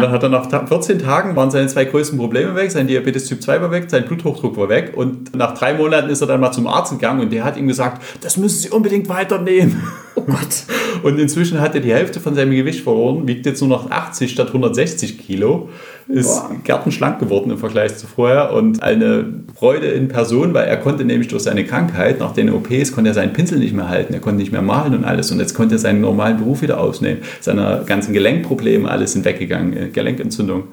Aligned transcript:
Dann 0.00 0.12
hat 0.12 0.22
er 0.22 0.28
nach 0.28 0.48
14 0.48 1.00
Tagen 1.00 1.34
waren 1.34 1.50
seine 1.50 1.66
zwei 1.66 1.84
größten 1.84 2.16
Probleme 2.16 2.54
weg, 2.54 2.70
sein 2.70 2.86
Diabetes 2.86 3.26
Typ 3.26 3.42
2 3.42 3.62
war 3.62 3.72
weg, 3.72 3.90
sein 3.90 4.04
Bluthochdruck 4.04 4.56
war 4.56 4.68
weg 4.68 4.92
und 4.94 5.34
nach 5.34 5.54
drei 5.54 5.74
Monaten 5.74 6.08
ist 6.08 6.20
er 6.20 6.28
dann 6.28 6.40
mal 6.40 6.52
zum 6.52 6.68
Arzt 6.68 6.92
gegangen 6.92 7.18
und 7.18 7.32
der 7.32 7.42
hat 7.42 7.56
ihm 7.56 7.66
gesagt, 7.66 8.00
das 8.20 8.36
müssen 8.36 8.60
Sie 8.60 8.70
unbedingt 8.70 9.08
weiternehmen. 9.08 9.82
Oh 10.14 10.20
Gott. 10.22 10.66
Und 11.02 11.18
inzwischen 11.18 11.60
hat 11.60 11.74
er 11.74 11.80
die 11.80 11.92
Hälfte 11.92 12.20
von 12.20 12.34
seinem 12.34 12.52
Gewicht 12.52 12.82
verloren, 12.82 13.26
wiegt 13.26 13.46
jetzt 13.46 13.60
nur 13.60 13.68
noch 13.68 13.90
80 13.90 14.30
statt 14.30 14.48
160 14.48 15.18
Kilo 15.18 15.68
ist 16.08 16.26
Boah. 16.26 16.56
gärtenschlank 16.64 17.18
geworden 17.18 17.50
im 17.50 17.58
Vergleich 17.58 17.96
zu 17.96 18.06
vorher 18.06 18.52
und 18.54 18.82
eine 18.82 19.26
Freude 19.54 19.88
in 19.88 20.08
Person, 20.08 20.54
weil 20.54 20.66
er 20.66 20.78
konnte 20.78 21.04
nämlich 21.04 21.28
durch 21.28 21.42
seine 21.42 21.64
Krankheit, 21.64 22.18
nach 22.18 22.32
den 22.32 22.50
OPs, 22.50 22.92
konnte 22.92 23.10
er 23.10 23.14
seinen 23.14 23.34
Pinsel 23.34 23.58
nicht 23.58 23.74
mehr 23.74 23.88
halten, 23.88 24.14
er 24.14 24.20
konnte 24.20 24.38
nicht 24.38 24.52
mehr 24.52 24.62
malen 24.62 24.94
und 24.94 25.04
alles 25.04 25.30
und 25.30 25.38
jetzt 25.38 25.54
konnte 25.54 25.74
er 25.74 25.78
seinen 25.78 26.00
normalen 26.00 26.38
Beruf 26.38 26.62
wieder 26.62 26.80
ausnehmen. 26.80 27.22
Seine 27.40 27.82
ganzen 27.84 28.14
Gelenkprobleme, 28.14 28.88
alles 28.90 29.12
sind 29.12 29.24
weggegangen, 29.24 29.76
äh, 29.76 29.88
Gelenkentzündung. 29.88 30.64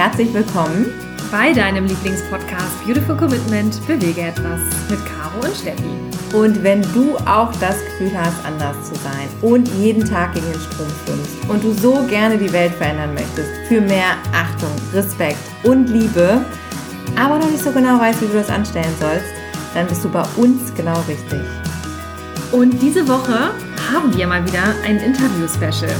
Herzlich 0.00 0.32
willkommen 0.32 0.86
bei 1.30 1.52
deinem 1.52 1.84
Lieblingspodcast 1.84 2.86
Beautiful 2.86 3.18
Commitment 3.18 3.86
Bewege 3.86 4.22
etwas 4.22 4.58
mit 4.88 4.98
Caro 5.04 5.46
und 5.46 5.54
Steffi. 5.54 5.90
Und 6.34 6.62
wenn 6.62 6.80
du 6.94 7.18
auch 7.18 7.52
das 7.56 7.76
Gefühl 7.84 8.12
hast, 8.16 8.42
anders 8.46 8.88
zu 8.88 8.94
sein 8.94 9.28
und 9.42 9.68
jeden 9.74 10.02
Tag 10.02 10.32
gegen 10.32 10.50
den 10.50 10.58
Strom 10.58 10.86
schwimmst 11.04 11.50
und 11.50 11.62
du 11.62 11.74
so 11.74 12.02
gerne 12.06 12.38
die 12.38 12.50
Welt 12.50 12.72
verändern 12.76 13.12
möchtest 13.12 13.50
für 13.68 13.82
mehr 13.82 14.16
Achtung, 14.32 14.70
Respekt 14.94 15.36
und 15.64 15.90
Liebe, 15.90 16.46
aber 17.22 17.38
noch 17.38 17.50
nicht 17.50 17.62
so 17.62 17.70
genau 17.70 18.00
weißt, 18.00 18.22
wie 18.22 18.26
du 18.28 18.32
das 18.32 18.48
anstellen 18.48 18.94
sollst, 18.98 19.26
dann 19.74 19.86
bist 19.86 20.02
du 20.02 20.08
bei 20.08 20.24
uns 20.38 20.74
genau 20.74 20.98
richtig. 21.08 21.42
Und 22.52 22.80
diese 22.80 23.06
Woche 23.06 23.50
haben 23.92 24.16
wir 24.16 24.26
mal 24.26 24.46
wieder 24.46 24.74
ein 24.82 24.96
Interview-Special. 24.96 25.94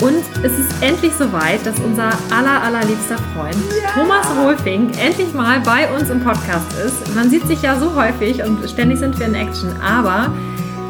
Und 0.00 0.24
es 0.42 0.58
ist 0.58 0.82
endlich 0.82 1.12
soweit, 1.18 1.64
dass 1.66 1.78
unser 1.80 2.10
aller, 2.34 2.62
allerliebster 2.62 3.18
Freund 3.34 3.56
ja. 3.82 3.90
Thomas 3.92 4.26
Rolfing 4.42 4.90
endlich 4.98 5.34
mal 5.34 5.60
bei 5.60 5.92
uns 5.92 6.08
im 6.08 6.20
Podcast 6.20 6.72
ist. 6.84 7.14
Man 7.14 7.28
sieht 7.28 7.46
sich 7.46 7.60
ja 7.60 7.78
so 7.78 7.94
häufig 7.94 8.42
und 8.42 8.68
ständig 8.68 8.98
sind 8.98 9.18
wir 9.18 9.26
in 9.26 9.34
Action, 9.34 9.70
aber 9.82 10.32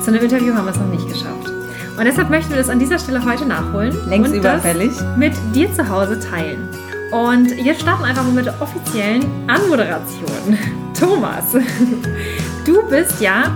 zu 0.01 0.11
einem 0.11 0.23
Interview 0.23 0.55
haben 0.55 0.65
wir 0.65 0.71
es 0.71 0.79
noch 0.79 0.87
nicht 0.87 1.09
geschafft. 1.09 1.51
Und 1.99 2.05
deshalb 2.05 2.31
möchten 2.31 2.51
wir 2.51 2.59
das 2.59 2.69
an 2.69 2.79
dieser 2.79 2.99
Stelle 2.99 3.25
heute 3.25 3.47
nachholen. 3.47 3.97
Längst 4.09 4.31
und 4.31 4.39
überfällig. 4.39 4.93
mit 5.17 5.35
dir 5.55 5.73
zu 5.75 5.89
Hause 5.89 6.19
teilen. 6.21 6.69
Und 7.11 7.51
jetzt 7.59 7.83
starten 7.83 8.03
wir 8.03 8.09
einfach 8.09 8.23
mal 8.23 8.33
mit 8.33 8.47
der 8.47 8.63
offiziellen 8.63 9.25
Anmoderation. 9.49 10.57
Thomas, 10.99 11.45
du 12.65 12.83
bist 12.89 13.21
ja 13.21 13.51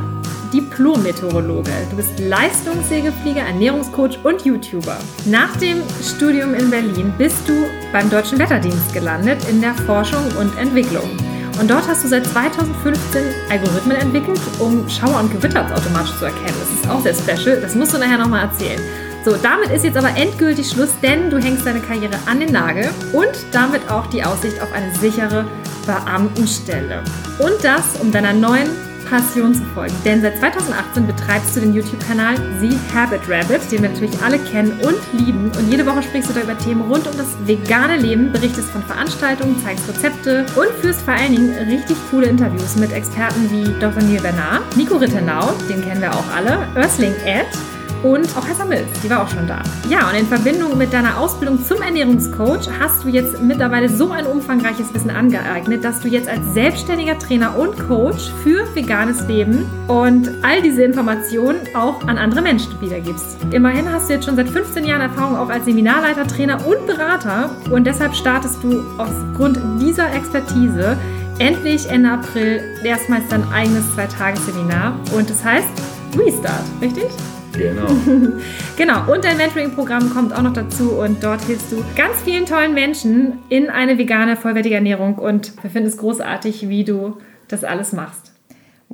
Diplom-Meteorologe. 0.55 1.73
Du 1.91 1.97
bist 1.97 2.21
Leistungssegelflieger, 2.21 3.43
Ernährungscoach 3.43 4.25
und 4.25 4.45
YouTuber. 4.45 4.97
Nach 5.27 5.57
dem 5.57 5.83
Studium 6.01 6.55
in 6.55 6.71
Berlin 6.71 7.13
bist 7.19 7.49
du 7.49 7.67
beim 7.93 8.09
Deutschen 8.09 8.39
Wetterdienst 8.39 8.95
gelandet 8.95 9.39
in 9.51 9.61
der 9.61 9.75
Forschung 9.75 10.25
und 10.39 10.57
Entwicklung. 10.57 11.11
Und 11.61 11.69
dort 11.71 11.89
hast 11.89 12.05
du 12.05 12.09
seit 12.09 12.25
2015 12.27 13.23
Algorithmen 13.51 13.97
entwickelt, 13.97 14.41
um 14.61 14.89
Schauer 14.89 15.21
und 15.21 15.33
Gewitter 15.33 15.65
automatisch 15.65 16.17
zu 16.19 16.27
erkennen. 16.27 16.55
Das 16.61 16.71
ist 16.71 16.89
auch 16.89 17.03
sehr 17.03 17.15
special, 17.15 17.61
das 17.61 17.75
musst 17.75 17.93
du 17.93 17.99
nachher 17.99 18.19
nochmal 18.19 18.45
erzählen. 18.45 18.81
So, 19.25 19.37
damit 19.37 19.71
ist 19.71 19.85
jetzt 19.85 19.97
aber 19.97 20.17
endgültig 20.17 20.71
Schluss, 20.71 20.91
denn 21.03 21.31
du 21.31 21.39
hängst 21.39 21.67
deine 21.67 21.81
Karriere 21.81 22.15
an 22.27 22.39
den 22.39 22.53
Nagel 22.53 22.91
und 23.13 23.33
damit 23.53 23.91
auch 23.91 24.07
die 24.07 24.23
Aussicht 24.23 24.61
auf 24.61 24.73
eine 24.73 24.95
sichere 24.95 25.47
Beamtenstelle. 25.87 27.03
Und 27.39 27.65
das, 27.65 27.97
um 28.01 28.13
deiner 28.13 28.33
neuen 28.33 28.69
Passion 29.15 29.55
zu 29.55 29.63
folgen. 29.75 29.95
Denn 30.05 30.23
seit 30.23 30.39
2018 30.39 31.07
betreibst 31.07 31.55
du 31.55 31.61
den 31.61 31.73
YouTube-Kanal 31.73 32.35
The 32.61 32.77
Habit 32.93 33.21
Rabbit, 33.29 33.71
den 33.71 33.83
wir 33.83 33.91
natürlich 33.91 34.21
alle 34.21 34.41
kennen 34.41 34.73
und 34.81 34.97
lieben. 35.13 35.53
Und 35.57 35.71
jede 35.71 35.87
Woche 35.87 36.03
sprichst 36.03 36.31
du 36.31 36.35
da 36.35 36.41
über 36.41 36.59
Themen 36.59 36.81
rund 36.91 37.07
um 37.07 37.17
das 37.17 37.29
vegane 37.47 37.97
Leben, 37.97 38.33
berichtest 38.33 38.71
von 38.71 38.83
Veranstaltungen, 38.83 39.63
zeigst 39.63 39.89
Rezepte 39.89 40.45
und 40.57 40.69
führst 40.81 41.03
vor 41.03 41.15
allen 41.15 41.31
Dingen 41.31 41.55
richtig 41.69 41.97
coole 42.11 42.27
Interviews 42.27 42.75
mit 42.75 42.91
Experten 42.91 43.49
wie 43.53 43.65
Dr. 43.79 44.03
Neil 44.03 44.21
Bernard, 44.21 44.77
Nico 44.77 44.97
Rittenau, 44.97 45.53
den 45.69 45.81
kennen 45.83 46.01
wir 46.01 46.13
auch 46.13 46.35
alle, 46.35 46.67
Earthling 46.75 47.15
Ed 47.25 47.47
und 48.05 48.37
auch 48.37 48.47
Hessa 48.47 48.67
Mills, 48.67 48.87
die 49.03 49.09
war 49.09 49.23
auch 49.23 49.29
schon 49.29 49.49
da. 49.49 49.63
Ja, 49.89 50.11
und 50.11 50.17
in 50.17 50.27
Verbindung 50.27 50.77
mit 50.77 50.93
deiner 50.93 51.19
Ausbildung 51.19 51.65
zum 51.65 51.81
Ernährungscoach 51.81 52.69
hast 52.79 53.03
du 53.03 53.09
jetzt 53.09 53.43
mittlerweile 53.43 53.89
so 53.89 54.11
ein 54.11 54.27
umfangreiches 54.27 54.93
Wissen 54.93 55.11
angeeignet, 55.11 55.83
dass 55.83 56.01
du 56.01 56.09
jetzt 56.09 56.29
als 56.29 56.53
selbstständiger 56.53 57.19
Trainer 57.19 57.59
und 57.59 57.79
Coach 57.89 58.31
für 58.43 58.67
veganes 58.75 59.27
Leben 59.27 59.67
und 59.89 60.31
all 60.43 60.61
diese 60.61 60.83
Informationen 60.83 61.61
auch 61.75 62.07
an 62.07 62.19
andere 62.19 62.43
Menschen 62.43 62.79
wiedergibst. 62.81 63.39
Immerhin 63.53 63.91
hast 63.91 64.11
du 64.11 64.15
jetzt 64.15 64.27
schon 64.27 64.37
seit 64.37 64.49
15 64.49 64.85
Jahren 64.85 65.01
Erfahrung 65.01 65.37
auch 65.37 65.49
als 65.49 65.65
Seminarleiter, 65.65 66.27
Trainer 66.27 66.59
und 66.67 66.87
Berater 66.87 67.51
und 67.71 67.87
deshalb 67.87 68.15
startest 68.15 68.63
du 68.63 68.85
aufgrund 68.99 69.59
dieser 69.81 70.13
Expertise 70.15 70.99
endlich 71.39 71.89
Ende 71.89 72.11
April 72.11 72.61
erstmals 72.85 73.25
dein 73.31 73.51
eigenes 73.51 73.95
Zwei-Tages-Seminar 73.95 74.95
und 75.17 75.31
das 75.31 75.43
heißt 75.43 75.69
Restart, 76.17 76.65
richtig? 76.83 77.09
Genau. 77.57 77.87
genau. 78.77 79.13
Und 79.13 79.25
dein 79.25 79.37
Mentoring-Programm 79.37 80.11
kommt 80.11 80.35
auch 80.35 80.43
noch 80.43 80.53
dazu 80.53 80.93
und 80.93 81.23
dort 81.23 81.43
hilfst 81.43 81.73
du 81.73 81.85
ganz 81.97 82.23
vielen 82.23 82.47
tollen 82.47 82.75
Menschen 82.75 83.39
in 83.49 83.71
eine 83.71 83.99
vegane, 83.99 84.37
vollwertige 84.37 84.75
Ernährung 84.75 85.17
und 85.17 85.53
wir 85.63 85.71
finden 85.71 85.89
es 85.89 85.97
großartig, 85.97 86.69
wie 86.69 86.85
du 86.85 87.19
das 87.49 87.65
alles 87.65 87.93
machst. 87.93 88.34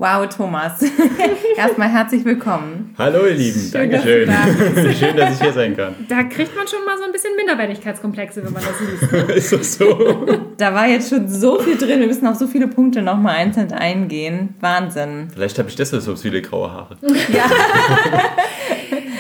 Wow, 0.01 0.27
Thomas. 0.35 0.83
Erstmal 1.59 1.91
herzlich 1.91 2.25
willkommen. 2.25 2.95
Hallo, 2.97 3.27
ihr 3.27 3.35
Lieben. 3.35 3.61
Schön, 3.61 3.91
Dankeschön. 3.91 4.27
Dass 4.27 4.97
Schön, 4.99 5.15
dass 5.15 5.35
ich 5.35 5.43
hier 5.43 5.53
sein 5.53 5.77
kann. 5.77 5.95
Da 6.09 6.23
kriegt 6.23 6.57
man 6.57 6.67
schon 6.67 6.87
mal 6.87 6.97
so 6.97 7.05
ein 7.05 7.13
bisschen 7.13 7.37
Minderwertigkeitskomplexe, 7.37 8.43
wenn 8.43 8.51
man 8.51 8.63
das 8.63 8.81
liest. 8.81 9.29
Ist 9.37 9.53
das 9.53 9.75
so? 9.75 10.27
Da 10.57 10.73
war 10.73 10.87
jetzt 10.87 11.11
schon 11.11 11.29
so 11.29 11.59
viel 11.59 11.77
drin. 11.77 12.01
Wir 12.01 12.07
müssen 12.07 12.27
auf 12.27 12.37
so 12.37 12.47
viele 12.47 12.67
Punkte 12.67 13.03
nochmal 13.03 13.37
einzeln 13.37 13.73
eingehen. 13.73 14.55
Wahnsinn. 14.61 15.29
Vielleicht 15.35 15.59
habe 15.59 15.69
ich 15.69 15.77
deshalb 15.77 16.01
so 16.01 16.17
viele 16.17 16.41
graue 16.41 16.73
Haare. 16.73 16.97
Ja. 17.29 17.45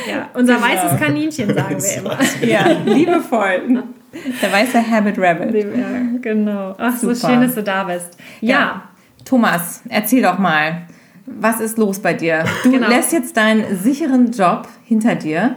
ja, 0.08 0.30
unser 0.32 0.54
genau. 0.54 0.66
weißes 0.66 0.98
Kaninchen, 0.98 1.54
sagen 1.54 1.76
wir 1.78 1.98
immer. 1.98 2.18
Ja, 2.40 2.66
liebevoll. 2.86 3.82
Der 4.40 4.50
weiße 4.50 4.90
Habit 4.90 5.18
Rabbit. 5.18 5.54
Ja, 5.54 6.00
genau. 6.22 6.74
Ach, 6.78 6.96
Super. 6.96 7.14
so 7.14 7.28
schön, 7.28 7.42
dass 7.42 7.54
du 7.54 7.62
da 7.62 7.84
bist. 7.84 8.16
ja. 8.40 8.50
ja. 8.50 8.89
Thomas, 9.30 9.82
erzähl 9.88 10.22
doch 10.22 10.40
mal, 10.40 10.88
was 11.24 11.60
ist 11.60 11.78
los 11.78 12.00
bei 12.00 12.14
dir? 12.14 12.44
Du 12.64 12.72
genau. 12.72 12.88
lässt 12.88 13.12
jetzt 13.12 13.36
deinen 13.36 13.78
sicheren 13.78 14.32
Job 14.32 14.66
hinter 14.84 15.14
dir 15.14 15.54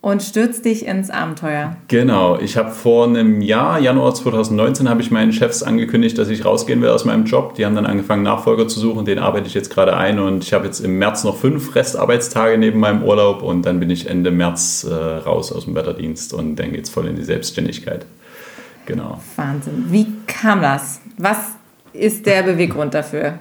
und 0.00 0.22
stürzt 0.22 0.64
dich 0.64 0.86
ins 0.86 1.10
Abenteuer. 1.10 1.74
Genau, 1.88 2.38
ich 2.38 2.56
habe 2.56 2.70
vor 2.70 3.08
einem 3.08 3.42
Jahr, 3.42 3.80
Januar 3.80 4.14
2019, 4.14 4.88
habe 4.88 5.02
ich 5.02 5.10
meinen 5.10 5.32
Chefs 5.32 5.64
angekündigt, 5.64 6.18
dass 6.18 6.28
ich 6.28 6.44
rausgehen 6.44 6.80
will 6.82 6.90
aus 6.90 7.04
meinem 7.04 7.24
Job. 7.24 7.56
Die 7.56 7.66
haben 7.66 7.74
dann 7.74 7.84
angefangen, 7.84 8.22
Nachfolger 8.22 8.68
zu 8.68 8.78
suchen, 8.78 9.04
den 9.04 9.18
arbeite 9.18 9.48
ich 9.48 9.54
jetzt 9.54 9.70
gerade 9.70 9.96
ein 9.96 10.20
und 10.20 10.44
ich 10.44 10.52
habe 10.52 10.66
jetzt 10.66 10.78
im 10.78 10.96
März 11.00 11.24
noch 11.24 11.36
fünf 11.36 11.74
Restarbeitstage 11.74 12.58
neben 12.58 12.78
meinem 12.78 13.02
Urlaub 13.02 13.42
und 13.42 13.66
dann 13.66 13.80
bin 13.80 13.90
ich 13.90 14.08
Ende 14.08 14.30
März 14.30 14.86
äh, 14.88 14.94
raus 14.94 15.50
aus 15.50 15.64
dem 15.64 15.74
Wetterdienst 15.74 16.32
und 16.32 16.54
dann 16.54 16.70
geht 16.70 16.84
es 16.84 16.90
voll 16.90 17.08
in 17.08 17.16
die 17.16 17.24
Selbstständigkeit. 17.24 18.06
Genau. 18.86 19.20
Wahnsinn. 19.34 19.86
Wie 19.88 20.06
kam 20.28 20.62
das? 20.62 21.00
Was 21.18 21.59
ist 21.92 22.26
der 22.26 22.42
Beweggrund 22.42 22.94
dafür? 22.94 23.38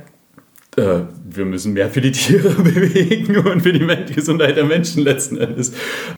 Äh, 0.78 1.02
wir 1.32 1.46
müssen 1.46 1.74
mehr 1.74 1.90
für 1.90 2.02
die 2.02 2.12
Tiere 2.12 2.50
bewegen 2.64 3.38
und 3.38 3.62
für 3.62 3.74
die 3.74 4.14
Gesundheit 4.14 4.56
der 4.56 4.66
Menschen 4.66 5.04
letzten 5.04 5.38
Endes. 5.38 5.74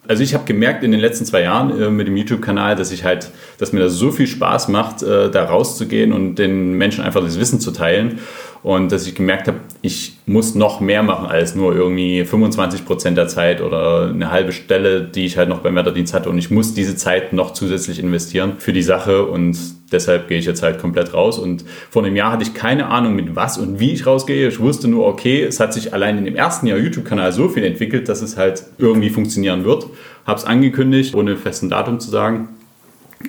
Also 0.07 0.23
ich 0.23 0.33
habe 0.33 0.45
gemerkt 0.45 0.83
in 0.83 0.91
den 0.91 0.99
letzten 0.99 1.25
zwei 1.25 1.41
Jahren 1.41 1.81
äh, 1.81 1.89
mit 1.89 2.07
dem 2.07 2.17
YouTube-Kanal, 2.17 2.75
dass 2.75 2.91
ich 2.91 3.03
halt, 3.03 3.31
dass 3.57 3.73
mir 3.73 3.79
das 3.79 3.93
so 3.93 4.11
viel 4.11 4.27
Spaß 4.27 4.67
macht, 4.67 5.03
äh, 5.03 5.31
da 5.31 5.45
rauszugehen 5.45 6.13
und 6.13 6.35
den 6.35 6.73
Menschen 6.73 7.03
einfach 7.03 7.21
das 7.21 7.39
Wissen 7.39 7.59
zu 7.59 7.71
teilen 7.71 8.19
und 8.63 8.91
dass 8.91 9.07
ich 9.07 9.15
gemerkt 9.15 9.47
habe, 9.47 9.59
ich 9.81 10.17
muss 10.25 10.53
noch 10.53 10.81
mehr 10.81 11.01
machen 11.01 11.27
als 11.27 11.55
nur 11.55 11.75
irgendwie 11.75 12.25
25 12.25 12.85
Prozent 12.85 13.17
der 13.17 13.27
Zeit 13.27 13.61
oder 13.61 14.09
eine 14.09 14.31
halbe 14.31 14.51
Stelle, 14.51 15.01
die 15.01 15.25
ich 15.25 15.37
halt 15.37 15.49
noch 15.49 15.59
beim 15.59 15.75
Wetterdienst 15.75 16.13
hatte 16.13 16.29
und 16.29 16.37
ich 16.37 16.51
muss 16.51 16.73
diese 16.73 16.95
Zeit 16.95 17.33
noch 17.33 17.53
zusätzlich 17.53 17.99
investieren 17.99 18.53
für 18.59 18.73
die 18.73 18.83
Sache 18.83 19.25
und 19.25 19.57
deshalb 19.91 20.27
gehe 20.27 20.37
ich 20.37 20.45
jetzt 20.45 20.63
halt 20.63 20.79
komplett 20.79 21.13
raus 21.13 21.37
und 21.37 21.63
vor 21.89 22.03
einem 22.03 22.15
Jahr 22.15 22.31
hatte 22.31 22.43
ich 22.43 22.53
keine 22.53 22.87
Ahnung 22.87 23.15
mit 23.15 23.35
was 23.35 23.57
und 23.57 23.79
wie 23.79 23.91
ich 23.91 24.05
rausgehe. 24.05 24.47
Ich 24.47 24.59
wusste 24.59 24.87
nur, 24.87 25.05
okay, 25.05 25.43
es 25.43 25.59
hat 25.59 25.73
sich 25.73 25.93
allein 25.93 26.17
in 26.17 26.25
dem 26.25 26.35
ersten 26.35 26.67
Jahr 26.67 26.77
YouTube-Kanal 26.77 27.31
so 27.31 27.49
viel 27.49 27.63
entwickelt, 27.63 28.09
dass 28.09 28.21
es 28.21 28.37
halt 28.37 28.63
irgendwie 28.77 29.09
funktionieren 29.09 29.65
wird. 29.65 29.87
Habe 30.25 30.39
es 30.39 30.45
angekündigt, 30.45 31.15
ohne 31.15 31.37
festen 31.37 31.69
Datum 31.69 31.99
zu 31.99 32.09
sagen 32.09 32.49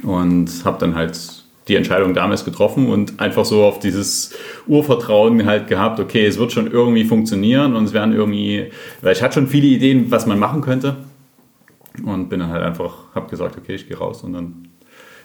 und 0.02 0.50
habe 0.64 0.78
dann 0.78 0.94
halt 0.94 1.42
die 1.68 1.76
Entscheidung 1.76 2.12
damals 2.14 2.44
getroffen 2.44 2.88
und 2.88 3.20
einfach 3.20 3.44
so 3.44 3.64
auf 3.64 3.78
dieses 3.78 4.34
Urvertrauen 4.66 5.46
halt 5.46 5.68
gehabt, 5.68 6.00
okay, 6.00 6.26
es 6.26 6.38
wird 6.38 6.52
schon 6.52 6.70
irgendwie 6.70 7.04
funktionieren 7.04 7.76
und 7.76 7.84
es 7.84 7.92
werden 7.92 8.14
irgendwie, 8.14 8.72
weil 9.00 9.12
ich 9.12 9.22
hatte 9.22 9.34
schon 9.34 9.46
viele 9.46 9.66
Ideen, 9.66 10.10
was 10.10 10.26
man 10.26 10.38
machen 10.38 10.60
könnte 10.60 10.96
und 12.04 12.28
bin 12.28 12.40
dann 12.40 12.50
halt 12.50 12.62
einfach, 12.62 13.14
habe 13.14 13.28
gesagt, 13.30 13.56
okay, 13.56 13.74
ich 13.74 13.88
gehe 13.88 13.96
raus 13.96 14.22
und 14.24 14.32
dann, 14.32 14.68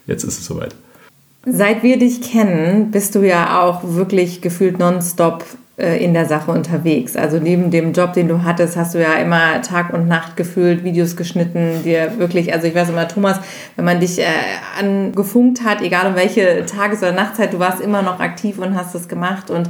jetzt 0.05 0.23
ist 0.23 0.39
es 0.39 0.45
soweit. 0.45 0.75
Seit 1.49 1.81
wir 1.81 1.97
dich 1.97 2.21
kennen, 2.21 2.91
bist 2.91 3.15
du 3.15 3.21
ja 3.21 3.61
auch 3.61 3.79
wirklich 3.81 4.41
gefühlt 4.41 4.79
nonstop 4.79 5.45
äh, 5.77 6.03
in 6.03 6.13
der 6.13 6.25
Sache 6.25 6.51
unterwegs. 6.51 7.15
Also 7.15 7.37
neben 7.37 7.71
dem 7.71 7.93
Job, 7.93 8.11
den 8.11 8.27
du 8.27 8.43
hattest, 8.43 8.75
hast 8.75 8.95
du 8.95 9.01
ja 9.01 9.13
immer 9.13 9.61
Tag 9.61 9.93
und 9.93 10.09
Nacht 10.09 10.35
gefühlt 10.35 10.83
Videos 10.83 11.15
geschnitten, 11.15 11.83
dir 11.85 12.19
wirklich, 12.19 12.51
also 12.51 12.67
ich 12.67 12.75
weiß 12.75 12.89
immer, 12.89 13.07
Thomas, 13.07 13.39
wenn 13.77 13.85
man 13.85 14.01
dich 14.01 14.19
äh, 14.19 14.25
angefunkt 14.77 15.63
hat, 15.63 15.81
egal 15.81 16.07
um 16.07 16.15
welche 16.15 16.65
Tages- 16.65 16.99
oder 16.99 17.13
Nachtzeit, 17.13 17.53
du 17.53 17.59
warst 17.59 17.79
immer 17.79 18.01
noch 18.01 18.19
aktiv 18.19 18.57
und 18.57 18.75
hast 18.75 18.93
das 18.93 19.07
gemacht 19.07 19.49
und 19.49 19.69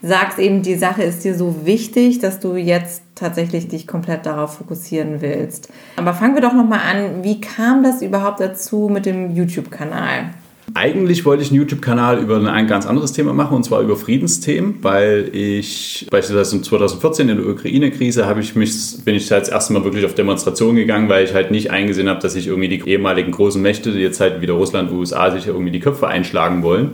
sagst 0.00 0.38
eben, 0.38 0.62
die 0.62 0.76
Sache 0.76 1.02
ist 1.02 1.24
dir 1.24 1.34
so 1.34 1.66
wichtig, 1.66 2.20
dass 2.20 2.38
du 2.38 2.54
jetzt 2.54 3.02
tatsächlich 3.16 3.66
dich 3.66 3.88
komplett 3.88 4.24
darauf 4.24 4.58
fokussieren 4.58 5.20
willst. 5.20 5.68
Aber 5.96 6.14
fangen 6.14 6.36
wir 6.36 6.42
doch 6.42 6.54
nochmal 6.54 6.82
an, 6.88 7.24
wie 7.24 7.40
kam 7.40 7.82
das 7.82 8.02
überhaupt 8.02 8.38
dazu 8.38 8.88
mit 8.88 9.04
dem 9.04 9.34
YouTube-Kanal? 9.34 10.30
Eigentlich 10.74 11.24
wollte 11.24 11.42
ich 11.42 11.50
einen 11.50 11.58
YouTube-Kanal 11.58 12.18
über 12.18 12.40
ein 12.52 12.66
ganz 12.66 12.86
anderes 12.86 13.12
Thema 13.12 13.32
machen, 13.32 13.56
und 13.56 13.64
zwar 13.64 13.80
über 13.80 13.96
Friedensthemen, 13.96 14.76
weil 14.82 15.30
ich 15.32 16.06
beispielsweise 16.10 16.60
2014 16.62 17.28
in 17.28 17.36
der 17.38 17.46
Ukraine-Krise 17.46 18.26
habe 18.26 18.40
ich 18.40 18.54
mich, 18.54 18.72
bin 19.04 19.14
ich 19.14 19.30
halt 19.30 19.42
das 19.42 19.48
erste 19.48 19.72
Mal 19.72 19.84
wirklich 19.84 20.04
auf 20.04 20.14
Demonstrationen 20.14 20.76
gegangen, 20.76 21.08
weil 21.08 21.24
ich 21.24 21.34
halt 21.34 21.50
nicht 21.50 21.70
eingesehen 21.70 22.08
habe, 22.08 22.20
dass 22.20 22.34
sich 22.34 22.46
irgendwie 22.46 22.68
die 22.68 22.88
ehemaligen 22.88 23.32
großen 23.32 23.60
Mächte, 23.60 23.92
die 23.92 24.00
jetzt 24.00 24.20
halt 24.20 24.40
wieder 24.40 24.54
Russland, 24.54 24.92
USA, 24.92 25.30
sich 25.30 25.46
irgendwie 25.46 25.70
die 25.72 25.80
Köpfe 25.80 26.06
einschlagen 26.08 26.62
wollen 26.62 26.92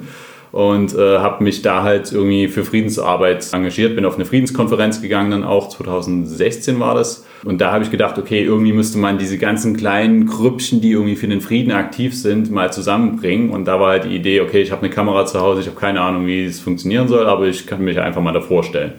und 0.54 0.94
äh, 0.94 1.18
habe 1.18 1.42
mich 1.42 1.62
da 1.62 1.82
halt 1.82 2.12
irgendwie 2.12 2.46
für 2.46 2.64
Friedensarbeit 2.64 3.52
engagiert, 3.52 3.96
bin 3.96 4.04
auf 4.04 4.14
eine 4.14 4.24
Friedenskonferenz 4.24 5.02
gegangen, 5.02 5.32
dann 5.32 5.42
auch 5.42 5.68
2016 5.68 6.78
war 6.78 6.94
das. 6.94 7.26
Und 7.44 7.60
da 7.60 7.72
habe 7.72 7.82
ich 7.82 7.90
gedacht, 7.90 8.18
okay, 8.18 8.44
irgendwie 8.44 8.72
müsste 8.72 8.98
man 8.98 9.18
diese 9.18 9.36
ganzen 9.36 9.76
kleinen 9.76 10.26
Grüppchen, 10.26 10.80
die 10.80 10.92
irgendwie 10.92 11.16
für 11.16 11.26
den 11.26 11.40
Frieden 11.40 11.72
aktiv 11.72 12.16
sind, 12.16 12.52
mal 12.52 12.72
zusammenbringen. 12.72 13.50
Und 13.50 13.64
da 13.64 13.80
war 13.80 13.88
halt 13.88 14.04
die 14.04 14.14
Idee, 14.14 14.42
okay, 14.42 14.62
ich 14.62 14.70
habe 14.70 14.82
eine 14.82 14.94
Kamera 14.94 15.26
zu 15.26 15.40
Hause, 15.40 15.60
ich 15.60 15.66
habe 15.66 15.76
keine 15.76 16.00
Ahnung, 16.00 16.28
wie 16.28 16.44
es 16.44 16.60
funktionieren 16.60 17.08
soll, 17.08 17.26
aber 17.26 17.48
ich 17.48 17.66
kann 17.66 17.82
mich 17.82 17.98
einfach 17.98 18.22
mal 18.22 18.32
da 18.32 18.40
vorstellen. 18.40 18.92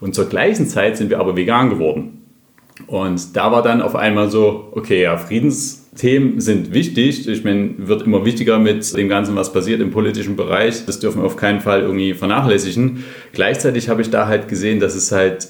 Und 0.00 0.14
zur 0.14 0.30
gleichen 0.30 0.66
Zeit 0.66 0.96
sind 0.96 1.10
wir 1.10 1.20
aber 1.20 1.36
vegan 1.36 1.68
geworden. 1.68 2.22
Und 2.86 3.36
da 3.36 3.52
war 3.52 3.62
dann 3.62 3.82
auf 3.82 3.96
einmal 3.96 4.30
so, 4.30 4.70
okay, 4.72 5.02
ja, 5.02 5.18
Friedens 5.18 5.81
Themen 5.96 6.40
sind 6.40 6.72
wichtig. 6.72 7.28
Ich 7.28 7.44
meine, 7.44 7.74
wird 7.76 8.02
immer 8.02 8.24
wichtiger 8.24 8.58
mit 8.58 8.96
dem 8.96 9.08
Ganzen, 9.08 9.36
was 9.36 9.52
passiert 9.52 9.80
im 9.80 9.90
politischen 9.90 10.36
Bereich. 10.36 10.86
Das 10.86 11.00
dürfen 11.00 11.20
wir 11.20 11.26
auf 11.26 11.36
keinen 11.36 11.60
Fall 11.60 11.82
irgendwie 11.82 12.14
vernachlässigen. 12.14 13.04
Gleichzeitig 13.32 13.88
habe 13.90 14.00
ich 14.00 14.08
da 14.08 14.26
halt 14.26 14.48
gesehen, 14.48 14.80
dass 14.80 14.94
es 14.94 15.12
halt 15.12 15.48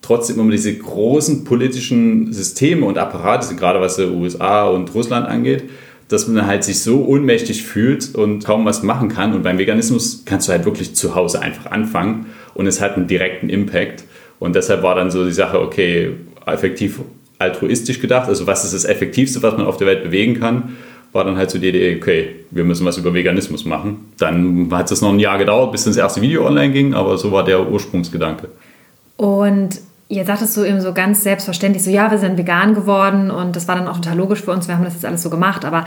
trotzdem 0.00 0.40
immer 0.40 0.50
diese 0.50 0.74
großen 0.74 1.44
politischen 1.44 2.32
Systeme 2.32 2.86
und 2.86 2.96
Apparate, 2.96 3.54
gerade 3.54 3.80
was 3.80 3.96
die 3.96 4.04
USA 4.04 4.66
und 4.66 4.94
Russland 4.94 5.28
angeht, 5.28 5.64
dass 6.08 6.26
man 6.26 6.46
halt 6.46 6.64
sich 6.64 6.80
so 6.80 7.04
ohnmächtig 7.06 7.62
fühlt 7.62 8.14
und 8.14 8.44
kaum 8.44 8.64
was 8.64 8.82
machen 8.82 9.10
kann. 9.10 9.34
Und 9.34 9.42
beim 9.42 9.58
Veganismus 9.58 10.22
kannst 10.24 10.48
du 10.48 10.52
halt 10.52 10.64
wirklich 10.64 10.94
zu 10.94 11.14
Hause 11.14 11.42
einfach 11.42 11.70
anfangen 11.70 12.26
und 12.54 12.66
es 12.66 12.80
hat 12.80 12.96
einen 12.96 13.08
direkten 13.08 13.50
Impact. 13.50 14.04
Und 14.38 14.56
deshalb 14.56 14.82
war 14.82 14.94
dann 14.94 15.10
so 15.10 15.24
die 15.24 15.32
Sache, 15.32 15.60
okay, 15.60 16.12
effektiv 16.46 17.00
altruistisch 17.42 18.00
gedacht, 18.00 18.28
also 18.28 18.46
was 18.46 18.64
ist 18.64 18.74
das 18.74 18.84
Effektivste, 18.84 19.42
was 19.42 19.56
man 19.56 19.66
auf 19.66 19.76
der 19.76 19.86
Welt 19.86 20.04
bewegen 20.04 20.38
kann, 20.38 20.76
war 21.12 21.24
dann 21.24 21.36
halt 21.36 21.50
so 21.50 21.58
die 21.58 21.68
Idee, 21.68 21.96
okay, 22.00 22.36
wir 22.50 22.64
müssen 22.64 22.86
was 22.86 22.96
über 22.96 23.12
Veganismus 23.12 23.64
machen. 23.64 24.12
Dann 24.18 24.68
hat 24.72 24.90
es 24.90 25.02
noch 25.02 25.12
ein 25.12 25.20
Jahr 25.20 25.38
gedauert, 25.38 25.72
bis 25.72 25.84
das 25.84 25.96
erste 25.96 26.22
Video 26.22 26.46
online 26.46 26.72
ging, 26.72 26.94
aber 26.94 27.18
so 27.18 27.30
war 27.32 27.44
der 27.44 27.68
Ursprungsgedanke. 27.68 28.48
Und 29.16 29.80
ihr 30.08 30.24
sagtest 30.24 30.54
so 30.54 30.64
eben 30.64 30.80
so 30.80 30.92
ganz 30.92 31.22
selbstverständlich, 31.22 31.84
so 31.84 31.90
ja, 31.90 32.10
wir 32.10 32.18
sind 32.18 32.38
vegan 32.38 32.74
geworden 32.74 33.30
und 33.30 33.56
das 33.56 33.68
war 33.68 33.76
dann 33.76 33.88
auch 33.88 33.96
total 33.96 34.16
logisch 34.16 34.42
für 34.42 34.52
uns, 34.52 34.68
wir 34.68 34.76
haben 34.76 34.84
das 34.84 34.94
jetzt 34.94 35.04
alles 35.04 35.22
so 35.22 35.30
gemacht, 35.30 35.64
aber 35.64 35.84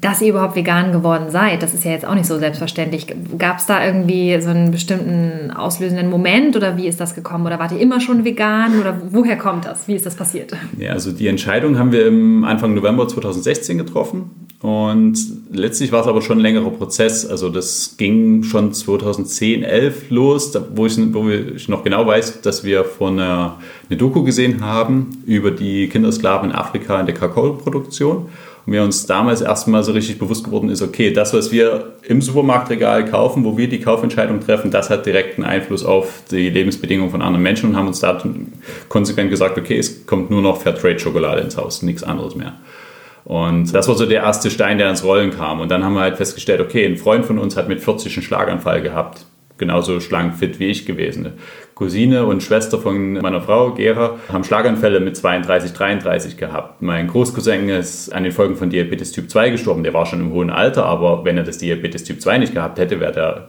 dass 0.00 0.20
ihr 0.20 0.28
überhaupt 0.28 0.56
vegan 0.56 0.92
geworden 0.92 1.30
seid, 1.30 1.62
das 1.62 1.72
ist 1.72 1.84
ja 1.84 1.92
jetzt 1.92 2.06
auch 2.06 2.14
nicht 2.14 2.26
so 2.26 2.38
selbstverständlich. 2.38 3.06
Gab 3.38 3.58
es 3.58 3.66
da 3.66 3.84
irgendwie 3.84 4.38
so 4.40 4.50
einen 4.50 4.70
bestimmten 4.70 5.50
auslösenden 5.50 6.10
Moment 6.10 6.56
oder 6.56 6.76
wie 6.76 6.86
ist 6.86 7.00
das 7.00 7.14
gekommen? 7.14 7.46
Oder 7.46 7.58
wart 7.58 7.72
ihr 7.72 7.80
immer 7.80 8.00
schon 8.00 8.24
vegan 8.24 8.78
oder 8.80 9.00
woher 9.10 9.38
kommt 9.38 9.64
das? 9.64 9.88
Wie 9.88 9.94
ist 9.94 10.04
das 10.04 10.14
passiert? 10.14 10.52
Ja, 10.78 10.92
also 10.92 11.12
die 11.12 11.28
Entscheidung 11.28 11.78
haben 11.78 11.92
wir 11.92 12.06
im 12.06 12.44
Anfang 12.44 12.74
November 12.74 13.08
2016 13.08 13.78
getroffen 13.78 14.30
und 14.60 15.18
letztlich 15.52 15.92
war 15.92 16.00
es 16.00 16.06
aber 16.06 16.22
schon 16.22 16.38
ein 16.38 16.42
längerer 16.42 16.70
Prozess. 16.70 17.26
Also 17.26 17.48
das 17.48 17.96
ging 17.96 18.42
schon 18.42 18.72
2010, 18.72 19.62
11 19.62 20.10
los, 20.10 20.52
wo 20.74 20.86
ich, 20.86 20.98
wo 21.14 21.28
ich 21.28 21.68
noch 21.68 21.84
genau 21.84 22.06
weiß, 22.06 22.42
dass 22.42 22.64
wir 22.64 22.84
von 22.84 23.18
eine 23.18 23.56
Doku 23.90 24.24
gesehen 24.24 24.62
haben 24.62 25.22
über 25.26 25.50
die 25.50 25.88
Kindersklaven 25.88 26.50
in 26.50 26.56
Afrika 26.56 26.98
in 27.00 27.06
der 27.06 27.14
Kakaoproduktion 27.14 28.16
und 28.16 28.28
mir 28.66 28.82
uns 28.82 29.06
damals 29.06 29.40
erstmal 29.40 29.82
so 29.84 29.92
richtig 29.92 30.18
bewusst 30.18 30.44
geworden 30.44 30.68
ist, 30.68 30.82
okay, 30.82 31.12
das, 31.12 31.32
was 31.32 31.52
wir 31.52 31.94
im 32.02 32.20
Supermarktregal 32.20 33.04
kaufen, 33.06 33.44
wo 33.44 33.56
wir 33.56 33.68
die 33.68 33.80
Kaufentscheidung 33.80 34.40
treffen, 34.40 34.70
das 34.70 34.90
hat 34.90 35.06
direkten 35.06 35.44
Einfluss 35.44 35.84
auf 35.84 36.22
die 36.30 36.50
Lebensbedingungen 36.50 37.10
von 37.10 37.22
anderen 37.22 37.42
Menschen 37.42 37.70
und 37.70 37.76
haben 37.76 37.86
uns 37.86 38.00
da 38.00 38.20
konsequent 38.88 39.30
gesagt, 39.30 39.56
okay, 39.56 39.78
es 39.78 40.04
kommt 40.06 40.30
nur 40.30 40.42
noch 40.42 40.60
Fairtrade-Schokolade 40.60 41.42
ins 41.42 41.56
Haus, 41.56 41.82
nichts 41.82 42.02
anderes 42.02 42.34
mehr. 42.34 42.54
Und 43.24 43.72
das 43.72 43.88
war 43.88 43.94
so 43.94 44.06
der 44.06 44.22
erste 44.22 44.50
Stein, 44.50 44.78
der 44.78 44.90
ins 44.90 45.02
Rollen 45.02 45.30
kam. 45.30 45.60
Und 45.60 45.68
dann 45.70 45.82
haben 45.82 45.94
wir 45.94 46.00
halt 46.00 46.16
festgestellt, 46.16 46.60
okay, 46.60 46.86
ein 46.86 46.96
Freund 46.96 47.24
von 47.24 47.38
uns 47.38 47.56
hat 47.56 47.68
mit 47.68 47.80
40 47.80 48.16
einen 48.16 48.22
Schlaganfall 48.22 48.82
gehabt 48.82 49.26
genauso 49.58 50.00
schlank 50.00 50.36
fit 50.36 50.58
wie 50.58 50.66
ich 50.66 50.86
gewesen. 50.86 51.32
Cousine 51.76 52.24
und 52.24 52.42
Schwester 52.42 52.78
von 52.78 53.12
meiner 53.12 53.42
Frau, 53.42 53.72
Gera, 53.74 54.18
haben 54.32 54.44
Schlaganfälle 54.44 54.98
mit 54.98 55.14
32, 55.14 55.74
33 55.74 56.38
gehabt. 56.38 56.80
Mein 56.80 57.06
Großcousin 57.06 57.68
ist 57.68 58.10
an 58.14 58.22
den 58.22 58.32
Folgen 58.32 58.56
von 58.56 58.70
Diabetes 58.70 59.12
Typ 59.12 59.30
2 59.30 59.50
gestorben. 59.50 59.82
Der 59.82 59.92
war 59.92 60.06
schon 60.06 60.20
im 60.20 60.32
hohen 60.32 60.48
Alter, 60.48 60.86
aber 60.86 61.26
wenn 61.26 61.36
er 61.36 61.44
das 61.44 61.58
Diabetes 61.58 62.04
Typ 62.04 62.22
2 62.22 62.38
nicht 62.38 62.54
gehabt 62.54 62.78
hätte, 62.78 62.98
wäre 62.98 63.12
der 63.12 63.48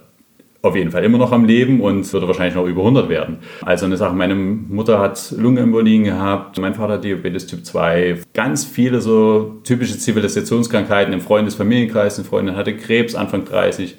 auf 0.62 0.76
jeden 0.76 0.92
Fall 0.92 1.06
immer 1.06 1.18
noch 1.18 1.32
am 1.32 1.46
Leben 1.46 1.80
und 1.80 2.12
würde 2.12 2.28
wahrscheinlich 2.28 2.56
noch 2.56 2.66
über 2.66 2.82
100 2.82 3.08
werden. 3.08 3.38
Also 3.62 3.86
eine 3.86 3.96
Sache, 3.96 4.14
meine 4.14 4.36
Mutter 4.36 5.00
hat 5.00 5.34
Lungenembolien 5.38 6.04
gehabt, 6.04 6.60
mein 6.60 6.76
Vater 6.76 6.98
Diabetes 6.98 7.48
Typ 7.48 7.66
2, 7.66 8.24
ganz 8.34 8.66
viele 8.66 9.00
so 9.00 9.62
typische 9.64 9.98
Zivilisationskrankheiten 9.98 11.14
im 11.14 11.22
Freundesfamilienkreis, 11.22 12.18
eine 12.18 12.28
Freundin 12.28 12.58
hatte 12.58 12.76
Krebs 12.76 13.16
Anfang 13.16 13.46
30 13.46 13.96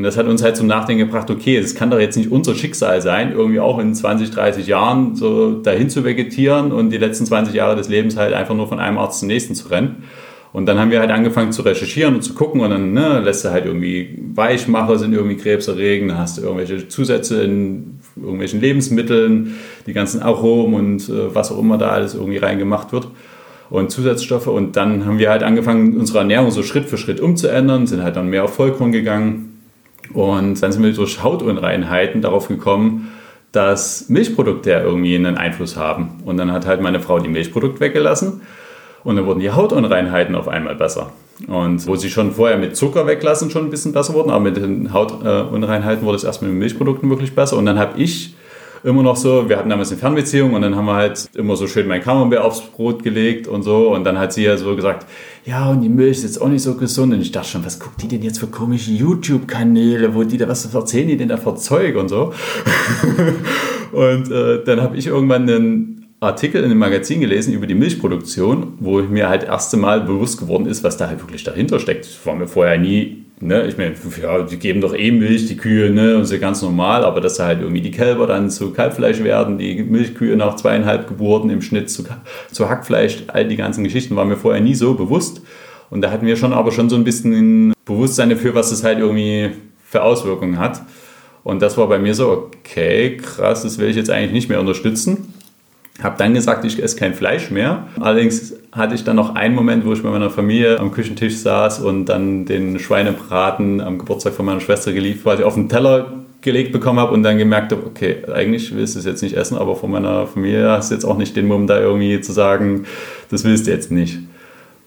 und 0.00 0.04
das 0.04 0.16
hat 0.16 0.26
uns 0.28 0.42
halt 0.42 0.56
zum 0.56 0.66
Nachdenken 0.66 1.04
gebracht, 1.04 1.30
okay, 1.30 1.58
es 1.58 1.74
kann 1.74 1.90
doch 1.90 2.00
jetzt 2.00 2.16
nicht 2.16 2.32
unser 2.32 2.54
Schicksal 2.54 3.02
sein, 3.02 3.32
irgendwie 3.32 3.60
auch 3.60 3.78
in 3.78 3.94
20, 3.94 4.30
30 4.30 4.66
Jahren 4.66 5.14
so 5.14 5.60
dahin 5.60 5.90
zu 5.90 6.04
vegetieren 6.04 6.72
und 6.72 6.88
die 6.88 6.96
letzten 6.96 7.26
20 7.26 7.54
Jahre 7.54 7.76
des 7.76 7.90
Lebens 7.90 8.16
halt 8.16 8.32
einfach 8.32 8.54
nur 8.54 8.66
von 8.66 8.80
einem 8.80 8.96
Arzt 8.96 9.18
zum 9.18 9.28
nächsten 9.28 9.54
zu 9.54 9.68
rennen. 9.68 10.04
Und 10.54 10.64
dann 10.64 10.78
haben 10.78 10.90
wir 10.90 11.00
halt 11.00 11.10
angefangen 11.10 11.52
zu 11.52 11.60
recherchieren 11.60 12.14
und 12.14 12.22
zu 12.22 12.32
gucken 12.32 12.62
und 12.62 12.70
dann 12.70 12.94
ne, 12.94 13.20
lässt 13.20 13.44
du 13.44 13.50
halt 13.50 13.66
irgendwie 13.66 14.18
Weichmacher 14.34 14.98
sind 14.98 15.12
irgendwie 15.12 15.36
krebserregend, 15.36 16.16
hast 16.16 16.38
du 16.38 16.42
irgendwelche 16.44 16.88
Zusätze 16.88 17.42
in 17.42 17.98
irgendwelchen 18.16 18.62
Lebensmitteln, 18.62 19.56
die 19.86 19.92
ganzen 19.92 20.22
Aromen 20.22 20.72
und 20.76 21.10
äh, 21.10 21.34
was 21.34 21.52
auch 21.52 21.58
immer 21.58 21.76
da 21.76 21.90
alles 21.90 22.14
irgendwie 22.14 22.38
reingemacht 22.38 22.90
wird 22.94 23.06
und 23.68 23.90
Zusatzstoffe. 23.90 24.46
Und 24.46 24.76
dann 24.76 25.04
haben 25.04 25.18
wir 25.18 25.28
halt 25.28 25.42
angefangen, 25.42 25.98
unsere 25.98 26.20
Ernährung 26.20 26.50
so 26.50 26.62
Schritt 26.62 26.86
für 26.86 26.96
Schritt 26.96 27.20
umzuändern, 27.20 27.86
sind 27.86 28.02
halt 28.02 28.16
dann 28.16 28.28
mehr 28.28 28.44
auf 28.44 28.54
Vollkorn 28.54 28.92
gegangen 28.92 29.49
und 30.12 30.62
dann 30.62 30.72
sind 30.72 30.82
wir 30.82 30.92
durch 30.92 31.22
Hautunreinheiten 31.22 32.22
darauf 32.22 32.48
gekommen, 32.48 33.12
dass 33.52 34.08
Milchprodukte 34.08 34.70
ja 34.70 34.80
irgendwie 34.80 35.14
einen 35.14 35.36
Einfluss 35.36 35.76
haben. 35.76 36.20
Und 36.24 36.36
dann 36.36 36.52
hat 36.52 36.66
halt 36.66 36.80
meine 36.80 37.00
Frau 37.00 37.18
die 37.18 37.28
Milchprodukte 37.28 37.80
weggelassen 37.80 38.42
und 39.02 39.16
dann 39.16 39.26
wurden 39.26 39.40
die 39.40 39.50
Hautunreinheiten 39.50 40.34
auf 40.34 40.48
einmal 40.48 40.74
besser. 40.74 41.12
Und 41.46 41.86
wo 41.86 41.96
sie 41.96 42.10
schon 42.10 42.32
vorher 42.32 42.58
mit 42.58 42.76
Zucker 42.76 43.06
weglassen 43.06 43.50
schon 43.50 43.64
ein 43.64 43.70
bisschen 43.70 43.92
besser 43.92 44.14
wurden, 44.14 44.30
aber 44.30 44.40
mit 44.40 44.56
den 44.56 44.92
Hautunreinheiten 44.92 46.04
wurde 46.04 46.16
es 46.16 46.24
erst 46.24 46.42
mit 46.42 46.50
den 46.50 46.58
Milchprodukten 46.58 47.08
wirklich 47.08 47.34
besser. 47.34 47.56
Und 47.56 47.66
dann 47.66 47.78
habe 47.78 47.98
ich 48.00 48.34
immer 48.84 49.02
noch 49.02 49.16
so, 49.16 49.48
wir 49.48 49.58
hatten 49.58 49.68
damals 49.68 49.90
eine 49.90 49.98
Fernbeziehung 49.98 50.54
und 50.54 50.62
dann 50.62 50.74
haben 50.74 50.86
wir 50.86 50.94
halt 50.94 51.28
immer 51.34 51.56
so 51.56 51.66
schön 51.66 51.86
mein 51.86 52.02
Camembert 52.02 52.40
aufs 52.40 52.60
Brot 52.60 53.02
gelegt 53.02 53.46
und 53.46 53.62
so 53.62 53.94
und 53.94 54.04
dann 54.04 54.18
hat 54.18 54.32
sie 54.32 54.44
ja 54.44 54.56
so 54.56 54.74
gesagt, 54.76 55.06
ja 55.44 55.70
und 55.70 55.82
die 55.82 55.88
Milch 55.88 56.18
ist 56.18 56.22
jetzt 56.22 56.40
auch 56.40 56.48
nicht 56.48 56.62
so 56.62 56.74
gesund 56.74 57.12
und 57.12 57.20
ich 57.20 57.32
dachte 57.32 57.48
schon, 57.48 57.64
was 57.64 57.78
guckt 57.78 58.02
die 58.02 58.08
denn 58.08 58.22
jetzt 58.22 58.38
für 58.38 58.46
komische 58.46 58.92
YouTube-Kanäle, 58.92 60.14
wo 60.14 60.24
die 60.24 60.38
da, 60.38 60.48
was 60.48 60.72
erzählen 60.72 61.08
die 61.08 61.16
denn 61.16 61.28
da 61.28 61.36
für 61.36 61.54
Zeug 61.56 61.96
und 61.96 62.08
so. 62.08 62.32
und 63.92 64.30
äh, 64.30 64.64
dann 64.64 64.80
habe 64.80 64.96
ich 64.96 65.06
irgendwann 65.06 65.48
einen 65.48 66.00
Artikel 66.20 66.58
in 66.58 66.66
einem 66.66 66.78
Magazin 66.78 67.20
gelesen 67.20 67.54
über 67.54 67.66
die 67.66 67.74
Milchproduktion, 67.74 68.74
wo 68.78 69.00
mir 69.00 69.28
halt 69.28 69.42
das 69.42 69.48
erste 69.48 69.76
Mal 69.78 70.02
bewusst 70.02 70.38
geworden 70.38 70.66
ist, 70.66 70.84
was 70.84 70.98
da 70.98 71.08
halt 71.08 71.20
wirklich 71.20 71.44
dahinter 71.44 71.80
steckt. 71.80 72.04
Das 72.04 72.26
war 72.26 72.34
mir 72.34 72.46
vorher 72.46 72.78
nie 72.78 73.24
Ne, 73.42 73.66
ich 73.66 73.78
meine, 73.78 73.94
ja, 74.20 74.42
die 74.42 74.58
geben 74.58 74.82
doch 74.82 74.94
eh 74.94 75.10
Milch, 75.10 75.46
die 75.46 75.56
Kühe, 75.56 75.90
ne, 75.90 76.18
und 76.18 76.30
ja 76.30 76.36
ganz 76.36 76.60
normal, 76.60 77.04
aber 77.04 77.22
dass 77.22 77.38
halt 77.38 77.62
irgendwie 77.62 77.80
die 77.80 77.90
Kälber 77.90 78.26
dann 78.26 78.50
zu 78.50 78.70
Kalbfleisch 78.70 79.24
werden, 79.24 79.56
die 79.56 79.82
Milchkühe 79.82 80.36
nach 80.36 80.56
zweieinhalb 80.56 81.08
Geburten 81.08 81.48
im 81.48 81.62
Schnitt 81.62 81.88
zu, 81.88 82.04
zu 82.52 82.68
Hackfleisch, 82.68 83.24
all 83.28 83.48
die 83.48 83.56
ganzen 83.56 83.82
Geschichten 83.82 84.14
waren 84.14 84.28
mir 84.28 84.36
vorher 84.36 84.60
nie 84.60 84.74
so 84.74 84.92
bewusst. 84.92 85.40
Und 85.88 86.02
da 86.02 86.10
hatten 86.10 86.26
wir 86.26 86.36
schon 86.36 86.52
aber 86.52 86.70
schon 86.70 86.90
so 86.90 86.96
ein 86.96 87.04
bisschen 87.04 87.72
Bewusstsein 87.86 88.28
dafür, 88.28 88.54
was 88.54 88.68
das 88.70 88.84
halt 88.84 88.98
irgendwie 88.98 89.52
für 89.84 90.02
Auswirkungen 90.02 90.58
hat. 90.58 90.82
Und 91.42 91.62
das 91.62 91.78
war 91.78 91.88
bei 91.88 91.98
mir 91.98 92.14
so, 92.14 92.30
okay, 92.30 93.16
krass, 93.16 93.62
das 93.62 93.78
will 93.78 93.88
ich 93.88 93.96
jetzt 93.96 94.10
eigentlich 94.10 94.32
nicht 94.32 94.50
mehr 94.50 94.60
unterstützen. 94.60 95.32
Habe 96.02 96.16
dann 96.18 96.34
gesagt, 96.34 96.64
ich 96.64 96.82
esse 96.82 96.96
kein 96.96 97.14
Fleisch 97.14 97.50
mehr. 97.50 97.88
Allerdings 97.98 98.54
hatte 98.72 98.94
ich 98.94 99.04
dann 99.04 99.16
noch 99.16 99.34
einen 99.34 99.54
Moment, 99.54 99.84
wo 99.84 99.92
ich 99.92 100.02
mit 100.02 100.12
meiner 100.12 100.30
Familie 100.30 100.78
am 100.78 100.92
Küchentisch 100.92 101.36
saß 101.38 101.80
und 101.80 102.06
dann 102.06 102.46
den 102.46 102.78
Schweinebraten 102.78 103.80
am 103.80 103.98
Geburtstag 103.98 104.32
von 104.32 104.46
meiner 104.46 104.60
Schwester 104.60 104.92
geliefert, 104.92 105.22
quasi 105.22 105.44
auf 105.44 105.54
den 105.54 105.68
Teller 105.68 106.12
gelegt 106.40 106.72
bekommen 106.72 106.98
habe 106.98 107.12
und 107.12 107.22
dann 107.22 107.38
gemerkt 107.38 107.72
habe, 107.72 107.84
okay, 107.86 108.16
eigentlich 108.32 108.74
willst 108.74 108.94
du 108.94 108.98
es 108.98 109.04
jetzt 109.04 109.22
nicht 109.22 109.36
essen, 109.36 109.58
aber 109.58 109.76
von 109.76 109.90
meiner 109.90 110.26
Familie 110.26 110.70
hast 110.70 110.90
du 110.90 110.94
jetzt 110.94 111.04
auch 111.04 111.18
nicht 111.18 111.36
den 111.36 111.46
Mumm, 111.46 111.66
da 111.66 111.78
irgendwie 111.78 112.20
zu 112.20 112.32
sagen, 112.32 112.86
das 113.30 113.44
willst 113.44 113.66
du 113.66 113.70
jetzt 113.70 113.90
nicht. 113.90 114.18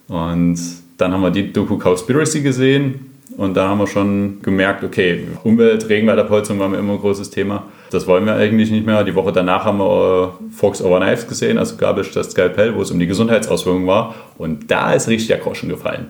Und 0.08 0.60
dann 0.98 1.13
haben 1.13 1.22
wir 1.22 1.32
die 1.32 1.53
Doku 1.53 1.77
Cowspiracy 1.77 2.41
gesehen 2.41 3.12
und 3.38 3.55
da 3.55 3.70
haben 3.70 3.79
wir 3.79 3.88
schon 3.88 4.41
gemerkt, 4.41 4.84
okay, 4.84 5.27
Umwelt, 5.43 5.88
Regenwaldabholzung 5.89 6.60
war 6.60 6.70
mir 6.70 6.77
immer 6.77 6.93
ein 6.93 7.00
großes 7.00 7.29
Thema. 7.29 7.63
Das 7.93 8.07
wollen 8.07 8.25
wir 8.25 8.35
eigentlich 8.35 8.71
nicht 8.71 8.85
mehr. 8.85 9.03
Die 9.03 9.15
Woche 9.15 9.31
danach 9.31 9.65
haben 9.65 9.77
wir 9.77 10.33
äh, 10.41 10.51
Fox 10.51 10.81
Over 10.81 11.00
Knives 11.00 11.27
gesehen, 11.27 11.57
also 11.57 11.77
Gabelsch 11.77 12.12
das 12.12 12.31
Skalpell, 12.31 12.75
wo 12.75 12.81
es 12.81 12.91
um 12.91 13.00
die 13.00 13.07
Gesundheitsauswirkungen 13.07 13.88
war. 13.88 14.15
Und 14.38 14.71
da 14.71 14.93
ist 14.93 15.07
richtig 15.07 15.27
der 15.27 15.38
Groschen 15.38 15.69
gefallen. 15.69 16.07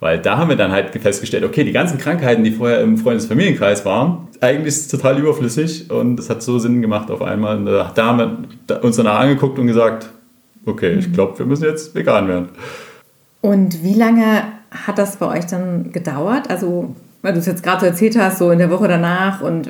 Weil 0.00 0.18
da 0.18 0.38
haben 0.38 0.48
wir 0.48 0.56
dann 0.56 0.72
halt 0.72 0.90
festgestellt, 0.98 1.44
okay, 1.44 1.62
die 1.62 1.72
ganzen 1.72 1.98
Krankheiten, 1.98 2.42
die 2.42 2.52
vorher 2.52 2.80
im 2.80 2.96
Freundesfamilienkreis 2.96 3.84
waren, 3.84 4.28
eigentlich 4.40 4.68
ist 4.68 4.80
es 4.80 4.88
total 4.88 5.18
überflüssig 5.18 5.90
und 5.90 6.18
es 6.18 6.30
hat 6.30 6.42
so 6.42 6.58
Sinn 6.58 6.80
gemacht 6.80 7.10
auf 7.10 7.20
einmal. 7.20 7.58
Und 7.58 7.66
da 7.66 7.92
haben 7.96 8.48
wir 8.66 8.82
uns 8.82 8.96
danach 8.96 9.20
angeguckt 9.20 9.58
und 9.58 9.66
gesagt, 9.66 10.08
okay, 10.64 10.94
ich 10.98 11.08
mhm. 11.08 11.12
glaube, 11.12 11.38
wir 11.38 11.44
müssen 11.44 11.64
jetzt 11.64 11.94
vegan 11.94 12.28
werden. 12.28 12.48
Und 13.42 13.82
wie 13.82 13.94
lange 13.94 14.44
hat 14.70 14.96
das 14.96 15.16
bei 15.16 15.38
euch 15.38 15.46
dann 15.46 15.92
gedauert? 15.92 16.48
Also, 16.48 16.94
weil 17.22 17.34
du 17.34 17.38
es 17.38 17.46
jetzt 17.46 17.62
gerade 17.62 17.80
so 17.80 17.86
erzählt 17.86 18.16
hast, 18.18 18.38
so 18.38 18.50
in 18.50 18.58
der 18.58 18.70
Woche 18.70 18.88
danach 18.88 19.42
und 19.42 19.68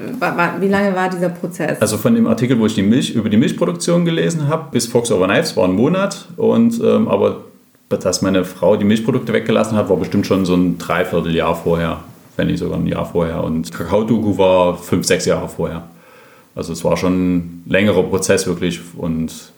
wie 0.60 0.68
lange 0.68 0.94
war 0.94 1.08
dieser 1.08 1.30
Prozess? 1.30 1.80
Also 1.80 1.96
von 1.96 2.14
dem 2.14 2.26
Artikel, 2.26 2.58
wo 2.58 2.66
ich 2.66 2.74
die 2.74 2.82
Milch 2.82 3.14
über 3.14 3.28
die 3.28 3.36
Milchproduktion 3.36 4.04
gelesen 4.04 4.48
habe, 4.48 4.68
bis 4.70 4.86
Fox 4.86 5.10
Over 5.10 5.26
Knives 5.26 5.56
war 5.56 5.64
ein 5.64 5.74
Monat 5.74 6.28
und 6.36 6.80
ähm, 6.82 7.08
aber 7.08 7.42
dass 7.88 8.22
meine 8.22 8.44
Frau 8.44 8.76
die 8.76 8.84
Milchprodukte 8.84 9.32
weggelassen 9.32 9.76
hat, 9.76 9.88
war 9.88 9.96
bestimmt 9.96 10.26
schon 10.26 10.44
so 10.44 10.54
ein 10.54 10.78
Dreivierteljahr 10.78 11.56
vorher, 11.56 12.00
wenn 12.36 12.46
nicht 12.46 12.60
sogar 12.60 12.78
ein 12.78 12.86
Jahr 12.86 13.04
vorher. 13.04 13.42
Und 13.42 13.72
Kakao-Doku 13.72 14.38
war 14.38 14.78
fünf, 14.78 15.04
sechs 15.06 15.26
Jahre 15.26 15.48
vorher. 15.48 15.82
Also 16.54 16.72
es 16.72 16.84
war 16.84 16.96
schon 16.96 17.36
ein 17.36 17.62
längerer 17.66 18.04
Prozess 18.04 18.46
wirklich. 18.46 18.80
Und 18.96 19.52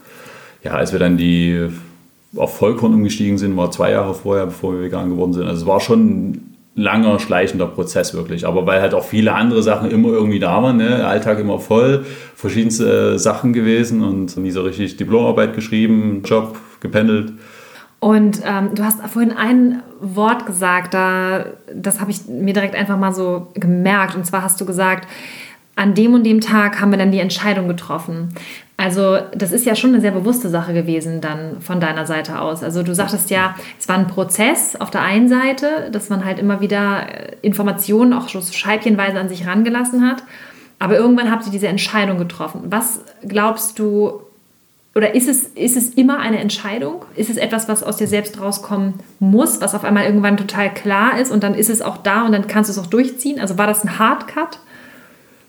ja, 0.64 0.72
als 0.72 0.92
wir 0.92 0.98
dann 0.98 1.18
die 1.18 1.68
auf 2.34 2.56
Vollkorn 2.56 2.94
umgestiegen 2.94 3.36
sind, 3.36 3.54
war 3.56 3.70
zwei 3.70 3.90
Jahre 3.90 4.14
vorher, 4.14 4.46
bevor 4.46 4.74
wir 4.74 4.82
vegan 4.82 5.10
geworden 5.10 5.34
sind. 5.34 5.46
Also 5.46 5.62
es 5.62 5.66
war 5.66 5.80
schon 5.80 6.51
langer, 6.74 7.18
schleichender 7.18 7.66
Prozess 7.66 8.14
wirklich. 8.14 8.46
Aber 8.46 8.66
weil 8.66 8.80
halt 8.80 8.94
auch 8.94 9.04
viele 9.04 9.34
andere 9.34 9.62
Sachen 9.62 9.90
immer 9.90 10.08
irgendwie 10.08 10.38
da 10.38 10.62
waren, 10.62 10.78
ne? 10.78 11.06
Alltag 11.06 11.38
immer 11.38 11.58
voll, 11.58 12.06
verschiedenste 12.34 13.18
Sachen 13.18 13.52
gewesen 13.52 14.02
und 14.02 14.36
nie 14.36 14.50
so 14.50 14.62
richtig 14.62 14.96
Diplomarbeit 14.96 15.54
geschrieben, 15.54 16.22
Job, 16.24 16.56
gependelt. 16.80 17.32
Und 18.00 18.40
ähm, 18.44 18.74
du 18.74 18.84
hast 18.84 19.00
vorhin 19.06 19.30
ein 19.30 19.82
Wort 20.00 20.46
gesagt, 20.46 20.92
da, 20.92 21.44
das 21.72 22.00
habe 22.00 22.10
ich 22.10 22.26
mir 22.26 22.52
direkt 22.52 22.74
einfach 22.74 22.98
mal 22.98 23.12
so 23.12 23.52
gemerkt. 23.54 24.16
Und 24.16 24.26
zwar 24.26 24.42
hast 24.42 24.60
du 24.60 24.66
gesagt, 24.66 25.06
an 25.76 25.94
dem 25.94 26.14
und 26.14 26.24
dem 26.24 26.40
Tag 26.40 26.80
haben 26.80 26.90
wir 26.90 26.98
dann 26.98 27.12
die 27.12 27.20
Entscheidung 27.20 27.66
getroffen. 27.68 28.34
Also 28.76 29.18
das 29.34 29.52
ist 29.52 29.64
ja 29.64 29.76
schon 29.76 29.90
eine 29.90 30.00
sehr 30.00 30.10
bewusste 30.10 30.48
Sache 30.48 30.74
gewesen 30.74 31.20
dann 31.20 31.60
von 31.60 31.78
deiner 31.80 32.04
Seite 32.04 32.40
aus. 32.40 32.62
Also 32.62 32.82
du 32.82 32.94
sagtest 32.94 33.30
ja, 33.30 33.54
es 33.78 33.88
war 33.88 33.96
ein 33.96 34.08
Prozess 34.08 34.76
auf 34.76 34.90
der 34.90 35.02
einen 35.02 35.28
Seite, 35.28 35.88
dass 35.92 36.08
man 36.08 36.24
halt 36.24 36.38
immer 36.38 36.60
wieder 36.60 37.06
äh, 37.08 37.36
Informationen 37.42 38.12
auch 38.12 38.28
schon 38.28 38.42
scheibchenweise 38.42 39.18
an 39.18 39.28
sich 39.28 39.46
rangelassen 39.46 40.08
hat. 40.08 40.24
Aber 40.78 40.96
irgendwann 40.96 41.30
habt 41.30 41.46
ihr 41.46 41.52
diese 41.52 41.68
Entscheidung 41.68 42.18
getroffen. 42.18 42.62
Was 42.70 43.02
glaubst 43.24 43.78
du, 43.78 44.22
oder 44.96 45.14
ist 45.14 45.28
es, 45.28 45.44
ist 45.44 45.76
es 45.76 45.90
immer 45.90 46.18
eine 46.18 46.40
Entscheidung? 46.40 47.04
Ist 47.14 47.30
es 47.30 47.36
etwas, 47.36 47.68
was 47.68 47.84
aus 47.84 47.98
dir 47.98 48.08
selbst 48.08 48.40
rauskommen 48.40 48.94
muss, 49.20 49.60
was 49.60 49.76
auf 49.76 49.84
einmal 49.84 50.06
irgendwann 50.06 50.36
total 50.36 50.74
klar 50.74 51.20
ist 51.20 51.30
und 51.30 51.44
dann 51.44 51.54
ist 51.54 51.70
es 51.70 51.82
auch 51.82 51.98
da 51.98 52.26
und 52.26 52.32
dann 52.32 52.48
kannst 52.48 52.68
du 52.68 52.72
es 52.72 52.84
auch 52.84 52.90
durchziehen? 52.90 53.38
Also 53.38 53.58
war 53.58 53.68
das 53.68 53.84
ein 53.84 54.00
Hardcut? 54.00 54.58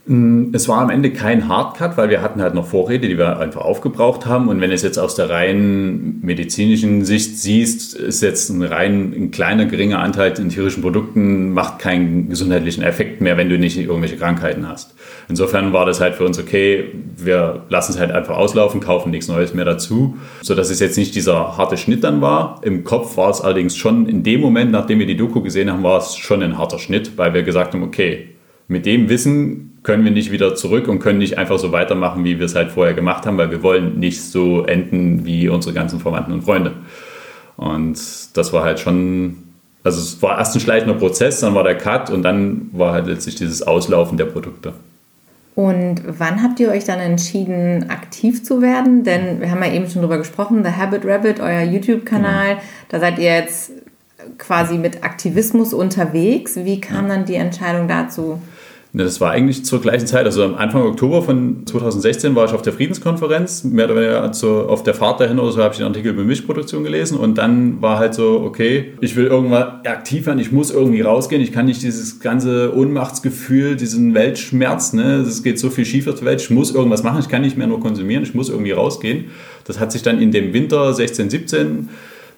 Mm, 0.06 0.54
es 0.54 0.68
war 0.68 0.82
am 0.82 0.90
Ende 0.90 1.12
kein 1.12 1.48
Hardcut, 1.48 1.96
weil 1.96 2.10
wir 2.10 2.22
hatten 2.22 2.42
halt 2.42 2.54
noch 2.56 2.68
Vorräte, 2.68 3.08
die 3.08 3.18
wir 3.18 3.40
einfach 3.40 3.62
aufgebraucht 3.62 4.26
haben. 4.26 4.50
Und 4.50 4.60
wenn 4.60 4.70
du 4.70 4.76
es 4.76 4.82
jetzt 4.82 4.98
aus 4.98 5.16
der 5.16 5.30
rein 5.30 6.20
medizinischen 6.22 7.06
Sicht 7.06 7.38
siehst, 7.38 7.96
ist 7.96 8.22
jetzt 8.22 8.50
ein 8.50 8.64
rein 8.64 9.14
ein 9.16 9.32
kleiner, 9.32 9.66
geringer 9.66 10.00
Anteil 10.00 10.34
in 10.38 10.50
tierischen 10.50 10.82
Produkten, 10.84 11.54
macht 11.54 11.80
keinen 11.80 12.28
gesundheitlichen 12.28 12.84
Effekt 12.84 13.22
mehr, 13.22 13.38
wenn 13.38 13.48
du 13.48 13.58
nicht 13.58 13.78
irgendwelche 13.78 14.18
Krankheiten 14.18 14.68
hast. 14.68 14.94
Insofern 15.30 15.72
war 15.72 15.86
das 15.86 16.02
halt 16.02 16.16
für 16.16 16.26
uns 16.26 16.38
okay, 16.38 16.92
wir 17.16 17.64
lassen 17.70 17.94
es 17.94 18.00
halt 18.00 18.12
einfach 18.12 18.36
auslaufen, 18.36 18.82
kaufen 18.82 19.10
nichts 19.10 19.30
Neues 19.30 19.54
mehr 19.54 19.66
dazu, 19.66 20.18
sodass 20.42 20.70
es 20.70 20.82
jetzt 20.82 20.98
nicht 20.98 21.16
dieser 21.16 21.58
harte 21.58 21.78
Schnitt 21.78 22.04
dann 22.04 22.20
war. 22.20 22.60
Im 22.64 22.84
Kopf 22.84 23.16
war 23.16 23.30
es 23.30 23.40
allerdings 23.40 23.78
schon 23.78 24.08
in 24.08 24.24
dem 24.24 24.42
Moment, 24.42 24.72
nachdem 24.72 25.00
wir 25.00 25.08
die 25.08 25.16
Doku 25.16 25.42
gesehen 25.42 25.72
haben, 25.72 25.84
war 25.84 26.00
es 26.00 26.18
schon 26.18 26.44
ein 26.44 26.58
harter 26.58 26.80
Schnitt, 26.80 27.18
weil 27.18 27.34
wir 27.34 27.44
gesagt 27.44 27.74
haben, 27.74 27.84
okay, 27.84 28.33
mit 28.74 28.86
dem 28.86 29.08
Wissen 29.08 29.80
können 29.84 30.04
wir 30.04 30.12
nicht 30.12 30.32
wieder 30.32 30.56
zurück 30.56 30.88
und 30.88 31.00
können 31.00 31.20
nicht 31.20 31.38
einfach 31.38 31.60
so 31.60 31.72
weitermachen, 31.72 32.26
wie 32.26 32.40
wir 32.40 32.46
es 32.46 32.56
halt 32.56 32.72
vorher 32.72 32.94
gemacht 32.94 33.26
haben, 33.26 33.38
weil 33.38 33.52
wir 33.52 33.64
wollen 33.64 34.00
nicht 34.00 34.22
so 34.22 34.66
enden 34.66 35.26
wie 35.26 35.48
unsere 35.48 35.74
ganzen 35.74 36.00
Verwandten 36.00 36.34
und 36.34 36.42
Freunde. 36.42 36.74
Und 37.56 37.98
das 38.34 38.52
war 38.52 38.64
halt 38.64 38.80
schon, 38.80 39.38
also 39.84 40.00
es 40.00 40.22
war 40.22 40.40
erst 40.40 40.56
ein 40.56 40.60
schleichender 40.60 40.96
Prozess, 40.96 41.42
dann 41.42 41.54
war 41.54 41.64
der 41.64 41.78
Cut 41.78 42.10
und 42.10 42.24
dann 42.24 42.70
war 42.74 42.94
halt 42.94 43.08
letztlich 43.08 43.36
dieses 43.36 43.62
Auslaufen 43.62 44.18
der 44.18 44.26
Produkte. 44.26 44.74
Und 45.56 46.02
wann 46.08 46.42
habt 46.42 46.60
ihr 46.60 46.72
euch 46.72 46.86
dann 46.86 47.00
entschieden, 47.00 47.90
aktiv 47.90 48.44
zu 48.44 48.62
werden? 48.62 49.04
Denn 49.04 49.40
wir 49.40 49.52
haben 49.52 49.62
ja 49.62 49.72
eben 49.72 49.88
schon 49.88 50.02
drüber 50.02 50.18
gesprochen, 50.18 50.64
The 50.64 50.72
Habit 50.72 51.06
Rabbit, 51.06 51.40
euer 51.40 51.62
YouTube-Kanal, 51.62 52.56
genau. 52.56 52.62
da 52.90 53.00
seid 53.00 53.20
ihr 53.20 53.36
jetzt 53.36 53.72
quasi 54.40 54.78
mit 54.78 55.04
Aktivismus 55.04 55.74
unterwegs. 55.74 56.56
Wie 56.56 56.82
kam 56.82 57.08
ja. 57.08 57.16
dann 57.16 57.26
die 57.26 57.36
Entscheidung 57.36 57.88
dazu? 57.88 58.42
Das 58.96 59.20
war 59.20 59.32
eigentlich 59.32 59.66
zur 59.66 59.82
gleichen 59.82 60.06
Zeit. 60.06 60.26
Also 60.26 60.44
am 60.44 60.54
Anfang 60.54 60.84
Oktober 60.84 61.24
von 61.24 61.66
2016 61.66 62.36
war 62.36 62.46
ich 62.46 62.54
auf 62.54 62.62
der 62.62 62.74
Friedenskonferenz, 62.74 63.64
mehr 63.64 63.86
oder 63.86 63.96
weniger 63.96 64.22
also 64.22 64.68
auf 64.68 64.84
der 64.84 64.94
Fahrt 64.94 65.20
dahin 65.20 65.40
oder 65.40 65.52
so 65.52 65.64
habe 65.64 65.74
ich 65.74 65.80
den 65.80 65.88
Artikel 65.88 66.12
über 66.12 66.24
Milchproduktion 66.24 66.84
gelesen 66.84 67.18
und 67.18 67.40
dann 67.40 67.82
war 67.82 67.98
halt 67.98 68.14
so, 68.14 68.42
okay, 68.42 68.94
ich 69.02 69.16
will 69.16 69.26
irgendwann 69.26 69.82
aktiv 69.84 70.28
werden, 70.28 70.38
ich 70.38 70.52
muss 70.52 70.70
irgendwie 70.70 71.02
rausgehen, 71.02 71.42
ich 71.42 71.52
kann 71.52 71.66
nicht 71.66 71.82
dieses 71.82 72.20
ganze 72.20 72.72
Ohnmachtsgefühl, 72.76 73.76
diesen 73.78 74.14
Weltschmerz, 74.14 74.94
ne, 74.94 75.16
es 75.16 75.42
geht 75.42 75.58
so 75.58 75.72
viel 75.72 75.86
schief 75.86 76.08
auf 76.08 76.20
der 76.20 76.26
Welt, 76.26 76.42
ich 76.42 76.52
muss 76.52 76.76
irgendwas 76.76 77.02
machen, 77.02 77.20
ich 77.20 77.30
kann 77.30 77.42
nicht 77.42 77.58
mehr 77.58 77.66
nur 77.66 77.80
konsumieren, 77.80 78.22
ich 78.22 78.36
muss 78.36 78.50
irgendwie 78.50 78.74
rausgehen. 78.74 79.26
Das 79.66 79.80
hat 79.80 79.92
sich 79.92 80.04
dann 80.04 80.22
in 80.22 80.32
dem 80.32 80.54
Winter 80.54 80.94
16, 80.94 81.32
17 81.32 81.90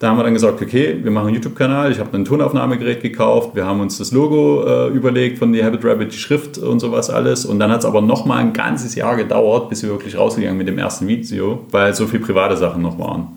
da 0.05 0.12
haben 0.12 0.17
wir 0.17 0.24
dann 0.24 0.35
gesagt, 0.35 0.62
okay, 0.62 1.00
wir 1.01 1.09
machen 1.09 1.29
einen 1.29 1.35
YouTube-Kanal. 1.38 1.91
Ich 1.91 2.00
habe 2.00 2.15
ein 2.15 2.25
Tonaufnahmegerät 2.25 3.01
gekauft. 3.01 3.55
Wir 3.55 3.65
haben 3.65 3.79
uns 3.79 3.97
das 3.97 4.12
Logo 4.12 4.63
äh, 4.63 4.89
überlegt 4.89 5.39
von 5.39 5.51
The 5.51 5.63
Habit 5.63 5.83
Rabbit, 5.83 6.13
die 6.13 6.17
Schrift 6.17 6.59
und 6.59 6.79
sowas 6.79 7.09
alles. 7.09 7.43
Und 7.43 7.57
dann 7.57 7.71
hat 7.71 7.79
es 7.79 7.85
aber 7.85 8.01
noch 8.01 8.24
mal 8.24 8.38
ein 8.38 8.53
ganzes 8.53 8.93
Jahr 8.93 9.15
gedauert, 9.15 9.67
bis 9.67 9.81
wir 9.81 9.89
wirklich 9.89 10.15
rausgegangen 10.15 10.59
mit 10.59 10.67
dem 10.67 10.77
ersten 10.77 11.07
Video, 11.07 11.65
weil 11.71 11.95
so 11.95 12.05
viele 12.05 12.21
private 12.24 12.55
Sachen 12.55 12.83
noch 12.83 13.00
waren. 13.00 13.29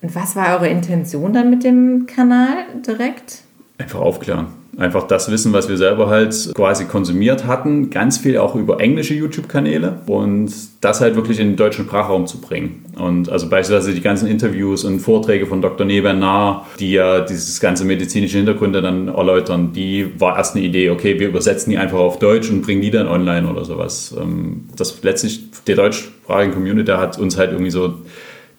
Und 0.00 0.14
was 0.14 0.36
war 0.36 0.54
eure 0.54 0.68
Intention 0.68 1.32
dann 1.32 1.50
mit 1.50 1.64
dem 1.64 2.06
Kanal 2.06 2.58
direkt? 2.86 3.42
Einfach 3.82 4.00
aufklären 4.00 4.46
einfach 4.78 5.06
das 5.06 5.30
Wissen, 5.30 5.52
was 5.52 5.68
wir 5.68 5.76
selber 5.76 6.08
halt 6.08 6.52
quasi 6.54 6.86
konsumiert 6.86 7.46
hatten, 7.46 7.90
ganz 7.90 8.18
viel 8.18 8.38
auch 8.38 8.54
über 8.54 8.80
englische 8.80 9.14
YouTube-Kanäle 9.14 10.00
und 10.06 10.50
das 10.80 11.00
halt 11.00 11.14
wirklich 11.14 11.38
in 11.40 11.48
den 11.48 11.56
deutschen 11.56 11.84
Sprachraum 11.84 12.26
zu 12.26 12.40
bringen. 12.40 12.84
Und 12.98 13.28
also 13.28 13.48
beispielsweise 13.48 13.94
die 13.94 14.00
ganzen 14.00 14.28
Interviews 14.28 14.84
und 14.84 15.00
Vorträge 15.00 15.46
von 15.46 15.60
Dr. 15.60 15.86
Nebenar, 15.86 16.66
die 16.78 16.92
ja 16.92 17.20
dieses 17.20 17.60
ganze 17.60 17.84
medizinische 17.84 18.38
Hintergründe 18.38 18.80
dann 18.80 19.08
erläutern, 19.08 19.72
die 19.74 20.18
war 20.18 20.38
erst 20.38 20.56
eine 20.56 20.64
Idee, 20.64 20.90
okay, 20.90 21.20
wir 21.20 21.28
übersetzen 21.28 21.70
die 21.70 21.78
einfach 21.78 21.98
auf 21.98 22.18
Deutsch 22.18 22.50
und 22.50 22.62
bringen 22.62 22.80
die 22.80 22.90
dann 22.90 23.08
online 23.08 23.48
oder 23.48 23.64
sowas. 23.64 24.14
Ähm, 24.18 24.68
das 24.76 25.02
letztlich, 25.02 25.42
der 25.66 25.76
deutschsprachigen 25.76 26.54
Community 26.54 26.92
hat 26.92 27.18
uns 27.18 27.36
halt 27.36 27.52
irgendwie 27.52 27.70
so 27.70 27.94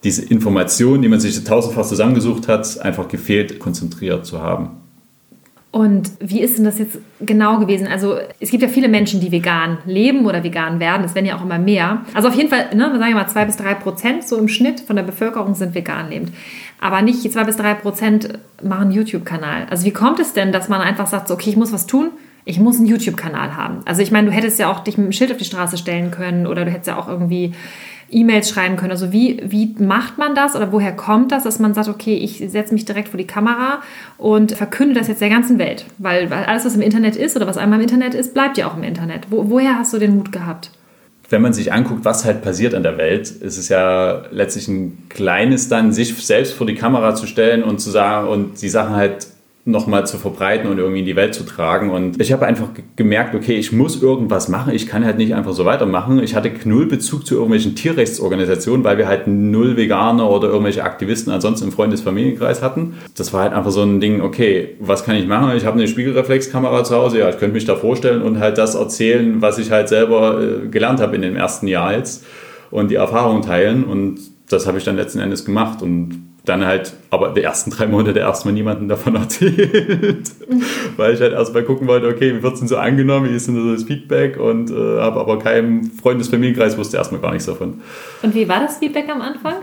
diese 0.03 0.24
Information, 0.25 1.01
die 1.01 1.08
man 1.08 1.20
sich 1.20 1.42
tausendfach 1.44 1.86
zusammengesucht 1.86 2.48
hat, 2.48 2.80
einfach 2.82 3.08
gefehlt, 3.08 3.58
konzentriert 3.60 4.25
zu 4.25 4.42
haben. 4.42 4.83
Und 5.74 6.12
wie 6.20 6.39
ist 6.39 6.60
denn 6.60 6.65
das 6.65 6.77
jetzt 6.77 7.00
genau 7.20 7.58
gewesen? 7.58 7.88
Also 7.88 8.18
es 8.39 8.51
gibt 8.51 8.62
ja 8.62 8.70
viele 8.70 8.88
Menschen, 8.88 9.20
die 9.20 9.32
vegan 9.32 9.80
leben 9.88 10.27
oder 10.27 10.44
vegan 10.44 10.80
werden. 10.80 11.03
Es 11.03 11.15
werden 11.15 11.25
ja 11.25 11.36
auch 11.36 11.42
immer 11.42 11.58
mehr. 11.58 12.03
Also 12.13 12.27
auf 12.27 12.36
jeden 12.36 12.50
Fall, 12.50 12.75
ne, 12.75 12.92
wir 12.92 13.00
sagen 13.00 13.10
ja 13.10 13.15
mal 13.15 13.27
zwei 13.27 13.44
bis 13.46 13.58
drei 13.58 13.74
Prozent 13.74 14.24
so 14.24 14.38
im 14.38 14.48
Schnitt 14.48 14.82
von 14.82 14.96
der 14.96 15.01
Bevölkerung 15.01 15.56
sind 15.56 15.74
vegan 15.74 16.12
lebend. 16.12 16.32
Aber 16.80 17.01
nicht 17.01 17.24
zwei 17.32 17.44
bis 17.44 17.58
drei 17.58 17.74
Prozent 17.74 18.38
machen 18.62 18.92
YouTube-Kanal. 18.92 19.65
Also 19.72 19.88
wie 19.88 19.92
kommt 19.92 20.20
es 20.20 20.34
denn, 20.34 20.51
dass 20.51 20.70
man 20.70 20.80
einfach 20.80 21.08
sagt, 21.08 21.27
so, 21.27 21.34
okay, 21.34 21.50
ich 21.50 21.58
muss 21.58 21.74
was 21.74 21.88
tun? 21.88 22.12
Ich 22.46 22.60
muss 22.60 22.77
einen 22.77 22.86
YouTube-Kanal 22.86 23.58
haben. 23.58 23.80
Also 23.86 24.03
ich 24.03 24.12
meine, 24.12 24.27
du 24.27 24.34
hättest 24.34 24.60
ja 24.60 24.70
auch 24.70 24.82
dich 24.82 25.00
mit 25.00 25.06
einem 25.06 25.13
Schild 25.13 25.32
auf 25.32 25.38
die 25.38 25.46
Straße 25.46 25.80
stellen 25.80 26.12
können 26.12 26.46
oder 26.46 26.65
du 26.65 26.72
hättest 26.72 26.89
ja 26.89 27.00
auch 27.00 27.08
irgendwie 27.08 27.53
E-Mails 28.10 28.50
schreiben 28.50 28.76
können. 28.76 28.92
Also 28.92 29.12
wie, 29.12 29.42
wie 29.44 29.76
macht 29.80 30.18
man 30.18 30.36
das 30.36 30.56
oder 30.56 30.72
woher 30.72 30.96
kommt 30.96 31.32
das, 31.32 31.44
dass 31.44 31.60
man 31.60 31.74
sagt, 31.74 31.90
okay, 31.90 32.16
ich 32.16 32.44
setze 32.48 32.74
mich 32.74 32.86
direkt 32.86 33.10
vor 33.10 33.18
die 33.18 33.28
Kamera 33.28 33.82
und 34.18 34.54
verkünde 34.54 34.96
das 34.96 35.08
jetzt 35.08 35.22
der 35.22 35.30
ganzen 35.30 35.60
Welt? 35.60 35.86
Weil, 35.98 36.32
alles, 36.32 36.66
was 36.66 36.76
im 36.76 36.82
Internet 36.82 37.16
ist 37.16 37.36
oder 37.36 37.48
was 37.48 37.58
einmal 37.58 37.80
im 37.80 37.84
Internet 37.84 38.14
ist, 38.14 38.34
bleibt 38.34 38.58
ja 38.58 38.68
auch 38.68 38.78
im 38.78 38.84
Internet. 38.84 39.28
Wo, 39.30 39.50
woher 39.50 39.78
hast 39.78 39.94
du 39.94 40.00
den 40.00 40.16
Mut 40.16 40.32
gehabt? 40.32 40.72
wenn 41.34 41.42
man 41.42 41.54
sich 41.54 41.74
anguckt, 41.74 42.06
was 42.06 42.26
halt 42.26 42.44
passiert 42.44 42.74
in 42.74 42.84
der 42.84 42.98
Welt, 43.00 43.28
ist 43.30 43.58
es 43.58 43.68
ja 43.68 44.22
letztlich 44.30 44.68
ein 44.68 45.10
kleines 45.10 45.68
dann, 45.68 45.92
sich 45.92 46.14
selbst 46.24 46.54
vor 46.54 46.68
die 46.68 46.76
Kamera 46.76 47.16
zu 47.16 47.26
stellen 47.26 47.64
und 47.64 47.80
zu 47.80 47.90
sagen 47.90 48.28
und 48.28 48.62
die 48.62 48.70
Sachen 48.70 48.96
halt 48.96 49.26
nochmal 49.65 50.05
zu 50.05 50.17
verbreiten 50.17 50.70
und 50.70 50.77
irgendwie 50.77 51.00
in 51.00 51.05
die 51.05 51.15
Welt 51.15 51.34
zu 51.34 51.46
tragen. 51.46 51.89
Und 51.89 52.20
ich 52.20 52.34
habe 52.34 52.46
einfach 52.46 52.67
gemerkt, 52.98 53.34
okay, 53.34 53.53
ich 53.53 53.72
muss 53.72 54.01
irgendwas 54.01 54.50
machen. 54.50 54.74
Ich 54.74 54.88
kann 54.88 55.05
halt 55.05 55.17
nicht 55.17 55.34
einfach 55.34 55.53
so 55.53 55.63
weitermachen. 55.63 56.22
Ich 56.22 56.36
hatte 56.36 56.51
null 56.65 56.86
Bezug 56.86 57.25
zu 57.25 57.36
irgendwelchen 57.36 57.74
Tierrechtsorganisationen, 57.74 58.84
weil 58.84 58.98
wir 58.98 59.08
halt 59.08 59.27
null 59.27 59.77
Veganer 59.77 60.29
oder 60.29 60.50
irgendwelche 60.50 60.84
Aktivisten 60.84 61.32
ansonsten 61.32 61.67
im 61.67 61.72
Freundesfamilienkreis 61.72 62.62
hatten. 62.62 62.96
Das 63.15 63.32
war 63.32 63.43
halt 63.43 63.53
einfach 63.53 63.72
so 63.72 63.84
ein 63.84 64.01
Ding, 64.01 64.22
okay, 64.22 64.75
was 64.82 65.05
kann 65.05 65.15
ich 65.15 65.27
machen? 65.27 65.55
Ich 65.55 65.65
habe 65.65 65.77
eine 65.77 65.88
Spiegelreflexkamera 65.88 66.84
zu 66.84 66.96
Hause, 66.96 67.20
ja, 67.20 67.29
ich 67.29 67.38
könnte 67.38 67.53
mich 67.53 67.65
da 67.65 67.77
vorstellen 67.77 68.22
und 68.22 68.39
halt 68.39 68.58
das 68.58 68.75
erzählen, 68.75 69.41
was 69.41 69.60
ich 69.60 69.72
halt 69.72 69.88
selber 69.88 70.41
äh, 70.41 70.67
gelernt 70.67 71.00
habe 71.00 71.15
in 71.15 71.22
dem 71.22 71.38
ersten 71.38 71.67
Jahr 71.67 71.96
jetzt 71.96 72.25
und 72.70 72.91
die 72.91 72.96
Erfahrung 72.96 73.41
teilen. 73.41 73.86
Und 73.86 74.20
das 74.50 74.67
habe 74.67 74.77
ich 74.77 74.84
dann 74.84 74.98
letzten 74.98 75.20
Endes 75.20 75.46
gemacht 75.46 75.82
und 75.82 76.33
dann 76.46 76.66
halt, 76.66 76.94
aber 77.10 77.30
die 77.30 77.42
ersten 77.42 77.72
drei 77.72 77.88
Monate 77.88 78.20
erstmal 78.20 78.54
niemandem 78.54 78.90
davon 78.90 79.16
erzählt, 79.16 80.32
weil 80.98 81.14
ich 81.14 81.22
halt 81.22 81.34
erstmal 81.34 81.64
gucken 81.64 81.88
wollte, 81.88 82.08
okay, 82.08 82.36
wie 82.36 82.44
wird 82.44 82.54
es 82.54 82.60
denn 82.60 82.68
so 82.68 82.78
angenommen, 82.78 83.30
wie 83.30 83.36
ist 83.36 83.48
denn 83.48 83.56
so 83.56 83.74
das 83.74 83.84
Feedback 83.84 84.38
und 84.38 84.70
äh, 84.70 85.00
habe 85.00 85.20
aber 85.20 85.40
keinem 85.40 85.90
Freundesfamilienkreis 85.92 86.78
wusste 86.78 86.98
erstmal 86.98 87.22
gar 87.22 87.32
nichts 87.32 87.46
davon. 87.46 87.82
Und 88.22 88.36
wie 88.36 88.48
war 88.48 88.60
das 88.60 88.78
Feedback 88.78 89.10
am 89.10 89.22
Anfang? 89.22 89.56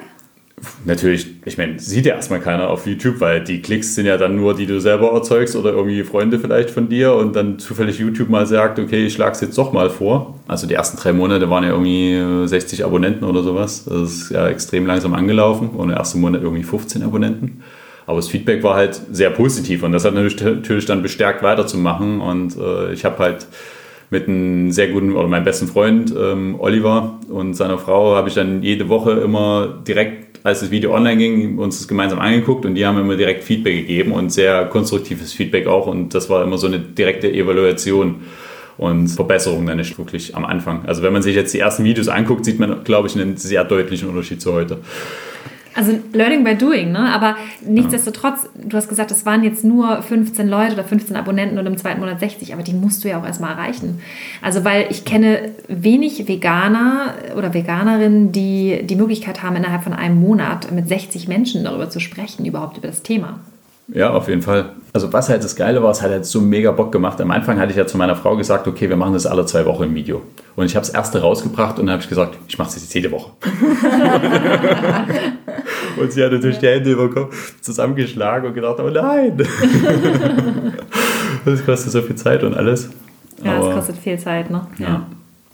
Natürlich, 0.84 1.26
ich 1.44 1.56
meine, 1.56 1.78
sieht 1.78 2.06
ja 2.06 2.14
erstmal 2.14 2.40
keiner 2.40 2.68
auf 2.68 2.86
YouTube, 2.86 3.20
weil 3.20 3.42
die 3.42 3.62
Klicks 3.62 3.94
sind 3.94 4.06
ja 4.06 4.16
dann 4.18 4.36
nur, 4.36 4.54
die 4.54 4.66
du 4.66 4.80
selber 4.80 5.12
erzeugst 5.12 5.56
oder 5.56 5.72
irgendwie 5.72 6.02
Freunde 6.04 6.38
vielleicht 6.38 6.70
von 6.70 6.88
dir 6.88 7.14
und 7.14 7.34
dann 7.34 7.58
zufällig 7.58 7.98
YouTube 7.98 8.28
mal 8.28 8.46
sagt, 8.46 8.78
okay, 8.78 9.06
ich 9.06 9.14
schlage 9.14 9.32
es 9.32 9.40
jetzt 9.40 9.56
doch 9.56 9.72
mal 9.72 9.88
vor. 9.88 10.38
Also 10.48 10.66
die 10.66 10.74
ersten 10.74 10.98
drei 10.98 11.12
Monate 11.12 11.48
waren 11.48 11.64
ja 11.64 11.70
irgendwie 11.70 12.46
60 12.46 12.84
Abonnenten 12.84 13.24
oder 13.24 13.42
sowas. 13.42 13.84
Das 13.86 14.12
ist 14.12 14.30
ja 14.30 14.48
extrem 14.48 14.86
langsam 14.86 15.14
angelaufen 15.14 15.70
und 15.70 15.90
im 15.90 15.96
ersten 15.96 16.20
Monat 16.20 16.42
irgendwie 16.42 16.62
15 16.64 17.02
Abonnenten. 17.02 17.62
Aber 18.06 18.16
das 18.16 18.28
Feedback 18.28 18.62
war 18.62 18.74
halt 18.74 19.00
sehr 19.12 19.30
positiv 19.30 19.82
und 19.82 19.92
das 19.92 20.04
hat 20.04 20.14
natürlich 20.14 20.86
dann 20.86 21.02
bestärkt 21.02 21.42
weiterzumachen 21.42 22.20
und 22.20 22.56
äh, 22.58 22.92
ich 22.92 23.04
habe 23.04 23.18
halt 23.18 23.46
mit 24.10 24.28
einem 24.28 24.72
sehr 24.72 24.88
guten 24.88 25.12
oder 25.12 25.28
meinem 25.28 25.44
besten 25.44 25.68
Freund 25.68 26.12
ähm, 26.16 26.56
Oliver 26.58 27.20
und 27.28 27.54
seiner 27.54 27.78
Frau 27.78 28.16
habe 28.16 28.28
ich 28.28 28.34
dann 28.34 28.62
jede 28.62 28.88
Woche 28.88 29.12
immer 29.12 29.82
direkt 29.86 30.40
als 30.42 30.60
das 30.60 30.70
Video 30.70 30.94
online 30.94 31.16
ging, 31.16 31.58
uns 31.58 31.78
das 31.78 31.86
gemeinsam 31.86 32.18
angeguckt 32.18 32.64
und 32.66 32.74
die 32.74 32.84
haben 32.84 32.98
immer 32.98 33.16
direkt 33.16 33.44
Feedback 33.44 33.76
gegeben 33.76 34.12
und 34.12 34.30
sehr 34.30 34.66
konstruktives 34.66 35.32
Feedback 35.32 35.66
auch 35.66 35.86
und 35.86 36.14
das 36.14 36.28
war 36.28 36.42
immer 36.42 36.58
so 36.58 36.66
eine 36.66 36.78
direkte 36.78 37.30
Evaluation 37.30 38.16
und 38.78 39.08
Verbesserung 39.08 39.66
dann 39.66 39.76
nicht 39.76 39.98
wirklich 39.98 40.34
am 40.34 40.46
Anfang. 40.46 40.86
Also 40.86 41.02
wenn 41.02 41.12
man 41.12 41.22
sich 41.22 41.36
jetzt 41.36 41.52
die 41.52 41.58
ersten 41.58 41.84
Videos 41.84 42.08
anguckt, 42.08 42.46
sieht 42.46 42.58
man, 42.58 42.82
glaube 42.82 43.08
ich, 43.08 43.14
einen 43.14 43.36
sehr 43.36 43.62
deutlichen 43.62 44.08
Unterschied 44.08 44.40
zu 44.40 44.54
heute. 44.54 44.78
Also 45.74 45.98
Learning 46.12 46.44
by 46.44 46.54
Doing, 46.56 46.92
ne? 46.92 47.12
Aber 47.12 47.36
nichtsdestotrotz, 47.66 48.48
du 48.54 48.76
hast 48.76 48.88
gesagt, 48.88 49.10
es 49.10 49.24
waren 49.24 49.44
jetzt 49.44 49.64
nur 49.64 50.02
15 50.02 50.48
Leute 50.48 50.74
oder 50.74 50.84
15 50.84 51.16
Abonnenten 51.16 51.58
und 51.58 51.66
im 51.66 51.76
zweiten 51.76 52.00
Monat 52.00 52.20
60, 52.20 52.52
aber 52.52 52.62
die 52.62 52.72
musst 52.72 53.04
du 53.04 53.08
ja 53.08 53.20
auch 53.20 53.26
erstmal 53.26 53.52
erreichen. 53.52 54.00
Also 54.42 54.64
weil 54.64 54.86
ich 54.90 55.04
kenne 55.04 55.50
wenig 55.68 56.26
Veganer 56.26 57.14
oder 57.36 57.54
Veganerinnen, 57.54 58.32
die 58.32 58.80
die 58.84 58.96
Möglichkeit 58.96 59.42
haben, 59.42 59.56
innerhalb 59.56 59.84
von 59.84 59.92
einem 59.92 60.20
Monat 60.20 60.72
mit 60.72 60.88
60 60.88 61.28
Menschen 61.28 61.64
darüber 61.64 61.88
zu 61.88 62.00
sprechen, 62.00 62.44
überhaupt 62.44 62.78
über 62.78 62.88
das 62.88 63.02
Thema. 63.02 63.40
Ja, 63.92 64.10
auf 64.10 64.28
jeden 64.28 64.42
Fall. 64.42 64.72
Also 64.92 65.12
was 65.12 65.28
halt 65.28 65.44
das 65.44 65.56
Geile 65.56 65.82
war, 65.82 65.90
es 65.90 66.02
hat 66.02 66.10
halt 66.10 66.26
so 66.26 66.40
mega 66.40 66.70
Bock 66.70 66.92
gemacht. 66.92 67.20
Am 67.20 67.30
Anfang 67.30 67.58
hatte 67.58 67.70
ich 67.70 67.76
ja 67.76 67.86
zu 67.86 67.96
meiner 67.96 68.16
Frau 68.16 68.36
gesagt, 68.36 68.66
okay, 68.66 68.88
wir 68.88 68.96
machen 68.96 69.14
das 69.14 69.26
alle 69.26 69.46
zwei 69.46 69.64
Wochen 69.66 69.84
im 69.84 69.94
Video. 69.94 70.22
Und 70.56 70.66
ich 70.66 70.76
habe 70.76 70.86
das 70.86 70.94
erste 70.94 71.20
rausgebracht 71.20 71.78
und 71.78 71.86
dann 71.86 71.94
habe 71.94 72.02
ich 72.02 72.08
gesagt, 72.08 72.36
ich 72.48 72.58
mache 72.58 72.72
das 72.72 72.82
jetzt 72.82 72.94
jede 72.94 73.10
Woche. 73.10 73.30
und 76.00 76.12
sie 76.12 76.24
hat 76.24 76.32
natürlich 76.32 76.58
die 76.58 76.66
Hände 76.66 76.92
über 76.92 77.06
den 77.06 77.14
Kopf 77.14 77.60
zusammengeschlagen 77.60 78.48
und 78.48 78.54
gedacht, 78.54 78.80
oh 78.80 78.90
nein. 78.90 79.36
das 81.44 81.64
kostet 81.64 81.92
so 81.92 82.02
viel 82.02 82.16
Zeit 82.16 82.42
und 82.42 82.54
alles. 82.54 82.90
Ja, 83.42 83.58
es 83.58 83.74
kostet 83.74 83.96
viel 83.96 84.18
Zeit, 84.18 84.50
ne? 84.50 84.66
ja. 84.78 84.86
ja. 84.86 85.06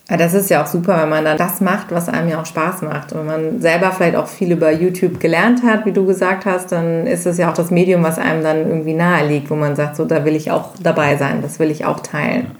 Ja, 0.08 0.16
das 0.16 0.34
ist 0.34 0.50
ja 0.50 0.62
auch 0.62 0.68
super, 0.68 1.02
wenn 1.02 1.08
man 1.08 1.24
dann 1.24 1.36
das 1.36 1.60
macht, 1.60 1.90
was 1.90 2.08
einem 2.08 2.28
ja 2.28 2.40
auch 2.40 2.46
Spaß 2.46 2.82
macht. 2.82 3.12
Und 3.12 3.20
wenn 3.20 3.26
man 3.26 3.60
selber 3.60 3.90
vielleicht 3.90 4.14
auch 4.14 4.28
viel 4.28 4.52
über 4.52 4.70
YouTube 4.70 5.18
gelernt 5.18 5.64
hat, 5.64 5.84
wie 5.84 5.90
du 5.90 6.06
gesagt 6.06 6.46
hast, 6.46 6.70
dann 6.70 7.08
ist 7.08 7.26
es 7.26 7.38
ja 7.38 7.50
auch 7.50 7.54
das 7.54 7.72
Medium, 7.72 8.04
was 8.04 8.16
einem 8.16 8.40
dann 8.44 8.68
irgendwie 8.68 8.94
nahe 8.94 9.26
liegt, 9.26 9.50
wo 9.50 9.56
man 9.56 9.74
sagt, 9.74 9.96
so 9.96 10.04
da 10.04 10.24
will 10.24 10.36
ich 10.36 10.52
auch 10.52 10.74
dabei 10.80 11.16
sein, 11.16 11.42
das 11.42 11.58
will 11.58 11.72
ich 11.72 11.84
auch 11.84 11.98
teilen. 11.98 12.52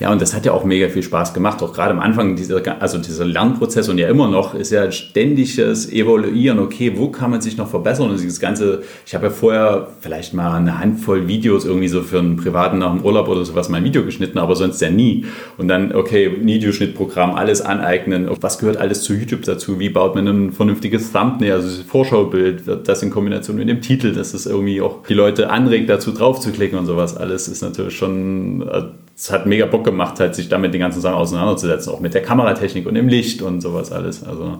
Ja, 0.00 0.10
und 0.12 0.22
das 0.22 0.34
hat 0.34 0.46
ja 0.46 0.52
auch 0.52 0.64
mega 0.64 0.88
viel 0.88 1.02
Spaß 1.02 1.34
gemacht. 1.34 1.62
Auch 1.62 1.74
gerade 1.74 1.92
am 1.92 2.00
Anfang, 2.00 2.36
dieser, 2.36 2.62
also 2.80 2.98
dieser 2.98 3.24
Lernprozess 3.26 3.88
und 3.90 3.98
ja 3.98 4.08
immer 4.08 4.28
noch, 4.28 4.54
ist 4.54 4.72
ja 4.72 4.90
ständiges 4.90 5.90
Evaluieren, 5.90 6.58
okay, 6.58 6.92
wo 6.96 7.08
kann 7.08 7.30
man 7.30 7.42
sich 7.42 7.58
noch 7.58 7.68
verbessern? 7.68 8.10
Und 8.10 8.18
dieses 8.18 8.40
Ganze, 8.40 8.82
ich 9.06 9.14
habe 9.14 9.26
ja 9.26 9.30
vorher 9.30 9.88
vielleicht 10.00 10.32
mal 10.32 10.56
eine 10.56 10.78
Handvoll 10.78 11.28
Videos 11.28 11.66
irgendwie 11.66 11.88
so 11.88 12.02
für 12.02 12.18
einen 12.18 12.36
privaten 12.36 12.78
nach 12.78 12.94
dem 12.94 13.04
Urlaub 13.04 13.28
oder 13.28 13.44
sowas 13.44 13.68
mal 13.68 13.78
ein 13.78 13.84
Video 13.84 14.04
geschnitten, 14.04 14.38
aber 14.38 14.56
sonst 14.56 14.80
ja 14.80 14.90
nie. 14.90 15.26
Und 15.58 15.68
dann, 15.68 15.94
okay, 15.94 16.30
Videoschnitt 16.42 16.93
Programm, 16.94 17.34
alles 17.34 17.60
aneignen. 17.60 18.28
Was 18.40 18.58
gehört 18.58 18.76
alles 18.76 19.02
zu 19.02 19.14
YouTube 19.14 19.42
dazu? 19.42 19.78
Wie 19.78 19.90
baut 19.90 20.14
man 20.14 20.26
ein 20.26 20.52
vernünftiges 20.52 21.12
Thumbnail, 21.12 21.52
also 21.52 21.68
das 21.68 21.86
Vorschaubild, 21.86 22.62
das 22.86 23.02
in 23.02 23.10
Kombination 23.10 23.56
mit 23.56 23.68
dem 23.68 23.80
Titel, 23.80 24.12
dass 24.12 24.34
es 24.34 24.46
irgendwie 24.46 24.80
auch 24.80 25.02
die 25.06 25.14
Leute 25.14 25.50
anregt, 25.50 25.90
dazu 25.90 26.12
drauf 26.12 26.40
zu 26.40 26.52
klicken 26.52 26.78
und 26.78 26.86
sowas. 26.86 27.16
Alles 27.16 27.48
ist 27.48 27.62
natürlich 27.62 27.96
schon, 27.96 28.68
es 29.16 29.30
hat 29.30 29.46
mega 29.46 29.66
Bock 29.66 29.84
gemacht, 29.84 30.18
halt, 30.20 30.34
sich 30.34 30.48
damit 30.48 30.74
den 30.74 30.80
ganzen 30.80 31.00
Sachen 31.00 31.16
auseinanderzusetzen, 31.16 31.92
auch 31.92 32.00
mit 32.00 32.14
der 32.14 32.22
Kameratechnik 32.22 32.86
und 32.86 32.94
dem 32.94 33.08
Licht 33.08 33.42
und 33.42 33.60
sowas 33.60 33.92
alles. 33.92 34.24
Also 34.24 34.58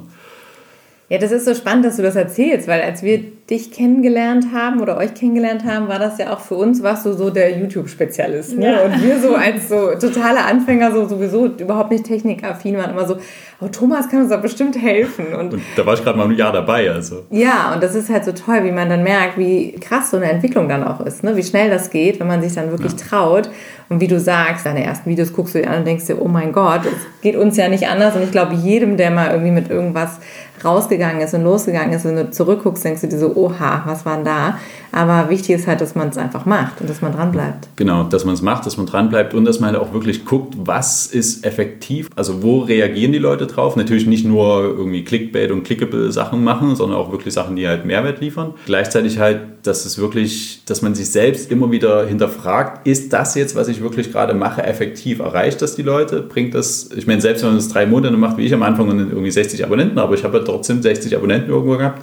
ja, 1.11 1.19
das 1.19 1.33
ist 1.33 1.45
so 1.45 1.55
spannend, 1.55 1.85
dass 1.85 1.97
du 1.97 2.03
das 2.03 2.17
erzählst, 2.17 2.67
weil 2.67 2.81
als 2.81 3.03
wir 3.03 3.21
dich 3.51 3.71
kennengelernt 3.71 4.47
haben 4.55 4.81
oder 4.81 4.97
euch 4.97 5.12
kennengelernt 5.12 5.64
haben, 5.67 5.87
war 5.87 5.99
das 5.99 6.17
ja 6.17 6.33
auch 6.33 6.40
für 6.40 6.55
uns, 6.55 6.83
warst 6.83 7.05
du 7.05 7.12
so 7.12 7.29
der 7.29 7.59
YouTube-Spezialist. 7.59 8.57
Ne? 8.57 8.73
Ja. 8.73 8.81
Und 8.81 9.03
wir 9.03 9.21
so 9.21 9.35
als 9.35 9.69
so 9.69 9.90
totale 10.01 10.43
Anfänger, 10.43 10.93
so 10.93 11.07
sowieso 11.07 11.47
überhaupt 11.47 11.90
nicht 11.90 12.05
technikaffin 12.05 12.79
waren, 12.79 12.93
immer 12.93 13.07
so, 13.07 13.19
oh, 13.61 13.69
Thomas 13.69 14.09
kann 14.09 14.21
uns 14.21 14.31
da 14.31 14.38
bestimmt 14.38 14.81
helfen. 14.81 15.35
Und, 15.35 15.53
und 15.53 15.62
da 15.77 15.85
war 15.85 15.93
ich 15.93 16.03
gerade 16.03 16.17
mal 16.17 16.25
ein 16.25 16.37
Jahr 16.37 16.53
dabei. 16.53 16.90
Also. 16.90 17.25
Ja, 17.31 17.75
und 17.75 17.83
das 17.83 17.95
ist 17.95 18.09
halt 18.09 18.25
so 18.25 18.33
toll, 18.33 18.64
wie 18.64 18.73
man 18.73 18.88
dann 18.88 19.03
merkt, 19.03 19.37
wie 19.37 19.73
krass 19.73 20.11
so 20.11 20.17
eine 20.17 20.31
Entwicklung 20.31 20.71
dann 20.71 20.83
auch 20.83 21.01
ist, 21.01 21.23
ne? 21.23 21.37
wie 21.37 21.43
schnell 21.43 21.69
das 21.69 21.90
geht, 21.90 22.21
wenn 22.21 22.27
man 22.27 22.40
sich 22.40 22.55
dann 22.55 22.71
wirklich 22.71 22.93
ja. 22.93 23.07
traut. 23.07 23.51
Und 23.90 24.01
wie 24.01 24.09
du 24.09 24.19
sagst, 24.19 24.64
deine 24.64 24.83
ersten 24.83 25.11
Videos 25.11 25.35
guckst 25.35 25.55
du 25.55 25.61
dir 25.61 25.69
an 25.69 25.81
und 25.81 25.87
denkst 25.87 26.07
dir, 26.07 26.21
oh 26.21 26.29
mein 26.29 26.53
Gott, 26.53 26.81
es 26.87 27.21
geht 27.21 27.37
uns 27.37 27.59
ja 27.59 27.69
nicht 27.69 27.87
anders. 27.87 28.17
Und 28.17 28.23
ich 28.23 28.31
glaube, 28.31 28.55
jedem, 28.55 28.97
der 28.97 29.11
mal 29.11 29.31
irgendwie 29.31 29.51
mit 29.51 29.69
irgendwas 29.69 30.19
rausgegangen 30.64 31.20
ist 31.20 31.35
und 31.35 31.42
losgegangen 31.42 31.92
ist, 31.92 32.05
wenn 32.05 32.16
du 32.16 32.31
zurückguckst, 32.31 32.85
denkst 32.85 33.03
du 33.03 33.09
dir 33.09 33.18
so, 33.18 33.35
oha, 33.35 33.83
was 33.87 34.05
war 34.05 34.16
denn 34.16 34.24
da? 34.24 34.59
Aber 34.95 35.29
wichtig 35.29 35.57
ist 35.57 35.67
halt, 35.67 35.81
dass 35.81 35.97
man 35.97 36.09
es 36.09 36.17
einfach 36.17 36.47
macht 36.47 36.81
und 36.81 36.89
dass 36.89 37.03
man 37.03 37.13
dran 37.13 37.33
bleibt. 37.33 37.69
Genau, 37.75 38.05
dass 38.05 38.25
man 38.25 38.35
es 38.35 38.43
macht, 38.43 38.65
dass 38.65 38.77
man 38.77 38.87
dran 38.87 39.09
bleibt 39.09 39.35
und 39.35 39.45
dass 39.45 39.59
man 39.59 39.73
halt 39.73 39.81
auch 39.81 39.93
wirklich 39.93 40.25
guckt, 40.25 40.55
was 40.57 41.07
ist 41.07 41.45
effektiv. 41.45 42.09
Also 42.15 42.45
wo 42.45 42.61
reagieren 42.61 43.11
die 43.11 43.19
Leute 43.19 43.49
drauf? 43.49 43.75
Natürlich 43.75 44.07
nicht 44.07 44.25
nur 44.25 44.63
irgendwie 44.63 45.03
Clickbait 45.03 45.51
und 45.51 45.65
clickable 45.65 46.13
Sachen 46.13 46.45
machen, 46.45 46.77
sondern 46.77 46.97
auch 46.97 47.11
wirklich 47.11 47.35
Sachen, 47.35 47.57
die 47.57 47.67
halt 47.67 47.85
Mehrwert 47.85 48.21
liefern. 48.21 48.55
Gleichzeitig 48.67 49.19
halt, 49.19 49.41
dass 49.65 49.85
es 49.85 49.99
wirklich, 49.99 50.63
dass 50.67 50.81
man 50.81 50.95
sich 50.95 51.11
selbst 51.11 51.51
immer 51.51 51.73
wieder 51.73 52.07
hinterfragt, 52.07 52.87
ist 52.87 53.13
das 53.13 53.35
jetzt, 53.35 53.57
was 53.57 53.67
ich 53.67 53.83
wirklich 53.83 54.13
gerade 54.13 54.35
mache, 54.35 54.63
effektiv? 54.63 55.19
Erreicht 55.19 55.61
das 55.61 55.75
die 55.75 55.83
Leute? 55.83 56.23
Bringt 56.23 56.55
das, 56.55 56.91
ich 56.95 57.09
meine, 57.09 57.21
selbst 57.21 57.43
wenn 57.43 57.49
man 57.49 57.59
das 57.59 57.69
drei 57.69 57.87
Monate 57.87 58.17
macht, 58.17 58.37
wie 58.37 58.45
ich 58.45 58.55
am 58.55 58.63
Anfang 58.63 58.89
und 58.89 59.01
irgendwie 59.01 59.33
60 59.33 59.65
Abonnenten, 59.65 59.99
aber 59.99 60.15
ich 60.15 60.23
habe 60.23 60.39
ja 60.39 60.45
trotzdem 60.45 60.83
60 60.83 61.17
Abonnenten 61.17 61.51
irgendwo 61.51 61.77
gehabt 61.77 62.03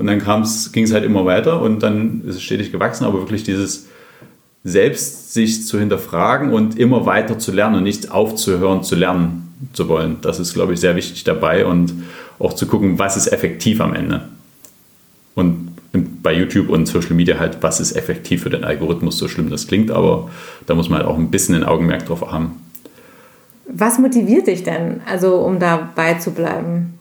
und 0.00 0.06
dann 0.06 0.18
ging 0.72 0.84
es 0.84 0.92
halt 0.92 1.04
immer 1.04 1.26
weiter 1.26 1.60
und 1.60 1.82
dann 1.82 2.22
ist 2.26 2.36
es 2.36 2.42
stetig 2.42 2.72
gewachsen, 2.72 3.04
aber 3.04 3.18
wirklich 3.18 3.42
dieses 3.42 3.86
selbst 4.64 5.34
sich 5.34 5.66
zu 5.66 5.78
hinterfragen 5.78 6.52
und 6.52 6.78
immer 6.78 7.04
weiter 7.04 7.38
zu 7.38 7.52
lernen 7.52 7.76
und 7.76 7.82
nicht 7.82 8.10
aufzuhören 8.10 8.82
zu 8.82 8.96
lernen 8.96 9.54
zu 9.74 9.88
wollen. 9.88 10.16
Das 10.22 10.40
ist, 10.40 10.54
glaube 10.54 10.72
ich, 10.72 10.80
sehr 10.80 10.96
wichtig 10.96 11.24
dabei 11.24 11.66
und 11.66 11.92
auch 12.38 12.54
zu 12.54 12.66
gucken, 12.66 12.98
was 12.98 13.18
ist 13.18 13.28
effektiv 13.28 13.82
am 13.82 13.94
Ende. 13.94 14.28
Und 15.34 15.70
bei 16.22 16.32
YouTube 16.32 16.70
und 16.70 16.86
Social 16.86 17.14
Media 17.14 17.38
halt, 17.38 17.58
was 17.60 17.78
ist 17.78 17.92
effektiv 17.92 18.42
für 18.42 18.50
den 18.50 18.64
Algorithmus, 18.64 19.18
so 19.18 19.28
schlimm 19.28 19.50
das 19.50 19.66
klingt, 19.66 19.90
aber 19.90 20.30
da 20.66 20.74
muss 20.74 20.88
man 20.88 21.00
halt 21.00 21.08
auch 21.08 21.18
ein 21.18 21.30
bisschen 21.30 21.54
ein 21.54 21.64
Augenmerk 21.64 22.06
drauf 22.06 22.22
haben. 22.30 22.60
Was 23.66 23.98
motiviert 23.98 24.46
dich 24.46 24.62
denn, 24.62 25.02
also 25.06 25.36
um 25.36 25.58
dabei 25.58 26.14
zu 26.14 26.30
bleiben? 26.30 26.99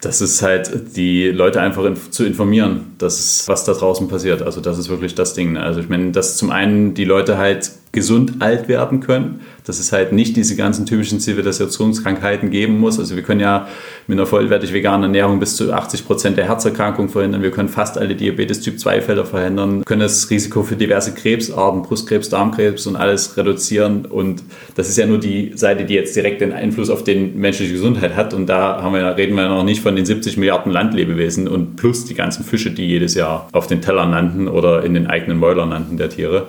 Das 0.00 0.20
ist 0.20 0.42
halt, 0.42 0.96
die 0.96 1.28
Leute 1.28 1.60
einfach 1.60 1.84
zu 2.10 2.24
informieren, 2.24 2.94
dass 2.98 3.46
was 3.48 3.64
da 3.64 3.72
draußen 3.72 4.08
passiert. 4.08 4.42
Also 4.42 4.60
das 4.60 4.78
ist 4.78 4.88
wirklich 4.88 5.14
das 5.14 5.34
Ding. 5.34 5.52
Ne? 5.52 5.62
Also 5.62 5.80
ich 5.80 5.88
meine, 5.88 6.12
dass 6.12 6.36
zum 6.36 6.50
einen 6.50 6.94
die 6.94 7.04
Leute 7.04 7.36
halt 7.36 7.70
gesund 7.92 8.34
alt 8.38 8.68
werden 8.68 9.00
können, 9.00 9.40
dass 9.64 9.80
es 9.80 9.92
halt 9.92 10.12
nicht 10.12 10.36
diese 10.36 10.54
ganzen 10.54 10.86
typischen 10.86 11.18
Zivilisationskrankheiten 11.18 12.50
geben 12.50 12.78
muss. 12.78 13.00
Also 13.00 13.16
wir 13.16 13.22
können 13.24 13.40
ja 13.40 13.68
mit 14.06 14.16
einer 14.16 14.26
vollwertig 14.26 14.72
veganen 14.72 15.04
Ernährung 15.04 15.40
bis 15.40 15.56
zu 15.56 15.72
80 15.72 16.06
Prozent 16.06 16.36
der 16.36 16.46
Herzerkrankungen 16.46 17.10
verhindern. 17.10 17.42
Wir 17.42 17.50
können 17.50 17.68
fast 17.68 17.98
alle 17.98 18.14
Diabetes 18.14 18.60
Typ 18.60 18.78
2 18.78 19.02
Fälle 19.02 19.24
verhindern, 19.24 19.84
können 19.84 20.02
das 20.02 20.30
Risiko 20.30 20.62
für 20.62 20.76
diverse 20.76 21.14
Krebsarten, 21.14 21.82
Brustkrebs, 21.82 22.28
Darmkrebs 22.28 22.86
und 22.86 22.94
alles 22.94 23.36
reduzieren. 23.36 24.06
Und 24.06 24.44
das 24.76 24.88
ist 24.88 24.96
ja 24.96 25.06
nur 25.06 25.18
die 25.18 25.52
Seite, 25.56 25.84
die 25.84 25.94
jetzt 25.94 26.14
direkt 26.14 26.40
den 26.40 26.52
Einfluss 26.52 26.90
auf 26.90 27.02
die 27.02 27.16
menschliche 27.16 27.72
Gesundheit 27.72 28.14
hat. 28.14 28.34
Und 28.34 28.46
da 28.46 28.80
wir, 28.92 29.16
reden 29.16 29.34
wir 29.34 29.48
noch 29.48 29.64
nicht 29.64 29.82
von 29.82 29.96
den 29.96 30.06
70 30.06 30.36
Milliarden 30.36 30.72
Landlebewesen 30.72 31.48
und 31.48 31.76
plus 31.76 32.04
die 32.04 32.14
ganzen 32.14 32.44
Fische, 32.44 32.70
die 32.70 32.86
jedes 32.86 33.14
Jahr 33.14 33.48
auf 33.52 33.66
den 33.66 33.82
Tellern 33.82 34.12
landen 34.12 34.48
oder 34.48 34.84
in 34.84 34.94
den 34.94 35.08
eigenen 35.08 35.38
Mäulern 35.38 35.70
landen 35.70 35.96
der 35.96 36.08
Tiere. 36.08 36.48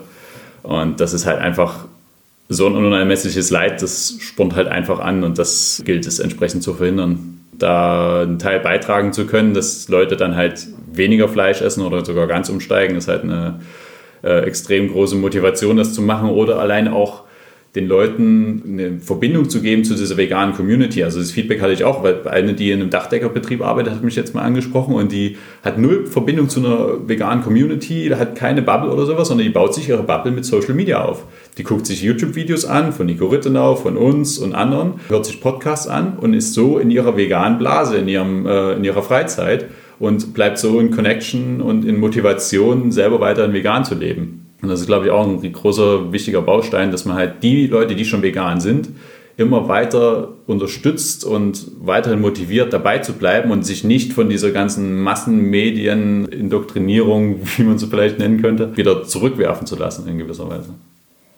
Und 0.64 1.00
das 1.00 1.14
ist 1.14 1.26
halt 1.26 1.40
einfach 1.40 1.86
so 2.50 2.68
ein 2.68 2.76
unermessliches 2.76 3.50
Leid, 3.50 3.82
das 3.82 4.18
spornt 4.20 4.56
halt 4.56 4.68
einfach 4.68 5.00
an 5.00 5.24
und 5.24 5.38
das 5.38 5.82
gilt 5.86 6.06
es 6.06 6.20
entsprechend 6.20 6.64
zu 6.64 6.74
verhindern. 6.74 7.40
Da 7.54 8.24
einen 8.24 8.40
Teil 8.40 8.60
beitragen 8.60 9.14
zu 9.14 9.26
können, 9.26 9.54
dass 9.54 9.88
Leute 9.88 10.18
dann 10.18 10.36
halt 10.36 10.68
weniger 10.92 11.30
Fleisch 11.30 11.62
essen 11.62 11.86
oder 11.86 12.04
sogar 12.04 12.28
ganz 12.28 12.50
umsteigen, 12.50 12.98
ist 12.98 13.08
halt 13.08 13.24
eine 13.24 13.62
äh, 14.24 14.42
extrem 14.42 14.90
große 14.90 15.16
Motivation, 15.16 15.78
das 15.78 15.94
zu 15.94 16.02
machen 16.02 16.30
oder 16.30 16.60
allein 16.60 16.88
auch 16.88 17.24
den 17.76 17.88
Leuten 17.88 18.64
eine 18.68 19.00
Verbindung 19.00 19.50
zu 19.50 19.62
geben 19.62 19.86
zu 19.86 19.96
dieser 19.96 20.18
veganen 20.18 20.54
Community. 20.54 21.04
Also 21.06 21.20
das 21.20 21.32
Feedback 21.32 21.62
hatte 21.62 21.72
ich 21.72 21.86
auch, 21.86 22.04
weil 22.04 22.28
eine, 22.28 22.54
die 22.54 22.70
in 22.70 22.82
einem 22.82 22.90
Dachdeckerbetrieb 22.90 23.62
arbeitet, 23.62 23.94
hat 23.94 24.04
mich 24.04 24.18
jetzt 24.18 24.36
mal 24.36 24.42
angesprochen 24.42 24.94
und 24.94 25.12
die 25.12 25.38
hat 25.64 25.78
null 25.78 26.06
Verbindung 26.06 26.50
zu 26.50 26.60
einer 26.60 27.08
veganen 27.08 27.44
Community, 27.44 28.10
hat 28.10 28.36
keine 28.36 28.62
Bubble 28.62 28.92
oder 28.92 29.06
sowas, 29.06 29.30
sondern 29.30 29.48
die 29.48 29.54
baut 29.54 29.74
sich 29.74 29.88
ihre 29.88 30.04
Bubble 30.04 30.34
mit 30.34 30.44
Social 30.44 30.74
Media 30.74 31.02
auf. 31.02 31.24
Die 31.58 31.64
guckt 31.64 31.86
sich 31.86 32.02
YouTube-Videos 32.02 32.66
an 32.66 32.92
von 32.92 33.06
Nico 33.06 33.28
Rittenau, 33.28 33.76
von 33.76 33.96
uns 33.96 34.38
und 34.38 34.54
anderen, 34.54 34.96
hört 35.08 35.26
sich 35.26 35.40
Podcasts 35.40 35.88
an 35.88 36.18
und 36.20 36.34
ist 36.34 36.54
so 36.54 36.78
in 36.78 36.92
ihrer 36.92 37.16
veganen 37.16 37.58
Blase, 37.58 37.96
in, 37.98 38.10
ihrem, 38.10 38.46
äh, 38.46 38.74
in 38.74 38.84
ihrer 38.84 39.02
Freizeit 39.02 39.68
und 39.98 40.34
bleibt 40.34 40.58
so 40.58 40.78
in 40.82 40.92
Connection 40.92 41.62
und 41.62 41.86
in 41.86 41.98
Motivation, 41.98 42.92
selber 42.92 43.22
weiter 43.22 43.54
vegan 43.54 43.86
zu 43.86 43.96
leben. 43.96 44.51
Und 44.62 44.70
das 44.70 44.82
ist, 44.82 44.88
glaube 44.88 45.08
ich, 45.08 45.12
auch 45.12 45.28
ein 45.28 45.54
großer, 45.54 46.12
wichtiger 46.12 46.42
Baustein, 46.42 46.92
dass 46.92 47.06
man 47.06 47.16
halt 47.18 47.42
die 47.42 47.68
Leute, 47.68 47.96
die 47.96 48.04
schon 48.06 48.22
vegan 48.22 48.62
sind, 48.62 48.90
immer 49.38 49.68
weiter 49.68 50.34
unterstützt 50.46 51.26
und 51.26 51.66
weiterhin 51.82 52.22
motiviert, 52.22 52.72
dabei 52.74 53.00
zu 53.00 53.14
bleiben 53.14 53.50
und 53.52 53.66
sich 53.66 53.84
nicht 53.84 54.14
von 54.14 54.30
dieser 54.30 54.52
ganzen 54.52 55.02
Massenmedien-Indoktrinierung, 55.02 57.40
wie 57.58 57.64
man 57.64 57.80
sie 57.80 57.88
vielleicht 57.88 58.20
nennen 58.20 58.40
könnte, 58.42 58.78
wieder 58.78 59.04
zurückwerfen 59.04 59.66
zu 59.66 59.76
lassen 59.76 60.08
in 60.08 60.20
gewisser 60.20 60.48
Weise. 60.50 60.76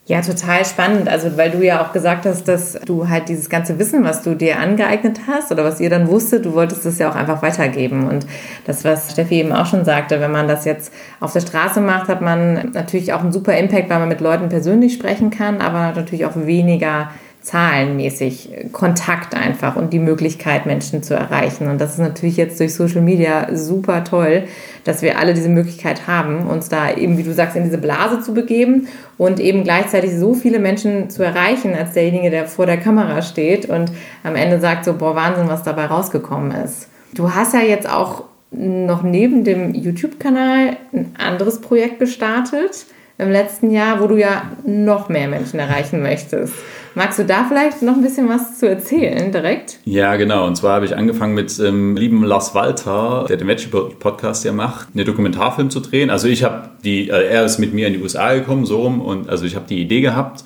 Ja, 0.06 0.20
total 0.20 0.66
spannend. 0.66 1.08
Also, 1.08 1.38
weil 1.38 1.52
du 1.52 1.64
ja 1.64 1.82
auch 1.82 1.94
gesagt 1.94 2.26
hast, 2.26 2.46
dass 2.50 2.74
du 2.86 3.08
halt 3.08 3.30
dieses 3.30 3.50
ganze 3.50 3.80
Wissen, 3.80 4.04
was 4.04 4.22
du 4.22 4.36
dir 4.36 4.60
angeeignet 4.60 5.22
hast 5.28 5.50
oder 5.50 5.64
was 5.64 5.80
ihr 5.80 5.90
dann 5.90 6.10
wusstet, 6.10 6.44
du 6.46 6.54
wolltest 6.54 6.86
es 6.86 7.00
ja 7.00 7.10
auch 7.10 7.16
einfach 7.16 7.42
weitergeben. 7.42 8.10
Und 8.10 8.26
das, 8.66 8.84
was 8.84 9.14
Steffi 9.14 9.36
eben 9.36 9.54
auch 9.54 9.66
schon 9.66 9.86
sagte, 9.86 10.20
wenn 10.20 10.32
man 10.32 10.50
das 10.50 10.66
jetzt 10.66 10.92
auf 11.22 11.32
der 11.32 11.40
Straße 11.40 11.80
macht, 11.80 12.10
hat 12.10 12.22
man 12.22 12.72
natürlich 12.74 13.14
auch 13.14 13.22
einen 13.22 13.32
super 13.32 13.58
Impact, 13.58 13.90
weil 13.90 14.00
man 14.00 14.10
mit 14.10 14.20
Leuten 14.20 14.50
persönlich 14.50 14.94
sprechen 14.94 15.30
kann, 15.30 15.62
aber 15.62 15.94
natürlich 15.96 16.26
auch 16.26 16.36
weniger 16.36 17.10
zahlenmäßig 17.44 18.50
Kontakt 18.72 19.36
einfach 19.36 19.76
und 19.76 19.92
die 19.92 20.00
Möglichkeit, 20.00 20.66
Menschen 20.66 21.04
zu 21.04 21.14
erreichen. 21.14 21.68
Und 21.68 21.80
das 21.80 21.92
ist 21.92 22.00
natürlich 22.00 22.38
jetzt 22.38 22.58
durch 22.60 22.74
Social 22.74 23.02
Media 23.02 23.54
super 23.54 24.06
toll, 24.06 24.44
dass 24.86 25.02
wir 25.02 25.20
alle 25.20 25.34
diese 25.34 25.50
Möglichkeit 25.50 26.08
haben, 26.08 26.48
uns 26.48 26.70
da 26.70 26.96
eben, 26.96 27.18
wie 27.18 27.24
du 27.24 27.34
sagst, 27.34 27.58
in 27.58 27.66
diese 27.66 27.78
Blase 27.78 28.22
zu 28.22 28.34
begeben 28.34 28.88
und 29.18 29.42
eben 29.42 29.64
gleichzeitig 29.64 30.16
so 30.18 30.34
viele 30.34 30.60
Menschen 30.60 31.10
zu 31.10 31.22
erreichen, 31.22 31.76
als 31.76 31.92
derjenige, 31.92 32.30
der 32.30 32.48
vor 32.48 32.66
der 32.66 32.78
Kamera 32.78 33.22
steht 33.22 33.68
und 33.68 33.92
am 34.24 34.36
Ende 34.38 34.62
sagt 34.62 34.86
so, 34.86 34.94
boah, 34.94 35.16
Wahnsinn, 35.16 35.50
was 35.50 35.64
dabei 35.64 35.88
rausgekommen 35.88 36.52
ist. 36.52 36.88
Du 37.14 37.36
hast 37.36 37.54
ja 37.54 37.62
jetzt 37.62 37.90
auch 37.90 38.24
noch 38.52 39.04
neben 39.04 39.44
dem 39.44 39.74
YouTube-Kanal 39.74 40.78
ein 40.94 41.16
anderes 41.18 41.60
Projekt 41.60 42.00
gestartet 42.00 42.86
im 43.18 43.32
letzten 43.32 43.72
Jahr, 43.72 44.00
wo 44.00 44.08
du 44.08 44.18
ja 44.18 44.52
noch 44.66 45.10
mehr 45.10 45.28
Menschen 45.28 45.60
erreichen 45.60 46.02
möchtest. 46.02 46.54
Magst 46.96 47.18
du 47.18 47.26
da 47.26 47.46
vielleicht 47.48 47.82
noch 47.82 47.96
ein 47.96 48.04
bisschen 48.04 48.30
was 48.30 48.60
zu 48.60 48.70
erzählen 48.70 49.32
direkt? 49.32 49.80
Ja, 49.84 50.16
genau. 50.16 50.46
Und 50.46 50.56
zwar 50.56 50.76
habe 50.76 50.86
ich 50.86 50.96
angefangen 50.96 51.34
mit 51.34 51.60
ähm, 51.60 51.96
lieben 51.96 52.24
Lars 52.24 52.54
Walter, 52.54 53.26
der 53.28 53.38
den 53.38 53.48
Veggie-Podcast 53.48 54.46
ja 54.46 54.52
macht, 54.52 54.90
einen 54.94 55.06
Dokumentarfilm 55.06 55.72
zu 55.72 55.80
drehen. 55.80 56.12
Also 56.12 56.28
ich 56.28 56.44
habe 56.44 56.70
die, 56.84 57.10
äh, 57.10 57.30
er 57.30 57.46
ist 57.46 57.58
mit 57.58 57.74
mir 57.74 57.88
in 57.88 57.94
die 57.94 58.02
USA 58.02 58.36
gekommen, 58.36 58.66
so 58.66 58.82
rum, 58.82 59.02
und 59.02 59.28
also 59.28 59.46
ich 59.46 59.56
habe 59.56 59.66
die 59.68 59.82
Idee 59.82 60.02
gehabt. 60.02 60.44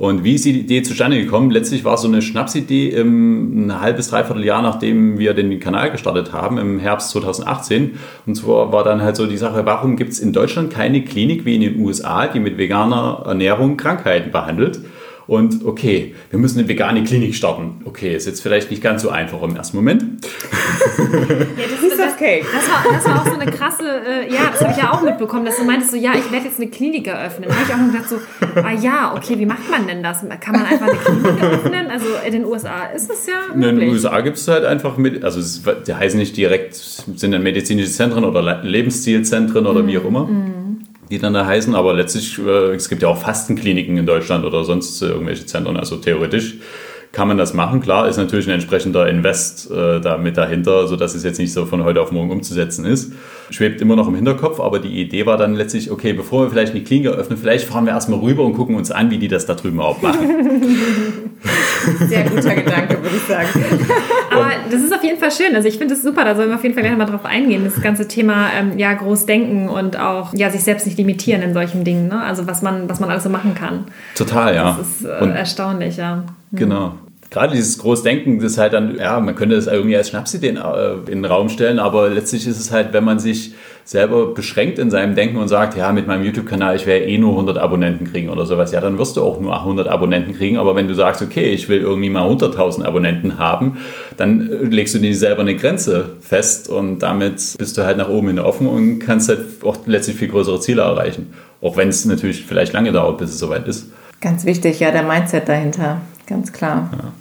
Und 0.00 0.24
wie 0.24 0.36
ist 0.36 0.46
die 0.46 0.58
Idee 0.58 0.80
zustande 0.80 1.22
gekommen? 1.22 1.50
Letztlich 1.50 1.84
war 1.84 1.92
es 1.92 2.00
so 2.00 2.08
eine 2.08 2.22
Schnapsidee 2.22 2.88
im, 2.88 3.66
ein 3.66 3.80
halbes, 3.82 4.08
dreiviertel 4.08 4.42
Jahr, 4.46 4.62
nachdem 4.62 5.18
wir 5.18 5.34
den 5.34 5.60
Kanal 5.60 5.90
gestartet 5.90 6.32
haben, 6.32 6.56
im 6.56 6.78
Herbst 6.78 7.10
2018. 7.10 7.98
Und 8.24 8.34
zwar 8.34 8.72
war 8.72 8.82
dann 8.82 9.02
halt 9.02 9.16
so 9.16 9.26
die 9.26 9.36
Sache, 9.36 9.66
warum 9.66 9.96
gibt 9.96 10.12
es 10.12 10.18
in 10.18 10.32
Deutschland 10.32 10.72
keine 10.72 11.04
Klinik 11.04 11.44
wie 11.44 11.54
in 11.54 11.60
den 11.60 11.80
USA, 11.80 12.28
die 12.28 12.40
mit 12.40 12.56
veganer 12.56 13.24
Ernährung 13.26 13.76
Krankheiten 13.76 14.30
behandelt? 14.30 14.80
Und 15.30 15.64
okay, 15.64 16.16
wir 16.30 16.40
müssen 16.40 16.58
eine 16.58 16.66
vegane 16.66 17.04
Klinik 17.04 17.36
starten. 17.36 17.82
Okay, 17.84 18.16
ist 18.16 18.26
jetzt 18.26 18.42
vielleicht 18.42 18.68
nicht 18.68 18.82
ganz 18.82 19.02
so 19.02 19.10
einfach 19.10 19.40
im 19.42 19.54
ersten 19.54 19.76
Moment. 19.76 20.02
Ja, 20.02 21.66
das, 21.70 21.98
das, 21.98 22.14
okay. 22.14 22.42
das, 22.52 22.68
war, 22.68 22.92
das 22.92 23.04
war 23.04 23.20
auch 23.20 23.26
so 23.26 23.38
eine 23.38 23.50
krasse, 23.50 23.84
äh, 23.84 24.32
ja, 24.32 24.50
das 24.50 24.60
habe 24.60 24.72
ich 24.72 24.78
ja 24.78 24.92
auch 24.92 25.02
mitbekommen, 25.02 25.44
dass 25.44 25.56
du 25.56 25.64
meintest 25.64 25.92
so, 25.92 25.96
ja, 25.96 26.14
ich 26.14 26.32
werde 26.32 26.46
jetzt 26.46 26.58
eine 26.58 26.68
Klinik 26.68 27.06
eröffnen. 27.06 27.48
Da 27.48 27.54
habe 27.54 27.64
ich 27.64 27.72
auch 27.72 27.78
nur 27.78 27.92
gedacht 27.92 28.08
so, 28.08 28.16
ah 28.60 28.72
ja, 28.72 29.14
okay, 29.16 29.38
wie 29.38 29.46
macht 29.46 29.70
man 29.70 29.86
denn 29.86 30.02
das? 30.02 30.24
Kann 30.40 30.56
man 30.56 30.66
einfach 30.66 30.88
eine 30.88 30.98
Klinik 30.98 31.40
eröffnen? 31.40 31.90
Also 31.90 32.06
in 32.26 32.32
den 32.32 32.44
USA 32.44 32.86
ist 32.86 33.08
es 33.08 33.26
ja 33.26 33.54
möglich. 33.54 33.70
In 33.70 33.78
den 33.78 33.90
USA 33.90 34.20
gibt 34.22 34.36
es 34.36 34.48
halt 34.48 34.64
einfach, 34.64 34.96
mit, 34.96 35.22
also 35.22 35.38
es, 35.38 35.62
die 35.86 35.94
heißen 35.94 36.18
nicht 36.18 36.36
direkt, 36.36 36.74
sind 36.74 37.30
dann 37.30 37.44
medizinische 37.44 37.90
Zentren 37.90 38.24
oder 38.24 38.62
Lebensstilzentren 38.64 39.66
oder 39.66 39.84
mhm. 39.84 39.86
wie 39.86 39.98
auch 39.98 40.04
immer. 40.04 40.26
Mhm 40.26 40.59
die 41.10 41.18
dann 41.18 41.34
da 41.34 41.44
heißen, 41.44 41.74
aber 41.74 41.92
letztlich, 41.94 42.38
äh, 42.38 42.74
es 42.74 42.88
gibt 42.88 43.02
ja 43.02 43.08
auch 43.08 43.18
Fastenkliniken 43.18 43.96
in 43.96 44.06
Deutschland 44.06 44.44
oder 44.44 44.64
sonst 44.64 45.02
äh, 45.02 45.06
irgendwelche 45.06 45.46
Zentren, 45.46 45.76
also 45.76 45.96
theoretisch 45.96 46.56
kann 47.12 47.26
man 47.26 47.36
das 47.36 47.54
machen. 47.54 47.80
Klar, 47.80 48.08
ist 48.08 48.18
natürlich 48.18 48.46
ein 48.46 48.54
entsprechender 48.54 49.08
Invest 49.08 49.70
äh, 49.70 50.00
da 50.00 50.16
mit 50.16 50.36
dahinter, 50.36 50.86
sodass 50.86 51.14
es 51.14 51.24
jetzt 51.24 51.38
nicht 51.38 51.52
so 51.52 51.66
von 51.66 51.82
heute 51.82 52.00
auf 52.00 52.12
morgen 52.12 52.30
umzusetzen 52.30 52.84
ist. 52.84 53.12
Schwebt 53.50 53.80
immer 53.80 53.96
noch 53.96 54.06
im 54.06 54.14
Hinterkopf, 54.14 54.60
aber 54.60 54.78
die 54.78 55.00
Idee 55.00 55.26
war 55.26 55.36
dann 55.36 55.54
letztlich, 55.54 55.90
okay, 55.90 56.12
bevor 56.12 56.44
wir 56.44 56.50
vielleicht 56.50 56.72
eine 56.72 56.84
Klinik 56.84 57.06
eröffnen, 57.06 57.36
vielleicht 57.36 57.66
fahren 57.66 57.84
wir 57.84 57.92
erstmal 57.92 58.20
rüber 58.20 58.44
und 58.44 58.54
gucken 58.54 58.76
uns 58.76 58.92
an, 58.92 59.10
wie 59.10 59.18
die 59.18 59.26
das 59.26 59.44
da 59.44 59.54
drüben 59.54 59.80
auch 59.80 60.00
machen. 60.00 60.20
Sehr 62.08 62.24
guter 62.24 62.54
Gedanke, 62.54 63.02
würde 63.02 63.16
ich 63.16 63.22
sagen. 63.22 63.48
aber 64.30 64.50
das 64.70 64.80
ist 64.80 64.94
auf 64.94 65.02
jeden 65.02 65.18
Fall 65.18 65.32
schön. 65.32 65.56
Also 65.56 65.66
ich 65.66 65.78
finde 65.78 65.94
es 65.94 66.02
super, 66.02 66.24
da 66.24 66.36
sollen 66.36 66.50
wir 66.50 66.56
auf 66.56 66.62
jeden 66.62 66.74
Fall 66.74 66.84
gleich 66.84 66.96
mal 66.96 67.06
drauf 67.06 67.24
eingehen. 67.24 67.64
Das 67.64 67.82
ganze 67.82 68.06
Thema 68.06 68.50
ähm, 68.56 68.78
ja, 68.78 68.92
groß 68.92 69.26
denken 69.26 69.68
und 69.68 69.98
auch 69.98 70.32
ja, 70.34 70.50
sich 70.50 70.62
selbst 70.62 70.86
nicht 70.86 70.98
limitieren 70.98 71.42
in 71.42 71.54
solchen 71.54 71.82
Dingen. 71.82 72.08
Ne? 72.08 72.22
Also 72.22 72.46
was 72.46 72.62
man, 72.62 72.88
was 72.88 73.00
man 73.00 73.10
alles 73.10 73.24
so 73.24 73.30
machen 73.30 73.54
kann. 73.54 73.86
Total, 74.14 74.54
ja. 74.54 74.76
Das 74.78 74.88
ist 74.88 75.04
äh, 75.04 75.38
erstaunlich, 75.38 75.96
ja. 75.96 76.24
Genau. 76.52 76.94
Gerade 77.30 77.54
dieses 77.54 77.78
Großdenken, 77.78 78.40
das 78.40 78.58
halt 78.58 78.72
dann, 78.72 78.96
ja, 78.96 79.20
man 79.20 79.36
könnte 79.36 79.54
das 79.54 79.68
irgendwie 79.68 79.96
als 79.96 80.08
Schnapsidee 80.08 80.48
in, 80.48 80.56
äh, 80.56 80.94
in 81.06 81.22
den 81.22 81.24
Raum 81.24 81.48
stellen, 81.48 81.78
aber 81.78 82.08
letztlich 82.08 82.44
ist 82.46 82.58
es 82.58 82.72
halt, 82.72 82.92
wenn 82.92 83.04
man 83.04 83.20
sich 83.20 83.54
selber 83.84 84.34
beschränkt 84.34 84.78
in 84.78 84.90
seinem 84.90 85.14
Denken 85.14 85.36
und 85.36 85.48
sagt, 85.48 85.76
ja, 85.76 85.92
mit 85.92 86.06
meinem 86.06 86.24
YouTube-Kanal, 86.24 86.76
ich 86.76 86.86
werde 86.86 87.06
eh 87.06 87.18
nur 87.18 87.32
100 87.32 87.58
Abonnenten 87.58 88.10
kriegen 88.10 88.30
oder 88.30 88.46
sowas, 88.46 88.72
ja, 88.72 88.80
dann 88.80 88.98
wirst 88.98 89.16
du 89.16 89.22
auch 89.22 89.40
nur 89.40 89.56
100 89.56 89.88
Abonnenten 89.88 90.34
kriegen, 90.34 90.58
aber 90.58 90.74
wenn 90.74 90.88
du 90.88 90.94
sagst, 90.94 91.22
okay, 91.22 91.50
ich 91.50 91.68
will 91.68 91.80
irgendwie 91.80 92.10
mal 92.10 92.28
100.000 92.28 92.84
Abonnenten 92.84 93.38
haben, 93.38 93.78
dann 94.16 94.50
äh, 94.50 94.64
legst 94.64 94.96
du 94.96 94.98
dir 94.98 95.14
selber 95.14 95.42
eine 95.42 95.54
Grenze 95.54 96.16
fest 96.20 96.68
und 96.68 96.98
damit 96.98 97.56
bist 97.58 97.78
du 97.78 97.84
halt 97.84 97.96
nach 97.96 98.08
oben 98.08 98.28
hin 98.28 98.38
offen 98.40 98.66
und 98.66 98.98
kannst 98.98 99.28
halt 99.28 99.40
auch 99.64 99.78
letztlich 99.86 100.16
viel 100.16 100.28
größere 100.28 100.60
Ziele 100.60 100.82
erreichen. 100.82 101.32
Auch 101.60 101.76
wenn 101.76 101.88
es 101.88 102.04
natürlich 102.04 102.44
vielleicht 102.44 102.72
lange 102.72 102.90
dauert, 102.90 103.18
bis 103.18 103.30
es 103.30 103.38
soweit 103.38 103.68
ist. 103.68 103.86
Ganz 104.20 104.44
wichtig, 104.44 104.80
ja, 104.80 104.90
der 104.90 105.02
Mindset 105.02 105.48
dahinter, 105.48 106.00
ganz 106.30 106.52
klar. 106.52 106.88
Ja. 106.92 107.12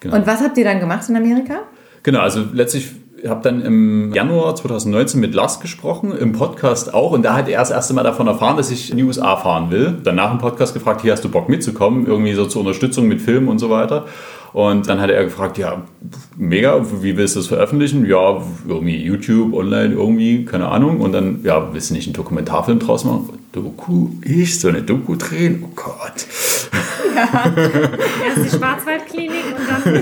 Genau. 0.00 0.16
Und 0.16 0.26
was 0.26 0.40
habt 0.40 0.58
ihr 0.58 0.64
dann 0.64 0.80
gemacht 0.80 1.08
in 1.08 1.14
Amerika? 1.14 1.60
Genau, 2.02 2.18
also 2.18 2.44
letztlich 2.52 2.90
habe 3.28 3.40
dann 3.42 3.62
im 3.62 4.12
Januar 4.12 4.56
2019 4.56 5.20
mit 5.20 5.34
Lars 5.34 5.60
gesprochen, 5.60 6.16
im 6.16 6.32
Podcast 6.32 6.92
auch. 6.92 7.12
Und 7.12 7.22
da 7.22 7.36
hat 7.36 7.48
er 7.48 7.60
das 7.60 7.70
erste 7.70 7.94
Mal 7.94 8.02
davon 8.02 8.26
erfahren, 8.26 8.56
dass 8.56 8.70
ich 8.70 8.90
in 8.90 8.96
die 8.96 9.04
USA 9.04 9.36
fahren 9.36 9.70
will. 9.70 9.96
Danach 10.02 10.32
im 10.32 10.38
Podcast 10.38 10.74
gefragt, 10.74 11.02
hier 11.02 11.12
hast 11.12 11.22
du 11.22 11.28
Bock 11.28 11.48
mitzukommen, 11.48 12.06
irgendwie 12.06 12.34
so 12.34 12.46
zur 12.46 12.62
Unterstützung 12.62 13.06
mit 13.06 13.20
Filmen 13.20 13.46
und 13.46 13.60
so 13.60 13.70
weiter. 13.70 14.06
Und 14.52 14.88
dann 14.88 15.00
hat 15.00 15.08
er 15.08 15.24
gefragt, 15.24 15.56
ja, 15.56 15.82
mega, 16.36 16.84
wie 17.00 17.16
willst 17.16 17.36
du 17.36 17.40
das 17.40 17.46
veröffentlichen? 17.46 18.04
Ja, 18.04 18.42
irgendwie 18.66 18.96
YouTube, 18.96 19.54
online, 19.54 19.94
irgendwie, 19.94 20.44
keine 20.44 20.68
Ahnung. 20.68 21.00
Und 21.00 21.12
dann, 21.12 21.40
ja, 21.44 21.72
willst 21.72 21.90
du 21.90 21.94
nicht 21.94 22.08
einen 22.08 22.14
Dokumentarfilm 22.14 22.80
draus 22.80 23.04
machen? 23.04 23.38
Doku, 23.52 24.08
ich 24.24 24.58
so 24.58 24.68
eine 24.68 24.80
Doku 24.80 25.14
drehen, 25.14 25.62
oh 25.62 25.70
Gott. 25.74 26.26
Erst 27.14 28.44
die 28.54 28.56
Schwarzwaldklinik 28.56 29.44
und 29.54 29.68
dann. 29.68 29.94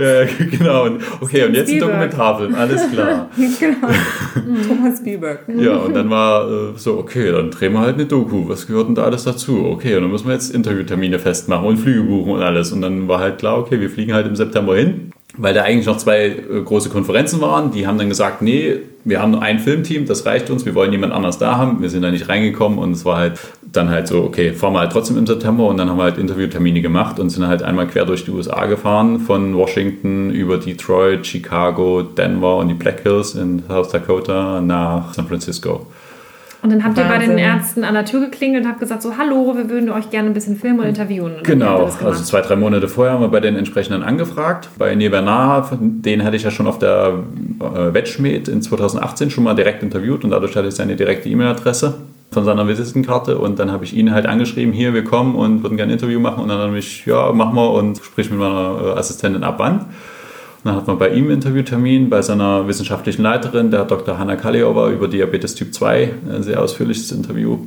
Äh, 0.00 0.24
Ja, 0.24 0.28
genau. 0.48 0.88
Okay, 1.20 1.44
und 1.46 1.54
jetzt 1.54 1.72
ein. 1.72 1.80
Dokumentarfilm, 1.80 2.54
alles 2.54 2.88
klar. 2.92 3.28
genau. 3.58 3.88
Thomas 4.68 4.98
Spielberg. 4.98 5.40
Ja, 5.48 5.78
und 5.78 5.94
dann 5.94 6.10
war 6.10 6.48
äh, 6.48 6.72
so, 6.76 6.96
okay, 6.98 7.32
dann 7.32 7.50
drehen 7.50 7.72
wir 7.72 7.80
halt 7.80 7.94
eine 7.94 8.06
Doku. 8.06 8.48
Was 8.48 8.68
gehört 8.68 8.86
denn 8.86 8.94
da 8.94 9.02
alles 9.02 9.24
dazu? 9.24 9.64
Okay, 9.64 9.96
und 9.96 10.02
dann 10.02 10.12
müssen 10.12 10.28
wir 10.28 10.34
jetzt 10.34 10.54
Interviewtermine 10.54 11.18
festmachen 11.18 11.66
und 11.66 11.78
Flüge 11.78 12.02
buchen 12.02 12.34
und 12.34 12.42
alles. 12.42 12.70
Und 12.70 12.82
dann 12.82 13.08
war 13.08 13.18
halt 13.18 13.38
klar, 13.38 13.58
okay, 13.58 13.80
wir 13.80 13.90
fliegen 13.90 14.12
halt 14.12 14.28
im 14.28 14.36
September 14.36 14.76
hin. 14.76 15.10
Weil 15.36 15.54
da 15.54 15.62
eigentlich 15.62 15.86
noch 15.86 15.96
zwei 15.96 16.26
äh, 16.26 16.62
große 16.62 16.90
Konferenzen 16.90 17.40
waren. 17.40 17.70
Die 17.72 17.86
haben 17.86 17.96
dann 17.96 18.08
gesagt, 18.08 18.42
nee, 18.42 18.80
wir 19.04 19.20
haben 19.20 19.32
nur 19.32 19.42
ein 19.42 19.58
Filmteam, 19.58 20.06
das 20.06 20.26
reicht 20.26 20.50
uns, 20.50 20.64
wir 20.64 20.74
wollen 20.74 20.92
jemand 20.92 21.12
anders 21.12 21.38
da 21.38 21.56
haben. 21.56 21.80
Wir 21.80 21.90
sind 21.90 22.02
da 22.02 22.10
nicht 22.10 22.28
reingekommen 22.28 22.78
und 22.78 22.92
es 22.92 23.04
war 23.04 23.16
halt 23.16 23.40
dann 23.72 23.88
halt 23.88 24.06
so, 24.06 24.22
okay, 24.22 24.52
fahren 24.52 24.74
wir 24.74 24.80
halt 24.80 24.92
trotzdem 24.92 25.16
im 25.16 25.26
September 25.26 25.66
und 25.66 25.78
dann 25.78 25.88
haben 25.88 25.96
wir 25.96 26.04
halt 26.04 26.18
Interviewtermine 26.18 26.82
gemacht 26.82 27.18
und 27.18 27.30
sind 27.30 27.46
halt 27.46 27.62
einmal 27.62 27.86
quer 27.86 28.04
durch 28.04 28.24
die 28.24 28.30
USA 28.30 28.66
gefahren, 28.66 29.18
von 29.20 29.56
Washington 29.56 30.30
über 30.30 30.58
Detroit, 30.58 31.26
Chicago, 31.26 32.02
Denver 32.02 32.58
und 32.58 32.68
die 32.68 32.74
Black 32.74 33.00
Hills 33.02 33.34
in 33.34 33.62
South 33.66 33.88
Dakota 33.88 34.60
nach 34.60 35.14
San 35.14 35.26
Francisco. 35.26 35.86
Und 36.62 36.70
dann 36.70 36.84
habt 36.84 36.96
ihr 36.96 37.04
bei 37.04 37.18
den 37.18 37.30
Wahnsinn. 37.30 37.38
Ärzten 37.38 37.84
an 37.84 37.94
der 37.94 38.04
Tür 38.04 38.20
geklingelt 38.20 38.64
und 38.64 38.70
habt 38.70 38.78
gesagt, 38.78 39.02
so, 39.02 39.16
hallo, 39.18 39.56
wir 39.56 39.68
würden 39.68 39.90
euch 39.90 40.10
gerne 40.10 40.28
ein 40.28 40.32
bisschen 40.32 40.56
filmen 40.56 40.78
und 40.78 40.86
interviewen. 40.86 41.36
Und 41.36 41.44
Genau, 41.44 41.90
also 42.04 42.22
zwei, 42.22 42.40
drei 42.40 42.54
Monate 42.54 42.86
vorher 42.86 43.14
haben 43.14 43.20
wir 43.20 43.28
bei 43.28 43.40
den 43.40 43.56
entsprechenden 43.56 44.04
angefragt. 44.04 44.68
Bei 44.78 44.94
Nebernaha, 44.94 45.76
den 45.80 46.22
hatte 46.22 46.36
ich 46.36 46.44
ja 46.44 46.52
schon 46.52 46.68
auf 46.68 46.78
der 46.78 47.14
äh, 47.58 47.92
Wetschmed 47.92 48.46
in 48.46 48.62
2018 48.62 49.30
schon 49.30 49.42
mal 49.42 49.54
direkt 49.54 49.82
interviewt 49.82 50.22
und 50.22 50.30
dadurch 50.30 50.54
hatte 50.54 50.68
ich 50.68 50.74
seine 50.74 50.94
direkte 50.94 51.28
E-Mail-Adresse 51.28 51.94
von 52.30 52.44
seiner 52.44 52.68
Visitenkarte 52.68 53.38
und 53.38 53.58
dann 53.58 53.72
habe 53.72 53.84
ich 53.84 53.94
ihn 53.94 54.12
halt 54.12 54.26
angeschrieben, 54.26 54.72
hier, 54.72 54.94
wir 54.94 55.02
kommen 55.04 55.34
und 55.34 55.64
würden 55.64 55.76
gerne 55.76 55.92
ein 55.92 55.98
Interview 55.98 56.20
machen 56.20 56.42
und 56.44 56.48
dann 56.48 56.58
habe 56.58 56.78
ich, 56.78 57.04
ja, 57.06 57.32
machen 57.32 57.56
wir 57.56 57.72
und 57.72 57.98
sprich 57.98 58.30
mit 58.30 58.38
meiner 58.38 58.94
äh, 58.94 58.98
Assistentin 58.98 59.42
ab 59.42 59.56
wann. 59.58 59.86
Dann 60.64 60.76
hat 60.76 60.86
man 60.86 60.98
bei 60.98 61.08
ihm 61.08 61.24
einen 61.24 61.34
Interviewtermin, 61.34 62.08
bei 62.08 62.22
seiner 62.22 62.68
wissenschaftlichen 62.68 63.22
Leiterin, 63.22 63.70
der 63.70 63.84
Dr. 63.84 64.18
Hanna 64.18 64.36
Kaliova, 64.36 64.90
über 64.90 65.08
Diabetes 65.08 65.54
Typ 65.56 65.74
2, 65.74 66.14
ein 66.30 66.42
sehr 66.42 66.62
ausführliches 66.62 67.10
Interview. 67.10 67.58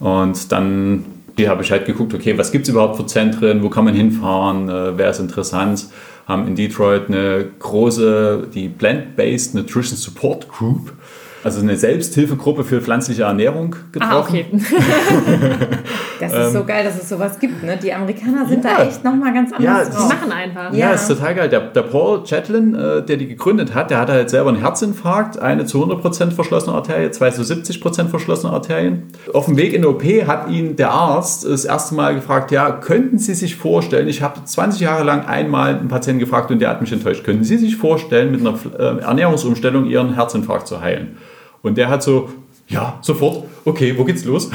Und 0.00 0.50
dann 0.50 1.04
habe 1.46 1.62
ich 1.62 1.70
halt 1.70 1.84
geguckt, 1.84 2.14
okay, 2.14 2.38
was 2.38 2.52
gibt 2.52 2.64
es 2.64 2.70
überhaupt 2.70 2.96
für 2.96 3.06
Zentren, 3.06 3.62
wo 3.62 3.68
kann 3.68 3.84
man 3.84 3.94
hinfahren, 3.94 4.68
äh, 4.68 4.96
wer 4.96 5.10
ist 5.10 5.18
interessant. 5.18 5.86
Haben 6.26 6.48
in 6.48 6.54
Detroit 6.54 7.08
eine 7.08 7.46
große, 7.58 8.48
die 8.54 8.68
Plant-Based 8.68 9.54
Nutrition 9.54 9.98
Support 9.98 10.48
Group, 10.48 10.92
also 11.44 11.60
eine 11.60 11.76
Selbsthilfegruppe 11.76 12.64
für 12.64 12.80
pflanzliche 12.80 13.22
Ernährung 13.24 13.76
getroffen. 13.92 14.12
Ah, 14.14 14.20
okay. 14.20 14.46
Das 16.20 16.32
ist 16.32 16.52
so 16.52 16.64
geil, 16.64 16.84
dass 16.84 16.96
es 17.02 17.08
sowas 17.08 17.38
gibt. 17.40 17.62
Ne? 17.62 17.76
Die 17.82 17.92
Amerikaner 17.92 18.46
sind 18.46 18.64
Ähm, 18.64 18.70
Ja. 18.70 18.76
da 18.78 18.84
echt 18.84 19.04
nochmal 19.04 19.34
ganz 19.34 19.50
Ja, 19.58 19.72
anders 19.74 19.90
das 19.90 19.96
Die 20.08 20.14
machen 20.14 20.32
einfach. 20.32 20.72
Ja, 20.72 20.78
Ja. 20.88 20.92
ist 20.92 21.08
total 21.08 21.34
geil. 21.34 21.48
Der, 21.48 21.60
der 21.60 21.82
Paul 21.82 22.22
Chatlin, 22.24 22.74
äh, 22.74 23.02
der 23.04 23.16
die 23.16 23.26
gegründet 23.26 23.74
hat, 23.74 23.90
der 23.90 23.98
hatte 23.98 24.12
halt 24.12 24.30
selber 24.30 24.50
einen 24.50 24.60
Herzinfarkt, 24.60 25.38
eine 25.38 25.66
zu 25.66 25.78
100% 25.82 26.30
verschlossene 26.32 26.74
Arterie, 26.74 27.10
zwei 27.10 27.30
zu 27.30 27.42
70% 27.42 28.08
verschlossene 28.08 28.52
Arterien. 28.52 29.02
Auf 29.32 29.46
dem 29.46 29.56
Weg 29.56 29.74
in 29.74 29.82
die 29.82 29.88
OP 29.88 30.04
hat 30.26 30.48
ihn 30.48 30.76
der 30.76 30.92
Arzt 30.92 31.44
das 31.44 31.64
erste 31.64 31.94
Mal 31.96 32.14
gefragt, 32.14 32.52
ja, 32.52 32.70
könnten 32.70 33.18
Sie 33.18 33.34
sich 33.34 33.56
vorstellen, 33.56 34.08
ich 34.08 34.22
habe 34.22 34.42
20 34.44 34.80
Jahre 34.80 35.04
lang 35.04 35.26
einmal 35.26 35.74
einen 35.76 35.88
Patienten 35.88 36.20
gefragt 36.20 36.50
und 36.50 36.60
der 36.60 36.70
hat 36.70 36.80
mich 36.80 36.92
enttäuscht, 36.92 37.24
könnten 37.24 37.44
Sie 37.44 37.58
sich 37.58 37.76
vorstellen, 37.76 38.30
mit 38.30 38.40
einer 38.40 38.54
äh, 38.78 39.02
Ernährungsumstellung 39.02 39.84
Ihren 39.86 40.14
Herzinfarkt 40.14 40.68
zu 40.68 40.80
heilen? 40.80 41.16
Und 41.64 41.76
der 41.76 41.88
hat 41.88 42.02
so, 42.04 42.28
ja, 42.68 42.98
sofort, 43.02 43.44
okay, 43.64 43.94
wo 43.98 44.04
geht's 44.04 44.24
los? 44.24 44.50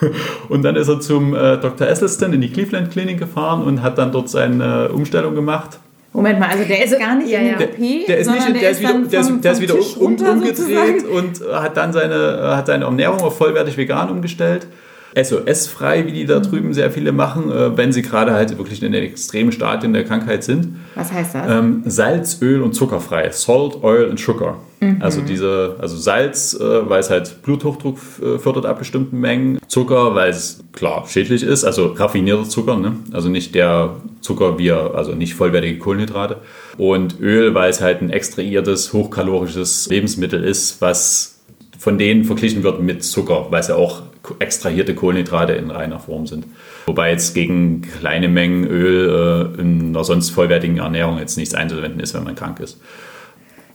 Und 0.48 0.62
dann 0.62 0.74
ist 0.76 0.88
er 0.88 0.98
zum 1.00 1.34
äh, 1.34 1.56
Dr. 1.58 1.86
Esselstyn 1.86 2.32
in 2.32 2.40
die 2.40 2.50
Cleveland 2.50 2.90
Klinik 2.90 3.18
gefahren 3.18 3.62
und 3.62 3.80
hat 3.82 3.96
dann 3.96 4.10
dort 4.12 4.28
seine 4.28 4.88
äh, 4.90 4.92
Umstellung 4.92 5.34
gemacht. 5.34 5.78
Moment 6.12 6.38
mal, 6.40 6.48
also 6.50 6.64
der 6.64 6.84
ist 6.84 6.98
gar 6.98 7.14
nicht 7.16 7.30
ja, 7.30 7.38
in 7.40 7.46
ja. 7.48 7.56
der 7.56 7.68
OP, 7.70 8.06
Der 8.06 8.18
ist, 8.18 8.26
sondern 8.26 8.52
nicht, 8.52 8.62
der 8.62 8.70
ist 8.70 8.80
wieder, 8.80 8.92
dann 8.92 9.08
der 9.08 9.20
ist, 9.20 9.28
vom- 9.28 9.40
der 9.40 9.52
ist 9.52 9.58
vom 9.58 9.68
wieder 9.68 9.74
um, 10.00 10.06
umgedreht 10.06 10.56
sozusagen. 10.56 11.04
und 11.06 11.40
hat 11.52 11.76
dann 11.76 11.92
seine, 11.92 12.14
äh, 12.14 12.56
hat 12.56 12.66
seine 12.66 12.84
Ernährung 12.84 13.20
auf 13.20 13.36
vollwertig 13.38 13.76
vegan 13.76 14.10
umgestellt. 14.10 14.66
SOS-frei, 15.14 16.06
wie 16.06 16.12
die 16.12 16.26
da 16.26 16.40
drüben 16.40 16.74
sehr 16.74 16.90
viele 16.90 17.12
machen, 17.12 17.50
äh, 17.50 17.76
wenn 17.76 17.92
sie 17.92 18.02
gerade 18.02 18.32
halt 18.32 18.56
wirklich 18.58 18.82
in 18.82 18.92
den 18.92 19.04
extremen 19.04 19.52
Stadien 19.52 19.92
der 19.92 20.04
Krankheit 20.04 20.44
sind. 20.44 20.76
Was 20.94 21.12
heißt 21.12 21.34
das? 21.34 21.50
Ähm, 21.50 21.82
Salz, 21.86 22.40
Öl 22.42 22.62
und 22.62 22.74
zuckerfrei. 22.74 23.30
Salt, 23.30 23.82
Oil 23.82 24.10
and 24.10 24.18
Sugar. 24.18 24.56
Also 25.00 25.20
diese, 25.22 25.76
also 25.78 25.96
Salz, 25.96 26.54
äh, 26.54 26.88
weil 26.88 27.00
es 27.00 27.10
halt 27.10 27.42
Bluthochdruck 27.42 27.98
äh, 28.22 28.38
fördert 28.38 28.66
ab 28.66 28.78
bestimmten 28.78 29.18
Mengen. 29.18 29.58
Zucker, 29.68 30.14
weil 30.14 30.30
es 30.30 30.62
klar 30.72 31.04
schädlich 31.08 31.42
ist, 31.42 31.64
also 31.64 31.86
raffinierter 31.86 32.48
Zucker, 32.48 32.76
ne? 32.76 32.96
also 33.12 33.28
nicht 33.28 33.54
der 33.54 33.96
Zucker, 34.20 34.58
wie 34.58 34.68
er, 34.68 34.94
also 34.94 35.12
nicht 35.12 35.34
vollwertige 35.34 35.78
Kohlenhydrate. 35.78 36.38
Und 36.76 37.20
Öl, 37.20 37.54
weil 37.54 37.70
es 37.70 37.80
halt 37.80 38.02
ein 38.02 38.10
extraiertes, 38.10 38.92
hochkalorisches 38.92 39.88
Lebensmittel 39.88 40.44
ist, 40.44 40.80
was 40.80 41.40
von 41.78 41.98
denen 41.98 42.24
verglichen 42.24 42.62
wird 42.62 42.80
mit 42.80 43.04
Zucker, 43.04 43.46
weil 43.50 43.60
es 43.60 43.68
ja 43.68 43.76
auch 43.76 44.02
extrahierte 44.38 44.94
Kohlenhydrate 44.94 45.52
in 45.52 45.70
reiner 45.70 45.98
Form 45.98 46.26
sind. 46.26 46.46
Wobei 46.86 47.10
jetzt 47.10 47.34
gegen 47.34 47.82
kleine 47.82 48.28
Mengen 48.28 48.66
Öl 48.66 49.52
äh, 49.56 49.60
in 49.60 49.88
einer 49.88 50.04
sonst 50.04 50.30
vollwertigen 50.30 50.78
Ernährung 50.78 51.18
jetzt 51.18 51.36
nichts 51.36 51.54
einzuwenden 51.54 52.00
ist, 52.00 52.14
wenn 52.14 52.24
man 52.24 52.34
krank 52.34 52.60
ist. 52.60 52.80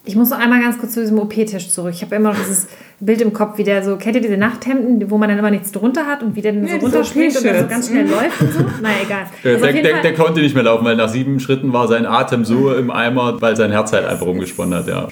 Ich 0.05 0.15
muss 0.15 0.29
noch 0.31 0.39
einmal 0.39 0.61
ganz 0.61 0.79
kurz 0.79 0.93
zu 0.93 1.01
diesem 1.01 1.19
OP-Tisch 1.19 1.69
zurück. 1.69 1.93
Ich 1.93 2.01
habe 2.01 2.15
immer 2.15 2.29
noch 2.29 2.39
dieses 2.39 2.67
Bild 2.99 3.21
im 3.21 3.31
Kopf, 3.31 3.57
wie 3.57 3.63
der 3.63 3.83
so, 3.83 3.95
kennt 3.97 4.15
ihr 4.15 4.21
diese 4.21 4.37
Nachthemden, 4.37 5.11
wo 5.11 5.17
man 5.17 5.29
dann 5.29 5.37
immer 5.37 5.51
nichts 5.51 5.71
drunter 5.71 6.07
hat 6.07 6.23
und 6.23 6.35
wie 6.35 6.41
der 6.41 6.53
dann 6.53 6.63
so 6.63 6.67
Ja, 6.67 6.79
diese 6.79 6.85
runterspringt 6.85 7.37
und 7.37 7.45
dann 7.45 7.59
so 7.59 7.67
ganz 7.67 7.87
schnell 7.89 8.09
läuft 8.09 8.41
und 8.41 8.53
so? 8.53 8.59
Naja, 8.81 8.95
egal. 9.03 9.25
Der, 9.43 9.53
Also 9.53 9.65
der, 9.65 9.81
der, 9.81 10.01
der 10.01 10.13
konnte 10.15 10.41
nicht 10.41 10.55
mehr 10.55 10.63
laufen, 10.63 10.83
weil 10.85 10.95
nach 10.95 11.09
sieben 11.09 11.39
Schritten 11.39 11.73
war 11.73 11.87
sein 11.87 12.05
Atem 12.05 12.43
so 12.43 12.73
im 12.73 12.89
Eimer, 12.89 13.39
weil 13.41 13.55
sein 13.55 13.71
Herz 13.71 13.93
halt 13.93 14.05
einfach 14.05 14.25
rumgesponnen 14.25 14.79
hat. 14.79 14.87
Ja. 14.87 15.09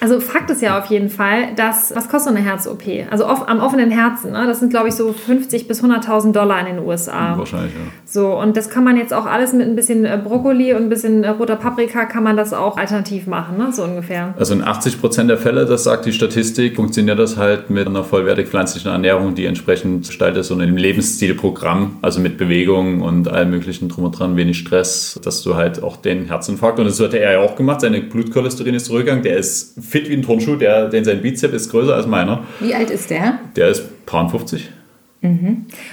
Also 0.00 0.18
Fakt 0.18 0.50
ist 0.50 0.62
ja 0.62 0.78
auf 0.78 0.86
jeden 0.86 1.10
Fall, 1.10 1.54
dass, 1.56 1.94
was 1.94 2.08
kostet 2.08 2.32
so 2.32 2.36
eine 2.36 2.44
Herz-OP? 2.44 2.82
Also 3.10 3.26
off, 3.26 3.46
am 3.46 3.60
offenen 3.60 3.90
Herzen, 3.90 4.32
ne? 4.32 4.46
das 4.46 4.60
sind 4.60 4.70
glaube 4.70 4.88
ich 4.88 4.94
so 4.94 5.12
50 5.12 5.68
bis 5.68 5.84
100.000 5.84 6.32
Dollar 6.32 6.58
in 6.60 6.76
den 6.76 6.86
USA. 6.86 7.36
Wahrscheinlich, 7.36 7.74
ja. 7.74 7.80
So, 8.06 8.38
und 8.38 8.56
das 8.56 8.70
kann 8.70 8.82
man 8.82 8.96
jetzt 8.96 9.12
auch 9.12 9.26
alles 9.26 9.52
mit 9.52 9.68
ein 9.68 9.76
bisschen 9.76 10.06
äh, 10.06 10.18
Brokkoli 10.22 10.72
und 10.72 10.84
ein 10.84 10.88
bisschen 10.88 11.22
äh, 11.22 11.28
roter 11.28 11.56
Paprika, 11.56 12.06
kann 12.06 12.22
man 12.22 12.36
das 12.36 12.54
auch 12.54 12.78
alternativ 12.78 13.26
machen, 13.26 13.58
ne? 13.58 13.72
so 13.72 13.84
ungefähr. 13.84 14.34
Also 14.38 14.54
in 14.54 14.64
80 14.64 15.00
Prozent 15.00 15.28
der 15.28 15.36
Fälle, 15.36 15.66
das 15.66 15.84
sagt 15.84 16.06
die 16.06 16.12
Statistik, 16.12 16.76
funktioniert 16.76 17.18
das 17.18 17.36
halt 17.36 17.68
mit 17.68 17.86
einer 17.86 18.02
vollwertig 18.02 18.48
pflanzlichen 18.48 18.90
Ernährung, 18.90 19.34
die 19.34 19.44
entsprechend 19.44 20.06
gestaltet 20.06 20.40
ist 20.40 20.50
und 20.50 20.62
einem 20.62 20.78
Lebensstilprogramm, 20.78 21.98
also 22.00 22.20
mit 22.20 22.38
Bewegung 22.38 23.02
und 23.02 23.28
allem 23.28 23.50
möglichen 23.50 23.90
drum 23.90 24.04
und 24.04 24.18
dran, 24.18 24.36
wenig 24.36 24.58
Stress, 24.58 25.20
dass 25.22 25.42
du 25.42 25.56
halt 25.56 25.82
auch 25.82 25.96
den 25.96 26.24
Herzinfarkt, 26.24 26.78
und 26.78 26.86
das 26.86 26.98
hatte 27.00 27.18
er 27.18 27.32
ja 27.32 27.40
auch 27.40 27.54
gemacht, 27.54 27.82
seine 27.82 28.00
Blutcholesterin 28.00 28.74
ist 28.74 28.86
zurückgegangen, 28.86 29.22
der 29.22 29.36
ist 29.36 29.74
fit 29.90 30.08
wie 30.08 30.14
ein 30.14 30.22
Turnschuh, 30.22 30.56
der, 30.56 30.88
den 30.88 31.04
sein 31.04 31.20
Bizep 31.20 31.52
ist 31.52 31.70
größer 31.70 31.94
als 31.94 32.06
meiner, 32.06 32.44
Wie 32.60 32.74
alt 32.74 32.90
ist 32.90 33.10
der? 33.10 33.38
der 33.56 33.68
ist 33.68 34.06
paar 34.06 34.28
50. 34.28 34.70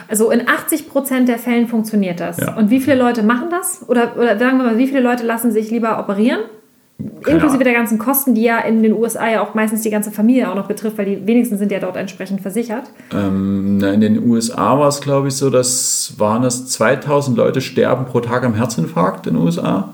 Also 0.07 0.31
in 0.31 0.47
80 0.47 0.89
Prozent 0.89 1.27
der 1.27 1.38
Fällen 1.38 1.67
funktioniert 1.67 2.19
das. 2.19 2.38
Ja. 2.38 2.55
Und 2.55 2.69
wie 2.69 2.79
viele 2.79 2.95
Leute 2.95 3.23
machen 3.23 3.49
das? 3.49 3.83
Oder, 3.88 4.15
oder 4.15 4.39
sagen 4.39 4.57
wir 4.57 4.65
mal, 4.65 4.77
wie 4.77 4.88
viele 4.88 5.01
Leute 5.01 5.25
lassen 5.25 5.51
sich 5.51 5.69
lieber 5.69 5.99
operieren? 5.99 6.39
Inklusive 6.99 7.45
Ahnung. 7.45 7.60
der 7.60 7.73
ganzen 7.73 7.99
Kosten, 7.99 8.33
die 8.33 8.43
ja 8.43 8.60
in 8.60 8.81
den 8.81 8.93
USA 8.93 9.29
ja 9.29 9.41
auch 9.41 9.53
meistens 9.53 9.81
die 9.81 9.89
ganze 9.89 10.12
Familie 10.12 10.49
auch 10.49 10.55
noch 10.55 10.67
betrifft, 10.67 10.97
weil 10.97 11.05
die 11.05 11.27
wenigsten 11.27 11.57
sind 11.57 11.71
ja 11.71 11.79
dort 11.79 11.95
entsprechend 11.95 12.41
versichert. 12.41 12.86
Ähm, 13.13 13.83
in 13.83 14.01
den 14.01 14.27
USA 14.27 14.79
war 14.79 14.88
es, 14.88 15.01
glaube 15.01 15.27
ich, 15.27 15.36
so, 15.36 15.49
dass 15.49 16.13
waren 16.17 16.43
es 16.43 16.67
2000 16.69 17.38
Leute 17.38 17.62
sterben 17.62 18.05
pro 18.05 18.21
Tag 18.21 18.43
am 18.43 18.55
Herzinfarkt 18.55 19.27
in 19.27 19.36
den 19.36 19.43
USA. 19.43 19.89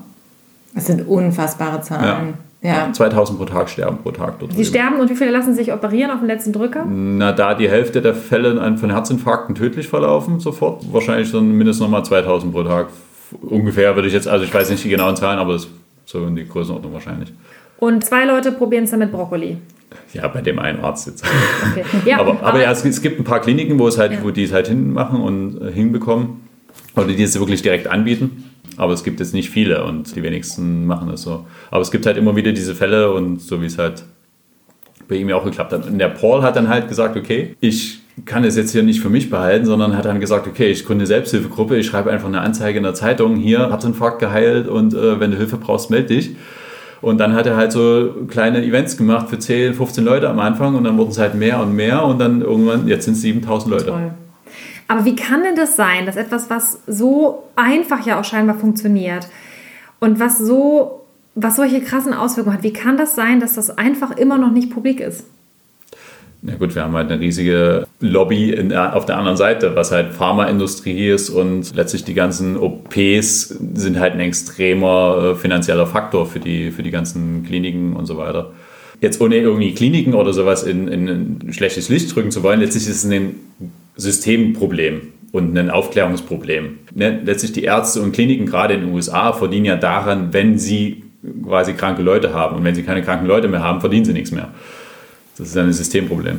Das 0.74 0.86
sind 0.86 1.06
unfassbare 1.06 1.82
Zahlen. 1.82 2.34
Ja. 2.64 2.90
2000 2.90 3.38
pro 3.38 3.44
Tag 3.44 3.68
sterben 3.68 3.98
pro 3.98 4.10
Tag 4.10 4.38
dort. 4.38 4.52
Die 4.52 4.56
drüben. 4.56 4.66
sterben 4.68 5.00
und 5.00 5.10
wie 5.10 5.14
viele 5.16 5.30
lassen 5.30 5.54
sich 5.54 5.70
operieren 5.70 6.10
auf 6.10 6.20
den 6.20 6.28
letzten 6.28 6.50
Drücker? 6.52 6.86
Na, 6.88 7.32
da 7.32 7.54
die 7.54 7.68
Hälfte 7.68 8.00
der 8.00 8.14
Fälle 8.14 8.54
von 8.78 8.90
Herzinfarkten 8.90 9.54
tödlich 9.54 9.86
verlaufen, 9.86 10.40
sofort, 10.40 10.90
wahrscheinlich 10.90 11.28
so 11.28 11.42
mindestens 11.42 11.82
nochmal 11.82 12.04
2000 12.06 12.52
pro 12.54 12.62
Tag. 12.62 12.88
Ungefähr 13.42 13.94
würde 13.94 14.08
ich 14.08 14.14
jetzt, 14.14 14.26
also 14.28 14.44
ich 14.46 14.54
weiß 14.54 14.70
nicht 14.70 14.82
die 14.82 14.88
genauen 14.88 15.14
Zahlen, 15.14 15.38
aber 15.38 15.58
so 16.06 16.26
in 16.26 16.36
die 16.36 16.48
Größenordnung 16.48 16.94
wahrscheinlich. 16.94 17.32
Und 17.78 18.02
zwei 18.02 18.24
Leute 18.24 18.50
probieren 18.50 18.84
es 18.84 18.90
dann 18.90 19.00
mit 19.00 19.12
Brokkoli. 19.12 19.58
Ja, 20.14 20.26
bei 20.28 20.40
dem 20.40 20.58
einen 20.58 20.80
Arzt 20.80 21.06
jetzt. 21.06 21.22
Okay. 21.72 21.84
Ja, 22.06 22.18
aber, 22.20 22.42
aber, 22.42 22.62
ja, 22.62 22.70
es, 22.70 22.82
es 22.84 23.02
gibt 23.02 23.20
ein 23.20 23.24
paar 23.24 23.40
Kliniken, 23.40 23.78
wo, 23.78 23.88
es 23.88 23.98
halt, 23.98 24.12
Ja. 24.12 24.18
wo 24.22 24.30
die 24.30 24.44
es 24.44 24.52
halt 24.52 24.68
hinmachen 24.68 25.20
und 25.20 25.60
äh, 25.60 25.70
hinbekommen. 25.70 26.40
Oder 26.96 27.08
die 27.08 27.22
es 27.22 27.38
wirklich 27.38 27.60
direkt 27.62 27.88
anbieten. 27.88 28.53
Aber 28.76 28.92
es 28.92 29.04
gibt 29.04 29.20
jetzt 29.20 29.34
nicht 29.34 29.50
viele 29.50 29.84
und 29.84 30.14
die 30.16 30.22
wenigsten 30.22 30.86
machen 30.86 31.10
es 31.10 31.22
so. 31.22 31.46
Aber 31.70 31.80
es 31.80 31.90
gibt 31.90 32.06
halt 32.06 32.16
immer 32.16 32.36
wieder 32.36 32.52
diese 32.52 32.74
Fälle 32.74 33.12
und 33.12 33.40
so 33.40 33.60
wie 33.62 33.66
es 33.66 33.78
halt 33.78 34.04
bei 35.08 35.16
ihm 35.16 35.28
ja 35.28 35.36
auch 35.36 35.44
geklappt 35.44 35.72
hat. 35.72 35.86
Und 35.86 35.98
der 35.98 36.08
Paul 36.08 36.42
hat 36.42 36.56
dann 36.56 36.68
halt 36.68 36.88
gesagt, 36.88 37.16
okay, 37.16 37.56
ich 37.60 38.00
kann 38.24 38.44
es 38.44 38.56
jetzt 38.56 38.72
hier 38.72 38.82
nicht 38.82 39.00
für 39.00 39.10
mich 39.10 39.28
behalten, 39.28 39.66
sondern 39.66 39.96
hat 39.96 40.04
dann 40.04 40.20
gesagt, 40.20 40.46
okay, 40.46 40.70
ich 40.70 40.84
gründe 40.84 41.02
eine 41.02 41.06
Selbsthilfegruppe, 41.06 41.76
ich 41.76 41.86
schreibe 41.86 42.10
einfach 42.10 42.28
eine 42.28 42.40
Anzeige 42.40 42.78
in 42.78 42.84
der 42.84 42.94
Zeitung, 42.94 43.36
hier, 43.36 43.70
Herzinfarkt 43.70 44.20
geheilt 44.20 44.68
und 44.68 44.94
äh, 44.94 45.18
wenn 45.20 45.32
du 45.32 45.36
Hilfe 45.36 45.56
brauchst, 45.56 45.90
melde 45.90 46.14
dich. 46.14 46.36
Und 47.00 47.18
dann 47.18 47.34
hat 47.34 47.46
er 47.46 47.56
halt 47.56 47.72
so 47.72 48.14
kleine 48.28 48.64
Events 48.64 48.96
gemacht 48.96 49.28
für 49.28 49.38
10, 49.38 49.74
15 49.74 50.04
Leute 50.04 50.28
am 50.28 50.38
Anfang 50.38 50.74
und 50.74 50.84
dann 50.84 50.96
wurden 50.96 51.10
es 51.10 51.18
halt 51.18 51.34
mehr 51.34 51.60
und 51.60 51.74
mehr 51.74 52.04
und 52.04 52.18
dann 52.18 52.40
irgendwann, 52.40 52.88
jetzt 52.88 53.04
sind 53.04 53.14
es 53.14 53.20
7000 53.20 53.70
Leute. 53.70 53.86
Toll. 53.86 54.14
Aber 54.88 55.04
wie 55.04 55.16
kann 55.16 55.42
denn 55.42 55.56
das 55.56 55.76
sein, 55.76 56.06
dass 56.06 56.16
etwas, 56.16 56.50
was 56.50 56.80
so 56.86 57.44
einfach 57.56 58.06
ja 58.06 58.20
auch 58.20 58.24
scheinbar 58.24 58.56
funktioniert 58.56 59.28
und 60.00 60.20
was 60.20 60.38
so, 60.38 61.06
was 61.34 61.56
solche 61.56 61.80
krassen 61.80 62.12
Auswirkungen 62.12 62.56
hat, 62.56 62.64
wie 62.64 62.72
kann 62.72 62.96
das 62.96 63.14
sein, 63.14 63.40
dass 63.40 63.54
das 63.54 63.76
einfach 63.76 64.16
immer 64.16 64.38
noch 64.38 64.50
nicht 64.50 64.70
publik 64.70 65.00
ist? 65.00 65.24
Na 66.46 66.56
gut, 66.56 66.74
wir 66.74 66.82
haben 66.82 66.92
halt 66.92 67.10
eine 67.10 67.18
riesige 67.18 67.86
Lobby 68.00 68.50
in, 68.50 68.70
auf 68.74 69.06
der 69.06 69.16
anderen 69.16 69.38
Seite, 69.38 69.74
was 69.76 69.90
halt 69.90 70.12
Pharmaindustrie 70.12 71.08
ist 71.08 71.30
und 71.30 71.74
letztlich 71.74 72.04
die 72.04 72.12
ganzen 72.12 72.58
OPs 72.58 73.48
sind 73.48 73.98
halt 73.98 74.12
ein 74.12 74.20
extremer 74.20 75.30
äh, 75.32 75.34
finanzieller 75.36 75.86
Faktor 75.86 76.26
für 76.26 76.40
die, 76.40 76.70
für 76.70 76.82
die 76.82 76.90
ganzen 76.90 77.44
Kliniken 77.46 77.96
und 77.96 78.04
so 78.04 78.18
weiter. 78.18 78.52
Jetzt 79.00 79.22
ohne 79.22 79.36
irgendwie 79.36 79.72
Kliniken 79.72 80.12
oder 80.12 80.34
sowas 80.34 80.64
in, 80.64 80.86
in 80.86 81.08
ein 81.08 81.52
schlechtes 81.54 81.88
Licht 81.88 82.14
drücken 82.14 82.30
zu 82.30 82.42
wollen, 82.42 82.60
letztlich 82.60 82.86
ist 82.88 83.04
es 83.04 83.10
ein 83.10 83.36
Systemproblem 83.96 85.12
und 85.32 85.56
ein 85.56 85.70
Aufklärungsproblem. 85.70 86.78
Ne? 86.94 87.20
Letztlich 87.24 87.52
die 87.52 87.64
Ärzte 87.64 88.00
und 88.00 88.12
Kliniken, 88.12 88.46
gerade 88.46 88.74
in 88.74 88.80
den 88.82 88.92
USA, 88.92 89.32
verdienen 89.32 89.66
ja 89.66 89.76
daran, 89.76 90.32
wenn 90.32 90.58
sie 90.58 91.04
quasi 91.44 91.74
kranke 91.74 92.02
Leute 92.02 92.32
haben. 92.32 92.56
Und 92.56 92.64
wenn 92.64 92.74
sie 92.74 92.82
keine 92.82 93.02
kranken 93.02 93.26
Leute 93.26 93.48
mehr 93.48 93.62
haben, 93.62 93.80
verdienen 93.80 94.04
sie 94.04 94.12
nichts 94.12 94.30
mehr. 94.30 94.50
Das 95.36 95.48
ist 95.48 95.56
ein 95.56 95.72
Systemproblem. 95.72 96.38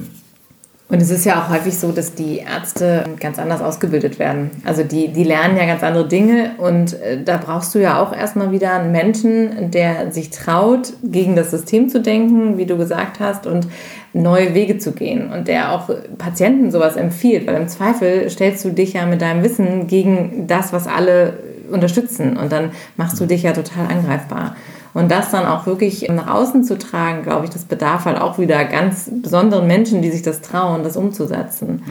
Und 0.87 1.01
es 1.01 1.09
ist 1.09 1.25
ja 1.25 1.41
auch 1.41 1.49
häufig 1.49 1.75
so, 1.75 1.91
dass 1.91 2.13
die 2.13 2.37
Ärzte 2.37 3.05
ganz 3.19 3.39
anders 3.39 3.61
ausgebildet 3.61 4.19
werden. 4.19 4.51
Also 4.65 4.83
die, 4.83 5.07
die 5.07 5.23
lernen 5.23 5.57
ja 5.57 5.65
ganz 5.65 5.81
andere 5.81 6.07
Dinge 6.07 6.51
und 6.59 6.93
äh, 7.01 7.23
da 7.23 7.37
brauchst 7.37 7.73
du 7.73 7.79
ja 7.79 7.99
auch 7.99 8.15
erstmal 8.15 8.51
wieder 8.51 8.73
einen 8.73 8.91
Menschen, 8.91 9.71
der 9.71 10.11
sich 10.11 10.29
traut, 10.29 10.93
gegen 11.01 11.35
das 11.35 11.49
System 11.49 11.89
zu 11.89 12.01
denken, 12.01 12.59
wie 12.59 12.67
du 12.67 12.77
gesagt 12.77 13.19
hast, 13.19 13.47
und 13.47 13.67
neue 14.13 14.53
Wege 14.53 14.77
zu 14.77 14.91
gehen 14.91 15.33
und 15.33 15.47
der 15.47 15.71
auch 15.71 15.89
Patienten 16.19 16.69
sowas 16.69 16.95
empfiehlt, 16.95 17.47
weil 17.47 17.55
im 17.55 17.67
Zweifel 17.67 18.29
stellst 18.29 18.63
du 18.63 18.69
dich 18.69 18.93
ja 18.93 19.07
mit 19.07 19.21
deinem 19.21 19.43
Wissen 19.43 19.87
gegen 19.87 20.45
das, 20.47 20.71
was 20.71 20.85
alle 20.85 21.39
unterstützen 21.71 22.37
und 22.37 22.51
dann 22.51 22.71
machst 22.95 23.19
du 23.19 23.25
dich 23.25 23.41
ja 23.41 23.53
total 23.53 23.87
angreifbar. 23.87 24.55
Und 24.95 25.11
das 25.11 25.29
dann 25.29 25.45
auch 25.45 25.65
wirklich 25.65 26.07
nach 26.07 26.33
außen 26.33 26.63
zu 26.63 26.77
tragen, 26.77 27.23
glaube 27.23 27.43
ich, 27.43 27.51
das 27.51 27.65
bedarf 27.65 28.05
halt 28.05 28.17
auch 28.17 28.39
wieder 28.39 28.63
ganz 28.63 29.11
besonderen 29.11 29.67
Menschen, 29.67 30.01
die 30.01 30.09
sich 30.09 30.21
das 30.21 30.39
trauen, 30.39 30.83
das 30.83 30.95
umzusetzen. 30.95 31.83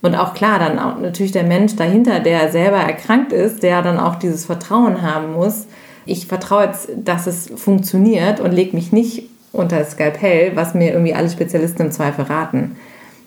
Und 0.00 0.14
auch 0.14 0.32
klar, 0.32 0.60
dann 0.60 0.78
auch 0.78 0.96
natürlich 1.00 1.32
der 1.32 1.42
Mensch 1.42 1.74
dahinter, 1.74 2.20
der 2.20 2.52
selber 2.52 2.76
erkrankt 2.76 3.32
ist, 3.32 3.64
der 3.64 3.82
dann 3.82 3.98
auch 3.98 4.14
dieses 4.14 4.44
Vertrauen 4.44 5.02
haben 5.02 5.32
muss. 5.32 5.66
Ich 6.06 6.28
vertraue 6.28 6.66
jetzt, 6.66 6.88
dass 6.96 7.26
es 7.26 7.50
funktioniert 7.56 8.38
und 8.38 8.52
lege 8.52 8.76
mich 8.76 8.92
nicht 8.92 9.28
unter 9.50 9.80
das 9.80 9.90
Skalpell, 9.90 10.54
was 10.54 10.72
mir 10.72 10.92
irgendwie 10.92 11.14
alle 11.14 11.30
Spezialisten 11.30 11.82
im 11.82 11.90
Zweifel 11.90 12.26
raten. 12.26 12.76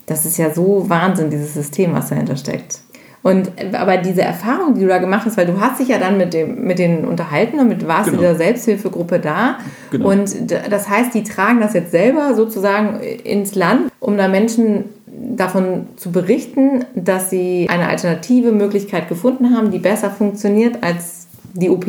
Das 0.05 0.23
ist 0.23 0.37
ja 0.37 0.53
so 0.53 0.89
Wahnsinn, 0.89 1.29
dieses 1.29 1.53
System, 1.53 1.93
was 1.93 2.07
dahinter 2.07 2.37
steckt. 2.37 2.84
Und 3.25 3.49
aber 3.73 3.97
diese 3.97 4.21
Erfahrung, 4.21 4.75
die 4.75 4.81
du 4.81 4.87
da 4.87 4.99
gemacht 4.99 5.25
hast, 5.25 5.35
weil 5.35 5.47
du 5.47 5.59
hast 5.59 5.79
dich 5.79 5.87
ja 5.87 5.97
dann 5.97 6.15
mit, 6.15 6.31
dem, 6.31 6.63
mit 6.63 6.77
denen 6.77 7.05
unterhalten 7.05 7.59
und 7.59 7.67
mit 7.69 7.87
warst 7.87 8.11
genau. 8.11 8.17
in 8.17 8.21
der 8.21 8.35
Selbsthilfegruppe 8.35 9.17
da. 9.17 9.57
Genau. 9.89 10.11
Und 10.11 10.51
das 10.51 10.87
heißt, 10.87 11.15
die 11.15 11.23
tragen 11.23 11.59
das 11.59 11.73
jetzt 11.73 11.89
selber 11.89 12.35
sozusagen 12.35 12.99
ins 12.99 13.55
Land, 13.55 13.91
um 13.99 14.15
da 14.15 14.27
Menschen 14.27 14.83
davon 15.07 15.87
zu 15.95 16.11
berichten, 16.11 16.85
dass 16.93 17.31
sie 17.31 17.65
eine 17.67 17.87
alternative 17.87 18.51
Möglichkeit 18.51 19.09
gefunden 19.09 19.55
haben, 19.55 19.71
die 19.71 19.79
besser 19.79 20.11
funktioniert 20.11 20.83
als 20.83 21.25
die 21.55 21.71
OP. 21.71 21.87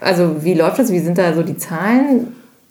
Also 0.00 0.44
wie 0.44 0.54
läuft 0.54 0.78
das? 0.78 0.92
Wie 0.92 1.00
sind 1.00 1.18
da 1.18 1.34
so 1.34 1.42
die 1.42 1.56
Zahlen? 1.56 2.28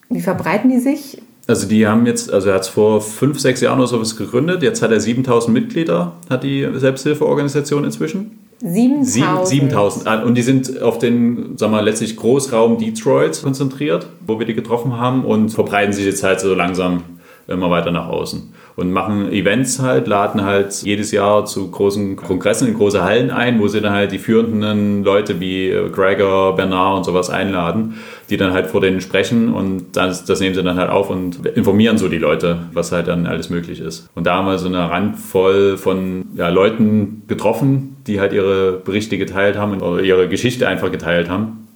Wie 0.10 0.22
verbreiten 0.22 0.70
die 0.70 0.80
sich? 0.80 1.22
Also 1.48 1.68
die 1.68 1.86
haben 1.86 2.06
jetzt, 2.08 2.32
also 2.32 2.50
er 2.50 2.56
hat 2.56 2.64
es 2.64 2.68
vor 2.68 3.02
fünf, 3.02 3.40
sechs 3.40 3.62
Jahren 3.62 3.80
oder 3.80 3.88
sowas 3.88 4.16
gegründet. 4.18 4.64
Jetzt 4.64 4.82
hat 4.82 4.92
er 4.92 5.00
7000 5.00 5.54
Mitglieder, 5.54 6.14
hat 6.30 6.44
die 6.44 6.68
Selbsthilfeorganisation 6.74 7.84
inzwischen. 7.84 8.40
7000. 8.62 9.48
7000. 9.48 10.08
Ah, 10.08 10.24
und 10.24 10.36
die 10.36 10.42
sind 10.42 10.82
auf 10.82 10.98
den, 10.98 11.58
sagen 11.58 11.74
wir 11.74 11.82
letztlich 11.82 12.16
Großraum 12.16 12.78
Detroit 12.80 13.42
konzentriert, 13.44 14.08
wo 14.26 14.40
wir 14.40 14.46
die 14.46 14.56
getroffen 14.56 14.98
haben 14.98 15.24
und 15.24 15.50
verbreiten 15.50 15.94
sich 15.94 16.06
jetzt 16.06 16.24
halt 16.24 16.40
so 16.40 16.56
langsam 16.56 17.04
immer 17.48 17.70
weiter 17.70 17.92
nach 17.92 18.08
außen 18.08 18.54
und 18.76 18.92
machen 18.92 19.32
Events 19.32 19.80
halt, 19.80 20.08
laden 20.08 20.44
halt 20.44 20.82
jedes 20.84 21.12
Jahr 21.12 21.46
zu 21.46 21.72
großen 21.72 22.16
Kongressen 22.18 22.68
in 22.68 22.74
große 22.74 23.04
Hallen 23.04 23.32
ein, 23.32 23.60
wo 23.60 23.68
sie 23.68 23.80
dann 23.80 23.94
halt 23.94 24.12
die 24.12 24.18
führenden 24.18 25.04
Leute 25.04 25.40
wie 25.40 25.74
Gregor, 25.92 26.56
Bernard 26.56 26.98
und 26.98 27.04
sowas 27.06 27.30
einladen, 27.30 27.96
die 28.30 28.38
dann 28.38 28.52
halt 28.52 28.68
vor 28.68 28.82
denen 28.82 29.00
sprechen 29.00 29.54
und 29.54 29.96
das, 29.96 30.26
das 30.26 30.40
nehmen 30.42 30.56
sie 30.56 30.64
dann 30.64 30.78
halt 30.78 30.90
auf 30.90 31.10
und 31.10 31.46
informieren 31.46 31.98
so 31.98 32.10
die 32.10 32.18
Leute, 32.18 32.60
was 32.74 32.92
halt 32.92 33.08
dann 33.08 33.28
alles 33.28 33.50
möglich 33.50 33.80
ist. 33.80 34.10
Und 34.14 34.26
da 34.26 34.36
haben 34.36 34.48
wir 34.48 34.58
so 34.58 34.68
eine 34.68 34.90
Randvoll 34.90 35.78
von 35.78 36.26
ja, 36.36 36.50
Leuten 36.50 37.24
getroffen, 37.28 37.98
die 38.08 38.20
halt 38.20 38.34
ihre 38.34 38.74
Berichte 38.74 39.18
geteilt 39.18 39.58
haben 39.58 39.82
oder 39.82 40.02
ihre 40.02 40.28
Geschichte 40.28 40.68
einfach 40.68 40.92
geteilt 40.92 41.30
haben. 41.30 41.68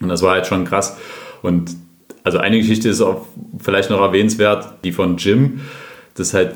Und 0.00 0.08
das 0.08 0.22
war 0.22 0.32
halt 0.32 0.46
schon 0.46 0.64
krass. 0.64 0.98
Und 1.42 1.76
also 2.24 2.38
eine 2.38 2.58
Geschichte 2.58 2.88
ist 2.88 3.00
auch 3.00 3.26
vielleicht 3.58 3.90
noch 3.90 4.00
erwähnenswert, 4.00 4.84
die 4.84 4.92
von 4.92 5.16
Jim. 5.16 5.60
Das 6.14 6.28
ist 6.28 6.34
halt 6.34 6.54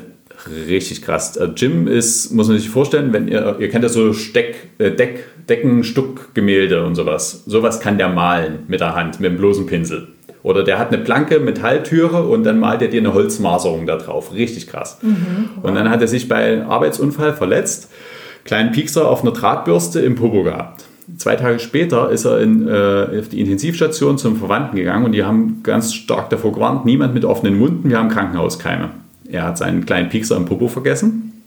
richtig 0.67 1.01
krass. 1.01 1.37
Also 1.37 1.53
Jim 1.53 1.87
ist, 1.87 2.31
muss 2.31 2.47
man 2.47 2.57
sich 2.57 2.69
vorstellen, 2.69 3.13
wenn 3.13 3.27
ihr, 3.27 3.57
ihr 3.59 3.69
kennt 3.69 3.83
ja 3.83 3.89
so 3.89 4.13
Steck, 4.13 4.69
äh, 4.77 4.91
Deck, 4.91 5.25
Deckenstuckgemälde 5.49 6.85
und 6.85 6.95
sowas. 6.95 7.43
Sowas 7.45 7.79
kann 7.79 7.97
der 7.97 8.09
malen 8.09 8.59
mit 8.67 8.79
der 8.79 8.95
Hand, 8.95 9.19
mit 9.19 9.31
dem 9.31 9.37
bloßen 9.37 9.65
Pinsel. 9.65 10.07
Oder 10.43 10.63
der 10.63 10.77
hat 10.77 10.93
eine 10.93 11.03
blanke 11.03 11.39
Metalltüre 11.39 12.23
und 12.23 12.43
dann 12.43 12.59
malt 12.59 12.81
er 12.83 12.87
dir 12.87 12.99
eine 12.99 13.15
Holzmaserung 13.15 13.87
da 13.87 13.95
drauf. 13.95 14.31
Richtig 14.33 14.67
krass. 14.67 14.99
Mhm, 15.01 15.49
wow. 15.55 15.63
Und 15.63 15.75
dann 15.75 15.89
hat 15.89 16.01
er 16.01 16.07
sich 16.07 16.27
bei 16.27 16.35
einem 16.35 16.69
Arbeitsunfall 16.69 17.33
verletzt, 17.33 17.89
kleinen 18.43 18.71
Piekser 18.71 19.09
auf 19.09 19.23
einer 19.23 19.31
Drahtbürste 19.31 20.01
im 20.01 20.13
Popo 20.13 20.43
gehabt. 20.43 20.85
Zwei 21.17 21.35
Tage 21.35 21.59
später 21.59 22.09
ist 22.09 22.25
er 22.25 22.41
in, 22.41 22.67
äh, 22.67 23.19
auf 23.19 23.29
die 23.29 23.39
Intensivstation 23.39 24.17
zum 24.17 24.37
Verwandten 24.37 24.75
gegangen 24.75 25.05
und 25.05 25.11
die 25.11 25.23
haben 25.23 25.61
ganz 25.61 25.93
stark 25.93 26.31
davor 26.31 26.51
gewarnt, 26.51 26.85
niemand 26.85 27.13
mit 27.13 27.25
offenen 27.25 27.59
Wunden, 27.59 27.89
wir 27.89 27.99
haben 27.99 28.09
Krankenhauskeime. 28.09 28.89
Er 29.29 29.43
hat 29.43 29.57
seinen 29.57 29.85
kleinen 29.85 30.09
Piekser 30.09 30.35
im 30.35 30.45
Popo 30.45 30.67
vergessen, 30.67 31.43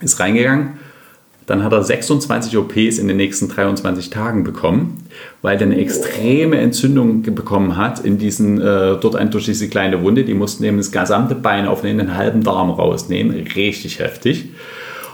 ist 0.00 0.18
reingegangen. 0.18 0.78
Dann 1.46 1.62
hat 1.62 1.72
er 1.72 1.84
26 1.84 2.56
OPs 2.58 2.98
in 2.98 3.06
den 3.06 3.18
nächsten 3.18 3.48
23 3.48 4.10
Tagen 4.10 4.42
bekommen, 4.42 5.04
weil 5.42 5.56
er 5.56 5.62
eine 5.62 5.78
extreme 5.78 6.58
Entzündung 6.58 7.22
bekommen 7.22 7.76
hat 7.76 8.00
in 8.00 8.18
diesen, 8.18 8.60
äh, 8.60 8.96
dort 9.00 9.32
durch 9.32 9.44
diese 9.44 9.68
kleine 9.68 10.02
Wunde. 10.02 10.24
Die 10.24 10.34
mussten 10.34 10.64
eben 10.64 10.78
das 10.78 10.90
gesamte 10.90 11.36
Bein 11.36 11.68
aufnehmen, 11.68 11.98
den 11.98 12.16
halben 12.16 12.42
Darm 12.42 12.70
rausnehmen. 12.70 13.46
Richtig 13.54 14.00
heftig. 14.00 14.46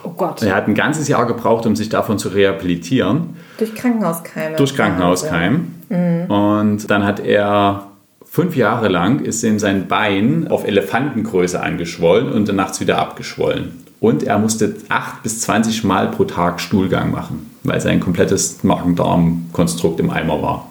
Oh 0.05 0.11
Gott. 0.11 0.43
Er 0.43 0.55
hat 0.55 0.69
ein 0.69 0.75
ganzes 0.75 1.09
Jahr 1.09 1.27
gebraucht, 1.27 1.67
um 1.67 1.77
sich 1.77 1.89
davon 1.89 2.19
zu 2.19 2.29
rehabilitieren. 2.29 3.37
Durch 3.59 3.75
Krankenhauskeime. 3.75 4.57
Durch 4.57 4.75
Krankenhauskeim. 4.75 5.75
Mhm. 5.89 6.31
Und 6.31 6.91
dann 6.91 7.05
hat 7.05 7.21
er 7.21 7.87
Fünf 8.35 8.57
Jahre 8.57 8.89
lang 8.89 9.21
ist 9.21 9.43
ihm 9.43 9.59
sein 9.59 9.89
Bein 9.89 10.49
auf 10.49 10.67
Elefantengröße 10.67 11.63
angeschwollen 11.63 12.33
und 12.33 12.49
dann 12.49 12.57
nachts 12.57 12.81
wieder 12.81 12.97
abgeschwollen. 12.97 13.85
Und 14.01 14.23
er 14.23 14.39
musste 14.39 14.75
8 14.89 15.23
bis 15.23 15.43
20 15.43 15.85
Mal 15.85 16.09
pro 16.09 16.25
Tag 16.25 16.59
Stuhlgang 16.59 17.11
machen, 17.11 17.51
weil 17.63 17.79
sein 17.83 18.01
komplettes 18.01 18.65
Magen-Darm-Konstrukt 18.65 20.01
im 20.01 20.09
Eimer 20.09 20.41
war. 20.41 20.71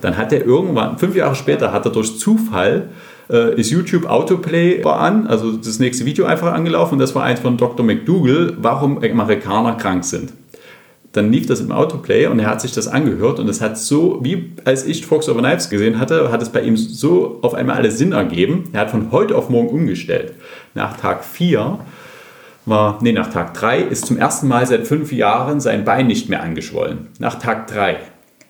Dann 0.00 0.16
hat 0.16 0.32
er 0.32 0.44
irgendwann, 0.44 0.98
fünf 0.98 1.14
Jahre 1.14 1.36
später, 1.36 1.72
hat 1.72 1.84
er 1.84 1.92
durch 1.92 2.18
Zufall 2.18 2.88
äh, 3.30 3.58
ist 3.58 3.70
YouTube 3.70 4.06
Autoplay 4.06 4.84
war 4.84 5.00
an, 5.00 5.26
also 5.26 5.52
das 5.52 5.78
nächste 5.78 6.04
Video 6.04 6.26
einfach 6.26 6.52
angelaufen 6.52 6.94
und 6.94 7.00
das 7.00 7.14
war 7.14 7.24
eins 7.24 7.40
von 7.40 7.56
Dr. 7.56 7.84
McDougall, 7.84 8.54
warum 8.58 8.98
Amerikaner 8.98 9.74
krank 9.74 10.04
sind 10.04 10.32
dann 11.16 11.32
lief 11.32 11.46
das 11.46 11.60
im 11.60 11.72
Autoplay 11.72 12.26
und 12.26 12.38
er 12.38 12.48
hat 12.48 12.60
sich 12.60 12.72
das 12.72 12.88
angehört 12.88 13.40
und 13.40 13.48
es 13.48 13.60
hat 13.60 13.78
so, 13.78 14.18
wie 14.22 14.52
als 14.64 14.86
ich 14.86 15.06
Fox 15.06 15.28
Over 15.28 15.40
Knives 15.40 15.70
gesehen 15.70 15.98
hatte, 15.98 16.30
hat 16.30 16.42
es 16.42 16.50
bei 16.50 16.60
ihm 16.60 16.76
so 16.76 17.38
auf 17.42 17.54
einmal 17.54 17.76
alles 17.76 17.98
Sinn 17.98 18.12
ergeben. 18.12 18.68
Er 18.72 18.82
hat 18.82 18.90
von 18.90 19.10
heute 19.12 19.34
auf 19.34 19.48
morgen 19.48 19.68
umgestellt. 19.68 20.34
Nach 20.74 20.96
Tag 20.96 21.24
4 21.24 21.78
war, 22.66 22.98
nee, 23.00 23.12
nach 23.12 23.32
Tag 23.32 23.54
3 23.54 23.80
ist 23.80 24.06
zum 24.06 24.18
ersten 24.18 24.48
Mal 24.48 24.66
seit 24.66 24.86
fünf 24.86 25.12
Jahren 25.12 25.60
sein 25.60 25.84
Bein 25.84 26.06
nicht 26.06 26.28
mehr 26.28 26.42
angeschwollen. 26.42 27.08
Nach 27.18 27.38
Tag 27.38 27.68
3. 27.68 27.96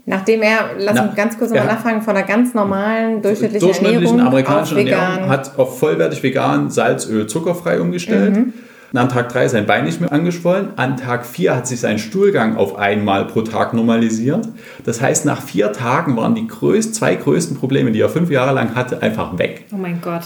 Nachdem 0.09 0.43
er, 0.43 0.71
lass 0.79 1.03
mich 1.03 1.15
ganz 1.17 1.37
kurz 1.37 1.51
nochmal 1.51 1.67
nachfragen, 1.67 2.01
von 2.01 2.17
einer 2.17 2.27
ganz 2.27 2.55
normalen 2.55 3.23
durchschnittlichen, 3.23 3.67
durchschnittlichen 3.67 4.05
Ernährung 4.05 4.27
amerikanischen 4.27 4.79
Ernährung 4.79 5.29
hat 5.29 5.59
auf 5.59 5.81
vollwertig 5.81 6.23
vegan, 6.23 6.71
Salz, 6.71 7.09
Öl, 7.09 7.27
zuckerfrei 7.27 7.81
umgestellt. 7.81 8.37
Mhm 8.37 8.53
an 8.95 9.09
Tag 9.09 9.29
3 9.31 9.49
sein 9.49 9.67
Bein 9.67 9.85
nicht 9.85 10.01
mehr 10.01 10.13
angeschwollen. 10.13 10.71
An 10.77 10.97
Tag 10.97 11.27
4 11.27 11.57
hat 11.57 11.67
sich 11.67 11.81
sein 11.81 11.99
Stuhlgang 11.99 12.57
auf 12.57 12.77
einmal 12.79 13.27
pro 13.27 13.43
Tag 13.43 13.75
normalisiert. 13.75 14.49
Das 14.85 15.01
heißt, 15.01 15.25
nach 15.25 15.43
vier 15.43 15.73
Tagen 15.73 16.17
waren 16.17 16.35
die 16.35 16.47
größt, 16.47 16.95
zwei 16.95 17.15
größten 17.15 17.57
Probleme, 17.57 17.93
die 17.93 18.01
er 18.01 18.09
fünf 18.09 18.31
Jahre 18.31 18.55
lang 18.55 18.75
hatte, 18.75 19.03
einfach 19.03 19.39
weg. 19.39 19.67
Oh 19.73 19.77
mein 19.77 20.01
Gott. 20.01 20.23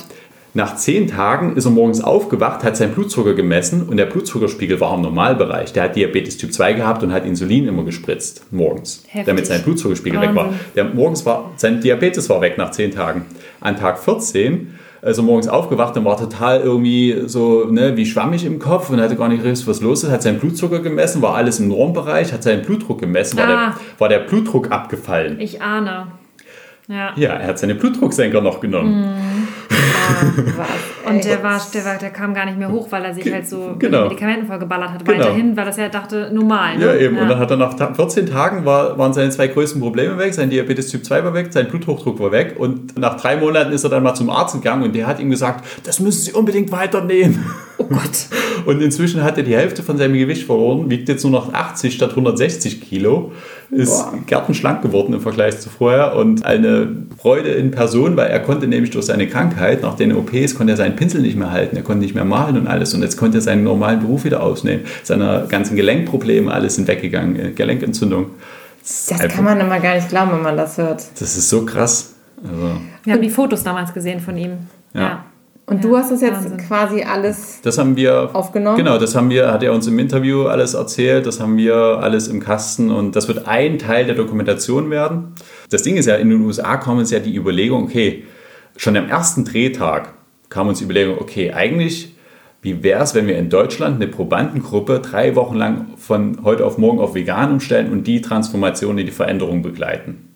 Nach 0.52 0.74
zehn 0.74 1.06
Tagen 1.06 1.56
ist 1.56 1.64
er 1.64 1.70
morgens 1.70 2.00
aufgewacht, 2.02 2.64
hat 2.64 2.76
seinen 2.76 2.92
Blutzucker 2.92 3.34
gemessen 3.34 3.88
und 3.88 3.96
der 3.98 4.06
Blutzuckerspiegel 4.06 4.80
war 4.80 4.94
im 4.96 5.02
Normalbereich. 5.02 5.72
Der 5.72 5.84
hat 5.84 5.94
Diabetes 5.96 6.38
Typ 6.38 6.52
2 6.52 6.72
gehabt 6.72 7.02
und 7.04 7.12
hat 7.12 7.24
Insulin 7.24 7.68
immer 7.68 7.84
gespritzt, 7.84 8.44
morgens, 8.50 9.04
Heftig. 9.06 9.26
damit 9.26 9.46
sein 9.46 9.62
Blutzuckerspiegel 9.62 10.18
Wahnsinn. 10.18 10.36
weg 10.36 10.44
war. 10.44 10.52
Der, 10.74 10.84
morgens 10.86 11.24
war, 11.24 11.52
sein 11.56 11.80
Diabetes 11.80 12.28
war 12.28 12.40
weg 12.40 12.58
nach 12.58 12.72
zehn 12.72 12.90
Tagen. 12.90 13.26
An 13.60 13.76
Tag 13.76 13.98
14 14.00 14.74
also 15.02 15.22
morgens 15.22 15.48
aufgewacht 15.48 15.96
und 15.96 16.04
war 16.04 16.18
total 16.18 16.60
irgendwie 16.60 17.22
so 17.24 17.64
ne, 17.70 17.96
wie 17.96 18.04
schwammig 18.04 18.44
im 18.44 18.58
Kopf 18.58 18.90
und 18.90 19.00
hatte 19.00 19.16
gar 19.16 19.28
nicht 19.28 19.42
gewusst, 19.42 19.66
was 19.66 19.80
los 19.80 20.04
ist. 20.04 20.10
Hat 20.10 20.22
seinen 20.22 20.38
Blutzucker 20.38 20.80
gemessen, 20.80 21.22
war 21.22 21.36
alles 21.36 21.58
im 21.58 21.68
Normbereich, 21.68 22.34
hat 22.34 22.42
seinen 22.42 22.60
Blutdruck 22.62 23.00
gemessen, 23.00 23.38
war, 23.38 23.44
Ah. 23.48 23.48
der, 23.48 23.74
war 24.00 24.08
der 24.10 24.18
Blutdruck 24.18 24.70
abgefallen. 24.70 25.40
Ich 25.40 25.62
ahne. 25.62 26.08
Ja. 26.86 27.12
Ja, 27.16 27.30
er 27.34 27.46
hat 27.46 27.58
seine 27.58 27.76
Blutdrucksenker 27.76 28.42
noch 28.42 28.60
genommen. 28.60 29.04
Was, 29.04 29.39
Und 31.08 31.24
der, 31.24 31.42
war, 31.42 31.60
der, 31.72 31.84
war, 31.84 31.96
der 31.96 32.10
kam 32.10 32.34
gar 32.34 32.44
nicht 32.44 32.58
mehr 32.58 32.70
hoch, 32.70 32.86
weil 32.90 33.04
er 33.04 33.14
sich 33.14 33.32
halt 33.32 33.48
so 33.48 33.70
mit 33.70 33.80
genau. 33.80 33.98
den 33.98 34.08
Medikamenten 34.08 34.46
vollgeballert 34.46 34.90
hat. 34.90 35.04
Genau. 35.04 35.18
Weiterhin, 35.18 35.56
weil 35.56 35.64
das 35.64 35.76
ja 35.76 35.88
dachte, 35.88 36.30
normal. 36.32 36.78
Ne? 36.78 36.86
Ja, 36.86 36.94
eben. 36.94 37.18
Und 37.18 37.28
dann 37.28 37.38
hat 37.38 37.50
er 37.50 37.56
nach 37.56 37.74
ta- 37.74 37.94
14 37.94 38.26
Tagen 38.26 38.64
war, 38.64 38.96
waren 38.98 39.12
seine 39.12 39.30
zwei 39.30 39.48
größten 39.48 39.80
Probleme 39.80 40.18
weg. 40.18 40.34
Sein 40.34 40.50
Diabetes 40.50 40.88
Typ 40.88 41.04
2 41.04 41.24
war 41.24 41.34
weg, 41.34 41.48
sein 41.50 41.68
Bluthochdruck 41.68 42.20
war 42.20 42.32
weg. 42.32 42.56
Und 42.58 42.98
nach 42.98 43.20
drei 43.20 43.36
Monaten 43.36 43.72
ist 43.72 43.84
er 43.84 43.90
dann 43.90 44.02
mal 44.02 44.14
zum 44.14 44.30
Arzt 44.30 44.54
gegangen 44.54 44.82
und 44.82 44.94
der 44.94 45.06
hat 45.06 45.20
ihm 45.20 45.30
gesagt, 45.30 45.64
das 45.84 46.00
müssen 46.00 46.20
Sie 46.20 46.32
unbedingt 46.32 46.70
weiternehmen. 46.70 47.44
Oh 47.78 47.84
Gott. 47.84 48.26
Und 48.66 48.82
inzwischen 48.82 49.22
hat 49.22 49.36
er 49.36 49.42
die 49.42 49.54
Hälfte 49.54 49.82
von 49.82 49.96
seinem 49.96 50.14
Gewicht 50.14 50.44
verloren, 50.44 50.90
wiegt 50.90 51.08
jetzt 51.08 51.22
nur 51.22 51.32
noch 51.32 51.52
80 51.52 51.94
statt 51.94 52.10
160 52.10 52.80
Kilo, 52.80 53.32
ist 53.70 53.90
Boah. 53.90 54.14
gärtenschlank 54.26 54.82
geworden 54.82 55.12
im 55.14 55.20
Vergleich 55.20 55.60
zu 55.60 55.68
vorher 55.70 56.16
und 56.16 56.44
eine 56.44 56.88
Freude 57.20 57.50
in 57.50 57.70
Person, 57.70 58.16
weil 58.16 58.28
er 58.28 58.40
konnte 58.40 58.66
nämlich 58.66 58.90
durch 58.90 59.06
seine 59.06 59.28
Krankheit, 59.28 59.82
nach 59.82 59.94
den 59.94 60.14
OPs, 60.14 60.54
konnte 60.54 60.72
er 60.72 60.76
seinen 60.76 60.96
Pinsel 60.96 61.22
nicht 61.22 61.36
mehr 61.36 61.50
halten, 61.50 61.76
er 61.76 61.82
konnte 61.82 62.02
nicht 62.02 62.14
mehr 62.14 62.24
malen 62.24 62.56
und 62.56 62.66
alles 62.66 62.94
und 62.94 63.02
jetzt 63.02 63.16
konnte 63.16 63.38
er 63.38 63.42
seinen 63.42 63.64
normalen 63.64 64.00
Beruf 64.00 64.24
wieder 64.24 64.42
ausnehmen. 64.42 64.84
Seine 65.02 65.46
ganzen 65.48 65.76
Gelenkprobleme, 65.76 66.50
alles 66.50 66.74
sind 66.74 66.88
weggegangen, 66.88 67.38
äh, 67.38 67.50
Gelenkentzündung. 67.50 68.26
Das 68.82 69.18
kann 69.28 69.44
man 69.44 69.60
immer 69.60 69.78
gar 69.78 69.94
nicht 69.94 70.08
glauben, 70.08 70.32
wenn 70.32 70.42
man 70.42 70.56
das 70.56 70.78
hört. 70.78 71.02
Das 71.20 71.36
ist 71.36 71.48
so 71.48 71.64
krass. 71.64 72.14
Also, 72.42 72.80
Wir 73.04 73.12
haben 73.12 73.22
die 73.22 73.30
Fotos 73.30 73.62
damals 73.62 73.92
gesehen 73.92 74.20
von 74.20 74.36
ihm. 74.36 74.52
Ja. 74.94 75.24
Und 75.70 75.84
Ja, 75.84 75.88
du 75.88 75.96
hast 75.96 76.10
das 76.10 76.20
jetzt 76.20 76.44
Wahnsinn. 76.44 76.56
quasi 76.58 77.02
alles 77.02 77.60
das 77.62 77.78
haben 77.78 77.94
wir 77.94 78.30
aufgenommen? 78.32 78.76
Genau, 78.76 78.98
das 78.98 79.14
haben 79.14 79.30
wir, 79.30 79.52
hat 79.52 79.62
er 79.62 79.72
uns 79.72 79.86
im 79.86 80.00
Interview 80.00 80.46
alles 80.46 80.74
erzählt, 80.74 81.26
das 81.26 81.38
haben 81.38 81.56
wir 81.56 81.74
alles 81.74 82.26
im 82.26 82.40
Kasten 82.40 82.90
und 82.90 83.14
das 83.14 83.28
wird 83.28 83.46
ein 83.46 83.78
Teil 83.78 84.04
der 84.04 84.16
Dokumentation 84.16 84.90
werden. 84.90 85.32
Das 85.70 85.84
Ding 85.84 85.96
ist 85.96 86.06
ja, 86.06 86.16
in 86.16 86.28
den 86.28 86.40
USA 86.40 86.76
kommen 86.76 86.98
uns 86.98 87.12
ja 87.12 87.20
die 87.20 87.36
Überlegung, 87.36 87.84
okay, 87.84 88.24
schon 88.76 88.96
am 88.96 89.08
ersten 89.08 89.44
Drehtag 89.44 90.12
kam 90.48 90.66
uns 90.66 90.78
die 90.78 90.84
Überlegung, 90.84 91.18
okay, 91.20 91.52
eigentlich, 91.52 92.16
wie 92.62 92.82
wäre 92.82 93.04
es, 93.04 93.14
wenn 93.14 93.28
wir 93.28 93.38
in 93.38 93.48
Deutschland 93.48 93.94
eine 93.94 94.08
Probandengruppe 94.08 94.98
drei 94.98 95.36
Wochen 95.36 95.54
lang 95.54 95.86
von 95.96 96.40
heute 96.42 96.66
auf 96.66 96.78
morgen 96.78 96.98
auf 96.98 97.14
vegan 97.14 97.52
umstellen 97.52 97.92
und 97.92 98.08
die 98.08 98.20
Transformation, 98.20 98.96
die 98.96 99.06
Veränderung 99.12 99.62
begleiten? 99.62 100.29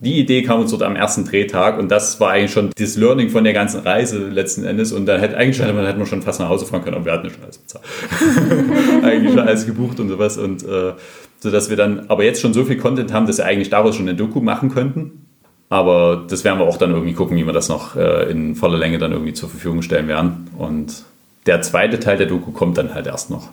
Die 0.00 0.18
Idee 0.18 0.42
kam 0.42 0.60
uns 0.60 0.70
dort 0.70 0.82
am 0.82 0.96
ersten 0.96 1.24
Drehtag 1.24 1.78
und 1.78 1.90
das 1.90 2.20
war 2.20 2.30
eigentlich 2.30 2.52
schon 2.52 2.70
das 2.76 2.96
Learning 2.96 3.30
von 3.30 3.44
der 3.44 3.52
ganzen 3.52 3.80
Reise 3.80 4.28
letzten 4.28 4.64
Endes 4.64 4.92
und 4.92 5.06
dann 5.06 5.20
hätte 5.20 5.36
eigentlich 5.36 5.58
man, 5.60 5.86
hätte 5.86 5.98
man 5.98 6.06
schon 6.06 6.22
fast 6.22 6.40
nach 6.40 6.48
Hause 6.48 6.66
fahren 6.66 6.82
können, 6.82 6.96
aber 6.96 7.04
wir 7.06 7.12
hatten 7.12 7.26
ja 7.26 7.32
schon 7.32 7.44
alles 7.44 7.58
bezahlt. 7.58 7.84
eigentlich 9.04 9.32
schon 9.32 9.48
alles 9.48 9.66
gebucht 9.66 10.00
und 10.00 10.08
sowas 10.08 10.36
und 10.36 10.62
äh, 10.64 10.92
so 11.38 11.50
dass 11.50 11.70
wir 11.70 11.76
dann 11.76 12.06
aber 12.08 12.24
jetzt 12.24 12.40
schon 12.40 12.52
so 12.54 12.64
viel 12.64 12.76
Content 12.76 13.12
haben, 13.12 13.26
dass 13.26 13.38
wir 13.38 13.44
eigentlich 13.44 13.70
daraus 13.70 13.96
schon 13.96 14.08
eine 14.08 14.16
Doku 14.16 14.40
machen 14.40 14.70
könnten. 14.70 15.26
Aber 15.68 16.24
das 16.28 16.44
werden 16.44 16.58
wir 16.58 16.66
auch 16.66 16.76
dann 16.76 16.90
irgendwie 16.90 17.14
gucken, 17.14 17.36
wie 17.36 17.46
wir 17.46 17.52
das 17.52 17.68
noch 17.68 17.96
äh, 17.96 18.30
in 18.30 18.54
voller 18.54 18.78
Länge 18.78 18.98
dann 18.98 19.12
irgendwie 19.12 19.32
zur 19.32 19.48
Verfügung 19.48 19.82
stellen 19.82 20.08
werden. 20.08 20.48
Und 20.56 21.04
der 21.46 21.62
zweite 21.62 22.00
Teil 22.00 22.16
der 22.16 22.26
Doku 22.26 22.52
kommt 22.52 22.78
dann 22.78 22.94
halt 22.94 23.06
erst 23.06 23.30
noch. 23.30 23.50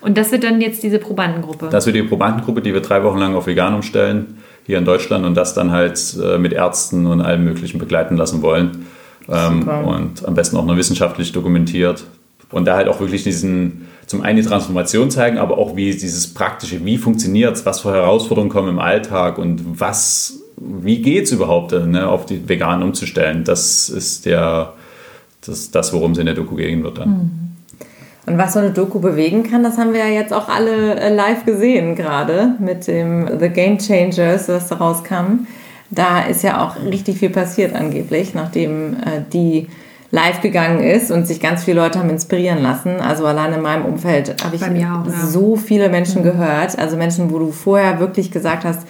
Und 0.00 0.16
das 0.16 0.30
wird 0.32 0.44
dann 0.44 0.60
jetzt 0.60 0.82
diese 0.82 0.98
Probandengruppe. 0.98 1.68
Das 1.70 1.86
wird 1.86 1.96
die 1.96 2.02
Probandengruppe, 2.02 2.62
die 2.62 2.72
wir 2.72 2.80
drei 2.80 3.02
Wochen 3.02 3.18
lang 3.18 3.34
auf 3.34 3.46
vegan 3.46 3.74
umstellen, 3.74 4.38
hier 4.64 4.78
in 4.78 4.84
Deutschland 4.84 5.24
und 5.24 5.34
das 5.34 5.54
dann 5.54 5.70
halt 5.70 6.16
äh, 6.22 6.38
mit 6.38 6.52
Ärzten 6.52 7.06
und 7.06 7.20
allem 7.20 7.44
Möglichen 7.44 7.78
begleiten 7.78 8.16
lassen 8.16 8.42
wollen. 8.42 8.86
Ähm, 9.28 9.68
und 9.68 10.26
am 10.26 10.34
besten 10.34 10.56
auch 10.56 10.64
noch 10.64 10.76
wissenschaftlich 10.76 11.32
dokumentiert. 11.32 12.04
Und 12.50 12.66
da 12.66 12.76
halt 12.76 12.88
auch 12.88 13.00
wirklich 13.00 13.22
diesen, 13.22 13.86
zum 14.06 14.20
einen 14.20 14.36
die 14.36 14.46
Transformation 14.46 15.10
zeigen, 15.10 15.38
aber 15.38 15.58
auch 15.58 15.74
wie 15.74 15.90
dieses 15.90 16.34
praktische, 16.34 16.84
wie 16.84 16.98
funktioniert 16.98 17.56
es, 17.56 17.64
was 17.64 17.80
für 17.80 17.92
Herausforderungen 17.92 18.50
kommen 18.50 18.68
im 18.68 18.78
Alltag 18.78 19.38
und 19.38 19.80
was, 19.80 20.40
wie 20.56 21.00
geht 21.00 21.24
es 21.24 21.32
überhaupt, 21.32 21.72
äh, 21.72 21.86
ne, 21.86 22.08
auf 22.08 22.26
die 22.26 22.48
Veganen 22.48 22.82
umzustellen. 22.82 23.44
Das 23.44 23.88
ist 23.88 24.26
der, 24.26 24.74
das, 25.46 25.70
das 25.70 25.92
worum 25.92 26.12
es 26.12 26.18
in 26.18 26.26
der 26.26 26.34
Doku 26.34 26.56
gehen 26.56 26.82
wird 26.84 26.98
dann. 26.98 27.51
Und 28.26 28.38
was 28.38 28.52
so 28.52 28.60
eine 28.60 28.70
Doku 28.70 29.00
bewegen 29.00 29.42
kann, 29.42 29.62
das 29.62 29.78
haben 29.78 29.92
wir 29.92 30.00
ja 30.00 30.12
jetzt 30.12 30.32
auch 30.32 30.48
alle 30.48 30.98
äh, 31.00 31.12
live 31.12 31.44
gesehen 31.44 31.96
gerade 31.96 32.54
mit 32.60 32.86
dem 32.86 33.40
The 33.40 33.48
Game 33.48 33.78
Changers, 33.78 34.48
was 34.48 34.68
da 34.68 34.76
rauskam. 34.76 35.46
Da 35.90 36.22
ist 36.22 36.42
ja 36.42 36.64
auch 36.64 36.76
richtig 36.84 37.18
viel 37.18 37.30
passiert 37.30 37.74
angeblich, 37.74 38.32
nachdem 38.34 38.94
äh, 38.94 39.22
die 39.32 39.66
live 40.12 40.40
gegangen 40.40 40.80
ist 40.80 41.10
und 41.10 41.26
sich 41.26 41.40
ganz 41.40 41.64
viele 41.64 41.80
Leute 41.80 41.98
haben 41.98 42.10
inspirieren 42.10 42.62
lassen. 42.62 43.00
Also 43.00 43.26
allein 43.26 43.54
in 43.54 43.62
meinem 43.62 43.86
Umfeld 43.86 44.36
habe 44.44 44.54
ich 44.54 44.62
auch, 44.62 44.74
ja. 44.74 45.04
so 45.26 45.56
viele 45.56 45.88
Menschen 45.88 46.22
gehört. 46.22 46.78
Also 46.78 46.96
Menschen, 46.96 47.32
wo 47.32 47.38
du 47.38 47.50
vorher 47.50 47.98
wirklich 47.98 48.30
gesagt 48.30 48.64
hast, 48.64 48.86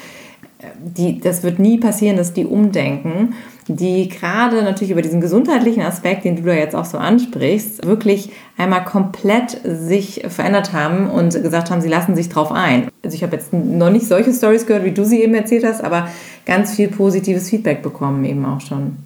die, 0.79 1.21
das 1.21 1.43
wird 1.43 1.59
nie 1.59 1.79
passieren, 1.79 2.17
dass 2.17 2.33
die 2.33 2.45
umdenken, 2.45 3.35
die 3.69 4.09
gerade 4.09 4.63
natürlich 4.63 4.91
über 4.91 5.03
diesen 5.03 5.21
gesundheitlichen 5.21 5.83
Aspekt, 5.83 6.25
den 6.25 6.37
du 6.37 6.43
da 6.43 6.53
jetzt 6.53 6.75
auch 6.75 6.85
so 6.85 6.99
ansprichst, 6.99 7.87
wirklich 7.87 8.31
einmal 8.57 8.85
komplett 8.85 9.61
sich 9.65 10.25
verändert 10.29 10.73
haben 10.73 11.09
und 11.11 11.33
gesagt 11.43 11.71
haben, 11.71 11.81
sie 11.81 11.89
lassen 11.89 12.15
sich 12.15 12.29
drauf 12.29 12.53
ein. 12.53 12.89
Also 13.03 13.15
ich 13.15 13.23
habe 13.23 13.37
jetzt 13.37 13.53
noch 13.53 13.91
nicht 13.91 14.07
solche 14.07 14.33
Stories 14.33 14.67
gehört, 14.67 14.85
wie 14.85 14.93
du 14.93 15.05
sie 15.05 15.23
eben 15.23 15.35
erzählt 15.35 15.65
hast, 15.65 15.83
aber 15.83 16.09
ganz 16.47 16.75
viel 16.75 16.89
positives 16.89 17.49
Feedback 17.49 17.83
bekommen 17.83 18.25
eben 18.25 18.45
auch 18.45 18.61
schon. 18.61 18.97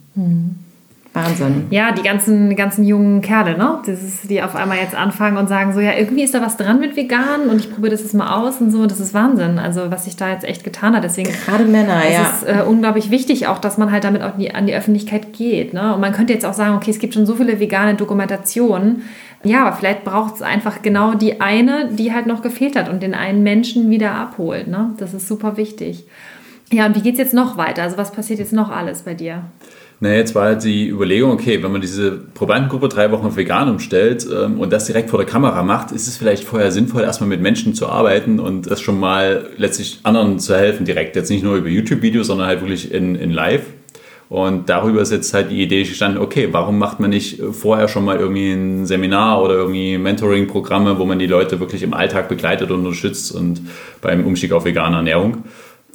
Wahnsinn. 1.17 1.67
Ja, 1.71 1.93
die 1.93 2.03
ganzen, 2.03 2.55
ganzen 2.55 2.85
jungen 2.85 3.23
Kerle, 3.23 3.57
ne? 3.57 3.81
Das 3.87 4.03
ist, 4.03 4.31
die 4.31 4.43
auf 4.43 4.55
einmal 4.55 4.77
jetzt 4.77 4.95
anfangen 4.95 5.39
und 5.39 5.49
sagen 5.49 5.73
so, 5.73 5.81
ja, 5.81 5.93
irgendwie 5.97 6.23
ist 6.23 6.35
da 6.35 6.43
was 6.43 6.57
dran 6.57 6.79
mit 6.79 6.95
vegan 6.95 7.49
und 7.49 7.59
ich 7.59 7.73
probiere 7.73 7.93
das 7.93 8.03
jetzt 8.03 8.15
mal 8.15 8.37
aus 8.37 8.61
und 8.61 8.71
so. 8.71 8.87
Das 8.87 9.01
ist 9.01 9.15
Wahnsinn, 9.15 9.59
also 9.59 9.91
was 9.91 10.05
sich 10.05 10.17
da 10.17 10.31
jetzt 10.31 10.45
echt 10.45 10.63
getan 10.63 10.95
hat. 10.95 11.03
Deswegen 11.03 11.31
Gerade 11.47 11.65
Männer, 11.65 12.03
es 12.07 12.13
ja. 12.13 12.23
ist 12.23 12.43
äh, 12.45 12.63
unglaublich 12.63 13.11
wichtig 13.11 13.47
auch, 13.49 13.59
dass 13.59 13.79
man 13.79 13.91
halt 13.91 14.05
damit 14.05 14.23
auch 14.23 14.37
die, 14.37 14.55
an 14.55 14.67
die 14.67 14.75
Öffentlichkeit 14.75 15.33
geht. 15.33 15.73
Ne? 15.73 15.95
Und 15.95 16.01
man 16.01 16.13
könnte 16.13 16.35
jetzt 16.35 16.45
auch 16.45 16.55
sagen, 16.55 16.77
okay, 16.77 16.91
es 16.91 16.99
gibt 16.99 17.15
schon 17.15 17.27
so 17.27 17.35
viele 17.35 17.59
vegane 17.59 17.95
Dokumentationen. 17.95 19.03
Ja, 19.43 19.67
aber 19.67 19.77
vielleicht 19.77 20.05
braucht 20.05 20.37
es 20.37 20.43
einfach 20.43 20.83
genau 20.83 21.15
die 21.15 21.41
eine, 21.41 21.89
die 21.93 22.13
halt 22.13 22.27
noch 22.27 22.43
gefehlt 22.43 22.77
hat 22.77 22.89
und 22.89 23.03
den 23.03 23.15
einen 23.15 23.43
Menschen 23.43 23.91
wieder 23.91 24.13
abholt. 24.15 24.69
Ne? 24.69 24.91
Das 24.99 25.15
ist 25.15 25.29
super 25.29 25.57
wichtig. 25.57 26.05
Ja, 26.73 26.87
und 26.87 26.97
wie 26.97 27.01
geht 27.01 27.15
es 27.15 27.19
jetzt 27.19 27.35
noch 27.35 27.57
weiter? 27.57 27.83
Also 27.83 27.97
was 27.97 28.11
passiert 28.11 28.41
jetzt 28.41 28.53
noch 28.53 28.71
alles 28.71 29.03
bei 29.03 29.15
dir? 29.15 29.43
Na, 29.99 30.13
jetzt 30.13 30.35
war 30.35 30.45
halt 30.45 30.63
die 30.63 30.89
Überlegung, 30.89 31.31
okay, 31.33 31.63
wenn 31.63 31.73
man 31.73 31.81
diese 31.81 32.11
Probandengruppe 32.35 32.89
drei 32.89 33.11
Wochen 33.13 33.27
auf 33.27 33.37
vegan 33.37 33.71
umstellt 33.71 34.27
ähm, 34.31 34.61
und 34.61 34.71
das 34.71 34.85
direkt 34.85 35.09
vor 35.09 35.19
der 35.19 35.27
Kamera 35.27 35.63
macht, 35.63 35.91
ist 35.91 36.07
es 36.07 36.19
vielleicht 36.19 36.45
vorher 36.45 36.71
sinnvoll, 36.71 37.03
erstmal 37.03 37.31
mit 37.31 37.41
Menschen 37.41 37.75
zu 37.75 37.89
arbeiten 37.89 38.39
und 38.39 38.71
das 38.71 38.83
schon 38.83 39.01
mal 39.01 39.49
letztlich 39.57 40.01
anderen 40.03 40.39
zu 40.39 40.55
helfen 40.55 40.85
direkt. 40.85 41.17
Jetzt 41.17 41.31
nicht 41.31 41.43
nur 41.43 41.57
über 41.57 41.69
YouTube-Videos, 41.69 42.27
sondern 42.27 42.47
halt 42.47 42.61
wirklich 42.61 42.93
in, 42.93 43.15
in 43.15 43.31
live. 43.31 43.63
Und 44.29 44.69
darüber 44.69 45.01
ist 45.01 45.13
jetzt 45.13 45.33
halt 45.33 45.51
die 45.51 45.63
Idee 45.63 45.85
gestanden, 45.85 46.21
okay, 46.21 46.49
warum 46.51 46.79
macht 46.79 47.01
man 47.01 47.11
nicht 47.11 47.41
vorher 47.53 47.89
schon 47.89 48.05
mal 48.05 48.19
irgendwie 48.19 48.51
ein 48.51 48.85
Seminar 48.85 49.41
oder 49.41 49.55
irgendwie 49.55 49.97
Mentoring-Programme, 49.99 50.99
wo 50.99 51.05
man 51.05 51.19
die 51.19 51.29
Leute 51.29 51.61
wirklich 51.61 51.83
im 51.83 51.95
Alltag 51.95 52.29
begleitet 52.29 52.71
und 52.71 52.81
unterstützt 52.81 53.33
und 53.33 53.63
beim 54.03 54.27
Umstieg 54.27 54.53
auf 54.53 54.65
vegane 54.65 54.97
Ernährung. 54.97 55.45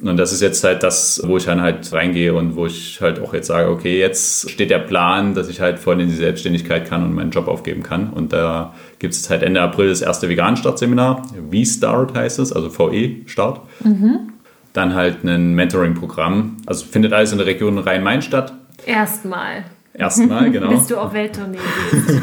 Und 0.00 0.16
das 0.16 0.32
ist 0.32 0.40
jetzt 0.40 0.64
halt 0.64 0.82
das, 0.82 1.22
wo 1.24 1.36
ich 1.36 1.44
dann 1.44 1.60
halt 1.60 1.92
reingehe 1.92 2.34
und 2.34 2.56
wo 2.56 2.66
ich 2.66 3.00
halt 3.00 3.20
auch 3.20 3.34
jetzt 3.34 3.46
sage, 3.46 3.70
okay, 3.70 4.00
jetzt 4.00 4.50
steht 4.50 4.70
der 4.70 4.80
Plan, 4.80 5.34
dass 5.34 5.48
ich 5.48 5.60
halt 5.60 5.78
voll 5.78 6.00
in 6.00 6.08
die 6.08 6.14
Selbstständigkeit 6.14 6.88
kann 6.88 7.04
und 7.04 7.14
meinen 7.14 7.30
Job 7.30 7.46
aufgeben 7.46 7.84
kann. 7.84 8.10
Und 8.10 8.32
da 8.32 8.74
gibt 8.98 9.14
es 9.14 9.30
halt 9.30 9.42
Ende 9.44 9.60
April 9.60 9.90
das 9.90 10.02
erste 10.02 10.28
Vegan-Start-Seminar. 10.28 11.22
V-Start 11.52 12.16
heißt 12.16 12.40
es, 12.40 12.52
also 12.52 12.68
VE-Start. 12.68 13.60
Dann 14.72 14.94
halt 14.94 15.22
ein 15.22 15.54
Mentoring-Programm. 15.54 16.56
Also 16.66 16.84
findet 16.84 17.12
alles 17.12 17.30
in 17.30 17.38
der 17.38 17.46
Region 17.46 17.78
Rhein-Main 17.78 18.22
statt. 18.22 18.52
Erstmal, 18.86 19.64
Erstmal, 19.94 20.50
genau. 20.50 20.68
bis 20.74 20.86
du 20.86 20.96
auf 20.96 21.12
Welttournee 21.12 21.58
gehst. 21.90 22.20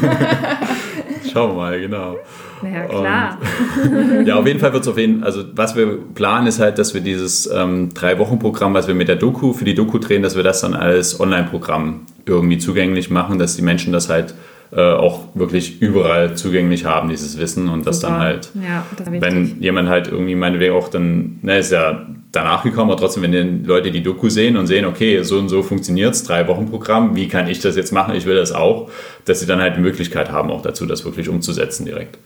Schauen 1.32 1.50
wir 1.50 1.56
mal, 1.56 1.80
genau. 1.80 2.16
Ja, 2.62 2.84
klar. 2.84 3.38
Ja, 4.24 4.36
auf 4.36 4.46
jeden 4.46 4.60
Fall 4.60 4.72
wird 4.72 4.82
es 4.82 4.88
auf 4.88 4.98
jeden 4.98 5.24
also 5.24 5.44
was 5.54 5.76
wir 5.76 5.98
planen 6.14 6.46
ist 6.46 6.60
halt, 6.60 6.78
dass 6.78 6.92
wir 6.94 7.00
dieses 7.00 7.46
ähm, 7.50 7.92
Drei-Wochen-Programm, 7.94 8.74
was 8.74 8.86
wir 8.86 8.94
mit 8.94 9.08
der 9.08 9.16
Doku, 9.16 9.52
für 9.52 9.64
die 9.64 9.74
Doku 9.74 9.98
drehen, 9.98 10.22
dass 10.22 10.36
wir 10.36 10.42
das 10.42 10.60
dann 10.60 10.74
als 10.74 11.18
Online-Programm 11.18 12.00
irgendwie 12.26 12.58
zugänglich 12.58 13.10
machen, 13.10 13.38
dass 13.38 13.56
die 13.56 13.62
Menschen 13.62 13.92
das 13.92 14.08
halt 14.10 14.34
äh, 14.72 14.80
auch 14.80 15.24
wirklich 15.34 15.80
überall 15.80 16.36
zugänglich 16.36 16.84
haben, 16.84 17.08
dieses 17.08 17.38
Wissen 17.38 17.68
und 17.68 17.86
das 17.86 18.00
dann 18.00 18.12
Super. 18.12 18.22
halt, 18.24 18.50
Ja, 18.54 18.84
das 18.96 19.10
wenn 19.10 19.60
jemand 19.60 19.88
halt 19.88 20.08
irgendwie 20.08 20.34
meinetwegen 20.34 20.74
auch 20.74 20.88
dann, 20.88 21.38
ne, 21.42 21.58
ist 21.58 21.72
ja 21.72 22.06
danach 22.32 22.62
gekommen, 22.62 22.90
aber 22.90 23.00
trotzdem, 23.00 23.22
wenn 23.24 23.32
die 23.32 23.66
Leute 23.66 23.90
die 23.90 24.02
Doku 24.02 24.28
sehen 24.28 24.56
und 24.56 24.66
sehen, 24.66 24.84
okay, 24.84 25.22
so 25.22 25.38
und 25.38 25.48
so 25.48 25.62
funktioniert 25.62 26.14
es, 26.14 26.24
drei 26.24 26.46
Wochen 26.46 26.70
Programm, 26.70 27.16
wie 27.16 27.28
kann 27.28 27.48
ich 27.48 27.60
das 27.60 27.76
jetzt 27.76 27.92
machen, 27.92 28.14
ich 28.14 28.26
will 28.26 28.36
das 28.36 28.52
auch, 28.52 28.90
dass 29.24 29.40
sie 29.40 29.46
dann 29.46 29.60
halt 29.60 29.76
die 29.76 29.80
Möglichkeit 29.80 30.30
haben, 30.30 30.50
auch 30.50 30.62
dazu, 30.62 30.86
das 30.86 31.04
wirklich 31.04 31.28
umzusetzen 31.28 31.84
direkt. 31.86 32.18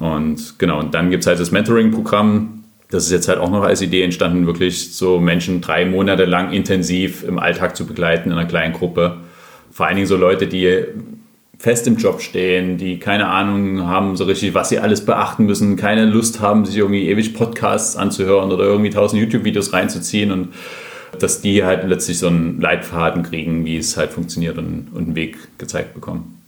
Und 0.00 0.58
genau, 0.58 0.80
und 0.80 0.94
dann 0.94 1.10
gibt 1.10 1.24
es 1.24 1.26
halt 1.26 1.40
das 1.40 1.50
Mentoring-Programm. 1.50 2.64
Das 2.90 3.04
ist 3.04 3.10
jetzt 3.10 3.28
halt 3.28 3.40
auch 3.40 3.50
noch 3.50 3.64
als 3.64 3.82
Idee 3.82 4.02
entstanden, 4.02 4.46
wirklich 4.46 4.94
so 4.94 5.18
Menschen 5.18 5.60
drei 5.60 5.84
Monate 5.84 6.24
lang 6.24 6.52
intensiv 6.52 7.24
im 7.26 7.38
Alltag 7.38 7.76
zu 7.76 7.84
begleiten 7.84 8.30
in 8.30 8.38
einer 8.38 8.46
kleinen 8.46 8.74
Gruppe 8.74 9.18
vor 9.76 9.84
allen 9.84 9.96
Dingen 9.96 10.08
so 10.08 10.16
Leute, 10.16 10.46
die 10.46 10.84
fest 11.58 11.86
im 11.86 11.96
Job 11.96 12.20
stehen, 12.20 12.76
die 12.76 12.98
keine 12.98 13.28
Ahnung 13.28 13.86
haben 13.86 14.16
so 14.16 14.24
richtig, 14.24 14.54
was 14.54 14.68
sie 14.68 14.78
alles 14.78 15.04
beachten 15.04 15.46
müssen, 15.46 15.76
keine 15.76 16.04
Lust 16.04 16.40
haben, 16.40 16.64
sich 16.66 16.76
irgendwie 16.76 17.08
ewig 17.08 17.34
Podcasts 17.34 17.96
anzuhören 17.96 18.52
oder 18.52 18.64
irgendwie 18.64 18.90
tausend 18.90 19.22
YouTube-Videos 19.22 19.72
reinzuziehen 19.72 20.32
und 20.32 20.48
dass 21.18 21.40
die 21.40 21.64
halt 21.64 21.88
letztlich 21.88 22.18
so 22.18 22.26
einen 22.26 22.60
Leitfaden 22.60 23.22
kriegen, 23.22 23.64
wie 23.64 23.78
es 23.78 23.96
halt 23.96 24.10
funktioniert 24.10 24.58
und, 24.58 24.88
und 24.92 25.04
einen 25.06 25.14
Weg 25.16 25.36
gezeigt 25.58 25.94
bekommen. 25.94 26.42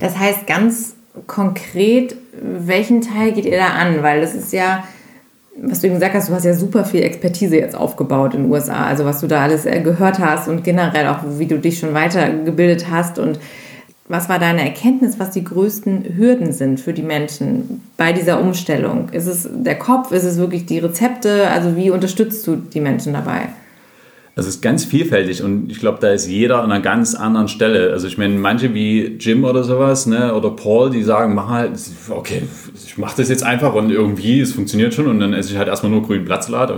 Das 0.00 0.18
heißt 0.18 0.46
ganz 0.46 0.94
konkret, 1.26 2.16
welchen 2.42 3.00
Teil 3.00 3.32
geht 3.32 3.44
ihr 3.44 3.58
da 3.58 3.68
an? 3.68 4.02
Weil 4.02 4.20
das 4.20 4.34
ist 4.34 4.52
ja, 4.52 4.84
was 5.56 5.80
du 5.80 5.86
eben 5.86 5.96
gesagt 5.96 6.14
hast, 6.14 6.28
du 6.28 6.34
hast 6.34 6.44
ja 6.44 6.54
super 6.54 6.84
viel 6.84 7.02
Expertise 7.02 7.56
jetzt 7.56 7.76
aufgebaut 7.76 8.34
in 8.34 8.44
den 8.44 8.50
USA. 8.50 8.86
Also 8.86 9.04
was 9.04 9.20
du 9.20 9.28
da 9.28 9.42
alles 9.42 9.66
äh, 9.66 9.80
gehört 9.80 10.18
hast 10.18 10.48
und 10.48 10.64
generell 10.64 11.06
auch, 11.08 11.20
wie 11.38 11.46
du 11.46 11.58
dich 11.58 11.78
schon 11.78 11.94
weitergebildet 11.94 12.86
hast 12.90 13.18
und 13.20 13.38
was 14.06 14.28
war 14.28 14.38
deine 14.38 14.62
Erkenntnis, 14.62 15.18
was 15.18 15.30
die 15.30 15.44
größten 15.44 16.16
Hürden 16.16 16.52
sind 16.52 16.78
für 16.78 16.92
die 16.92 17.02
Menschen 17.02 17.82
bei 17.96 18.12
dieser 18.12 18.40
Umstellung? 18.40 19.08
Ist 19.10 19.26
es 19.26 19.48
der 19.50 19.78
Kopf? 19.78 20.12
Ist 20.12 20.24
es 20.24 20.36
wirklich 20.36 20.66
die 20.66 20.78
Rezepte? 20.78 21.48
Also 21.48 21.76
wie 21.76 21.90
unterstützt 21.90 22.46
du 22.46 22.56
die 22.56 22.80
Menschen 22.80 23.14
dabei? 23.14 23.48
Es 24.36 24.46
ist 24.46 24.62
ganz 24.62 24.84
vielfältig 24.84 25.44
und 25.44 25.70
ich 25.70 25.78
glaube, 25.78 25.98
da 26.00 26.10
ist 26.10 26.26
jeder 26.26 26.60
an 26.60 26.72
einer 26.72 26.82
ganz 26.82 27.14
anderen 27.14 27.46
Stelle. 27.46 27.92
Also 27.92 28.08
ich 28.08 28.18
meine, 28.18 28.34
manche 28.34 28.74
wie 28.74 29.16
Jim 29.20 29.44
oder 29.44 29.62
sowas, 29.62 30.06
ne, 30.06 30.34
oder 30.34 30.50
Paul, 30.50 30.90
die 30.90 31.04
sagen, 31.04 31.34
mach 31.34 31.48
halt, 31.48 31.78
okay, 32.10 32.42
ich 32.84 32.98
mache 32.98 33.14
das 33.18 33.28
jetzt 33.28 33.44
einfach 33.44 33.74
und 33.74 33.90
irgendwie, 33.90 34.40
es 34.40 34.52
funktioniert 34.52 34.92
schon 34.92 35.06
und 35.06 35.20
dann 35.20 35.32
esse 35.34 35.52
ich 35.52 35.58
halt 35.58 35.68
erstmal 35.68 35.92
nur 35.92 36.02
grünen 36.02 36.24
Blattsalat 36.24 36.72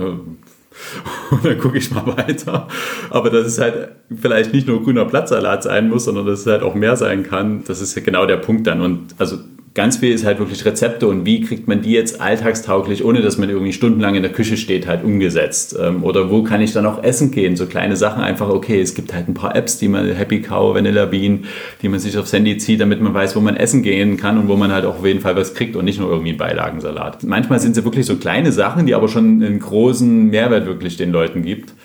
und 1.31 1.45
dann 1.45 1.57
gucke 1.57 1.77
ich 1.77 1.91
mal 1.91 2.05
weiter. 2.07 2.67
Aber 3.09 3.29
dass 3.29 3.45
es 3.45 3.59
halt 3.59 3.89
vielleicht 4.15 4.53
nicht 4.53 4.67
nur 4.67 4.83
grüner 4.83 5.05
Blattsalat 5.05 5.63
sein 5.63 5.89
muss, 5.89 6.05
sondern 6.05 6.25
dass 6.25 6.41
es 6.41 6.47
halt 6.47 6.61
auch 6.61 6.75
mehr 6.75 6.95
sein 6.95 7.23
kann, 7.23 7.63
das 7.65 7.81
ist 7.81 7.95
ja 7.95 8.01
genau 8.01 8.25
der 8.25 8.37
Punkt 8.37 8.67
dann. 8.67 8.81
Und 8.81 9.15
also 9.17 9.37
ganz 9.77 9.97
viel 9.97 10.11
ist 10.11 10.25
halt 10.25 10.39
wirklich 10.39 10.65
Rezepte 10.65 11.07
und 11.07 11.23
wie 11.27 11.39
kriegt 11.39 11.67
man 11.67 11.83
die 11.83 11.91
jetzt 11.91 12.19
alltagstauglich, 12.19 13.05
ohne 13.05 13.21
dass 13.21 13.37
man 13.37 13.47
irgendwie 13.47 13.73
stundenlang 13.73 14.15
in 14.15 14.23
der 14.23 14.31
Küche 14.31 14.57
steht, 14.57 14.87
halt 14.87 15.03
umgesetzt. 15.03 15.77
Ähm, 15.79 16.03
oder 16.03 16.31
wo 16.31 16.41
kann 16.41 16.61
ich 16.61 16.73
dann 16.73 16.87
auch 16.87 17.03
essen 17.03 17.29
gehen? 17.29 17.55
So 17.55 17.67
kleine 17.67 17.95
Sachen 17.95 18.23
einfach, 18.23 18.49
okay, 18.49 18.81
es 18.81 18.95
gibt 18.95 19.13
halt 19.13 19.27
ein 19.27 19.35
paar 19.35 19.55
Apps, 19.55 19.77
die 19.77 19.87
man, 19.87 20.07
Happy 20.07 20.41
Cow, 20.41 20.73
Vanilla 20.73 21.05
Bean, 21.05 21.45
die 21.83 21.89
man 21.89 21.99
sich 21.99 22.17
aufs 22.17 22.33
Handy 22.33 22.57
zieht, 22.57 22.81
damit 22.81 23.01
man 23.01 23.13
weiß, 23.13 23.35
wo 23.35 23.39
man 23.39 23.55
essen 23.55 23.83
gehen 23.83 24.17
kann 24.17 24.39
und 24.39 24.47
wo 24.47 24.55
man 24.55 24.71
halt 24.71 24.83
auch 24.83 24.97
auf 24.97 25.05
jeden 25.05 25.21
Fall 25.21 25.35
was 25.35 25.53
kriegt 25.53 25.75
und 25.75 25.85
nicht 25.85 25.99
nur 25.99 26.09
irgendwie 26.09 26.29
einen 26.29 26.39
Beilagensalat. 26.39 27.23
Manchmal 27.23 27.59
sind 27.59 27.75
sie 27.75 27.85
wirklich 27.85 28.07
so 28.07 28.15
kleine 28.15 28.51
Sachen, 28.51 28.87
die 28.87 28.95
aber 28.95 29.07
schon 29.07 29.43
einen 29.43 29.59
großen 29.59 30.31
Mehrwert 30.31 30.65
wirklich 30.65 30.97
den 30.97 31.11
Leuten 31.11 31.43
gibt. 31.43 31.75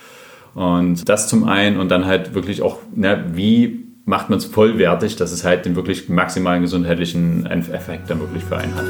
Und 0.55 1.07
das 1.09 1.28
zum 1.28 1.45
einen 1.45 1.78
und 1.78 1.90
dann 1.90 2.07
halt 2.07 2.34
wirklich 2.34 2.62
auch, 2.62 2.78
na, 2.95 3.22
wie 3.34 3.82
macht 4.05 4.30
man 4.30 4.38
es 4.38 4.44
vollwertig, 4.44 5.16
dass 5.16 5.32
es 5.32 5.44
halt 5.44 5.64
den 5.64 5.76
wirklich 5.76 6.09
maximalen 6.09 6.62
gesundheitlichen 6.62 7.46
Effekt 7.46 8.11
dann 8.11 8.20
wirklich 8.20 8.42
für 8.44 8.57
einen 8.57 8.74
hat. 8.74 8.84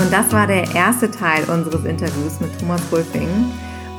Und 0.00 0.12
das 0.12 0.32
war 0.32 0.46
der 0.46 0.72
erste 0.74 1.10
Teil 1.10 1.44
unseres 1.44 1.84
Interviews 1.84 2.40
mit 2.40 2.56
Thomas 2.58 2.82
Wolfing. 2.90 3.28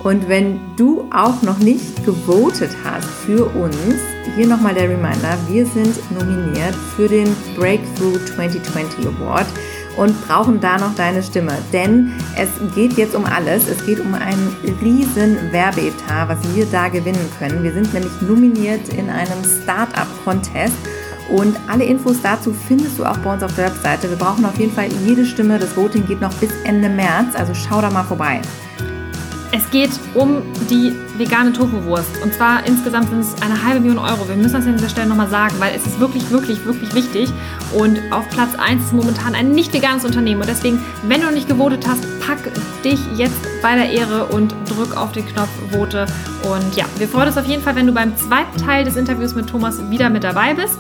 Und 0.04 0.30
wenn 0.30 0.60
du 0.78 1.10
auch 1.12 1.42
noch 1.42 1.58
nicht 1.58 2.06
gewotet 2.06 2.70
hast 2.84 3.10
für 3.26 3.46
uns, 3.46 3.96
hier 4.36 4.46
nochmal 4.46 4.76
der 4.76 4.84
Reminder, 4.84 5.36
wir 5.50 5.66
sind 5.66 5.98
nominiert 6.12 6.76
für 6.96 7.08
den 7.08 7.36
Breakthrough 7.58 8.24
2020 8.36 9.08
Award 9.08 9.48
und 9.98 10.28
brauchen 10.28 10.60
da 10.60 10.78
noch 10.78 10.96
deine 10.96 11.24
Stimme. 11.24 11.54
Denn 11.72 12.14
es 12.38 12.50
geht 12.74 12.94
jetzt 12.94 13.16
um 13.16 13.26
alles. 13.26 13.68
Es 13.68 13.86
geht 13.86 14.00
um 14.00 14.14
einen 14.14 14.56
riesen 14.82 15.52
Werbeetat, 15.52 16.30
was 16.30 16.56
wir 16.56 16.66
da 16.66 16.88
gewinnen 16.90 17.30
können. 17.40 17.64
Wir 17.64 17.74
sind 17.74 17.94
nämlich 17.94 18.22
nominiert 18.22 18.90
in 18.90 19.10
einem 19.10 19.44
Startup-Contest. 19.64 20.76
Und 21.30 21.58
alle 21.68 21.86
Infos 21.86 22.22
dazu 22.22 22.54
findest 22.54 23.00
du 23.00 23.06
auch 23.06 23.18
bei 23.18 23.34
uns 23.34 23.42
auf 23.42 23.56
der 23.56 23.66
Webseite. 23.66 24.10
Wir 24.10 24.18
brauchen 24.18 24.46
auf 24.46 24.58
jeden 24.60 24.74
Fall 24.74 24.90
jede 25.06 25.26
Stimme. 25.26 25.58
Das 25.58 25.76
Voting 25.76 26.06
geht 26.06 26.22
noch 26.22 26.34
bis 26.36 26.52
Ende 26.66 26.88
März, 26.88 27.36
also 27.36 27.54
schau 27.56 27.82
da 27.82 27.90
mal 27.90 28.04
vorbei. 28.04 28.42
Es 29.56 29.72
geht 29.72 29.92
um 30.16 30.42
die 30.70 30.92
vegane 31.18 31.54
Tofu-Wurst. 31.54 32.22
Und 32.22 32.34
zwar 32.34 32.66
insgesamt 32.68 33.10
sind 33.10 33.22
es 33.22 33.42
eine 33.42 33.66
halbe 33.66 33.80
Million 33.80 34.00
Euro. 34.00 34.28
Wir 34.28 34.36
müssen 34.36 34.52
das 34.52 34.66
an 34.66 34.76
dieser 34.76 34.90
Stelle 34.90 35.08
nochmal 35.08 35.30
sagen, 35.30 35.56
weil 35.60 35.74
es 35.74 35.86
ist 35.86 35.98
wirklich, 35.98 36.30
wirklich, 36.30 36.66
wirklich 36.66 36.94
wichtig. 36.94 37.30
Und 37.74 38.02
auf 38.12 38.28
Platz 38.32 38.50
1 38.58 38.84
ist 38.84 38.94
momentan 38.94 39.34
ein 39.34 39.52
nicht 39.52 39.74
veganes 39.74 40.04
Unternehmen. 40.04 40.42
Und 40.42 40.50
deswegen, 40.50 40.84
wenn 41.08 41.22
du 41.22 41.28
noch 41.28 41.34
nicht 41.34 41.48
gewotet 41.48 41.88
hast, 41.88 42.04
pack 42.20 42.40
dich 42.84 43.00
jetzt 43.16 43.40
bei 43.62 43.76
der 43.76 43.90
Ehre 43.92 44.26
und 44.26 44.54
drück 44.68 44.98
auf 44.98 45.14
den 45.14 45.26
Knopf 45.26 45.48
Vote. 45.72 46.06
Und 46.44 46.76
ja, 46.76 46.84
wir 46.98 47.08
freuen 47.08 47.30
uns 47.30 47.38
auf 47.38 47.46
jeden 47.46 47.64
Fall, 47.64 47.78
wenn 47.78 47.88
du 47.88 47.94
beim 47.94 48.18
zweiten 48.18 48.58
Teil 48.58 48.84
des 48.84 48.98
Interviews 48.98 49.36
mit 49.36 49.48
Thomas 49.48 49.90
wieder 49.90 50.10
mit 50.10 50.26
dabei 50.26 50.54
bist. 50.54 50.80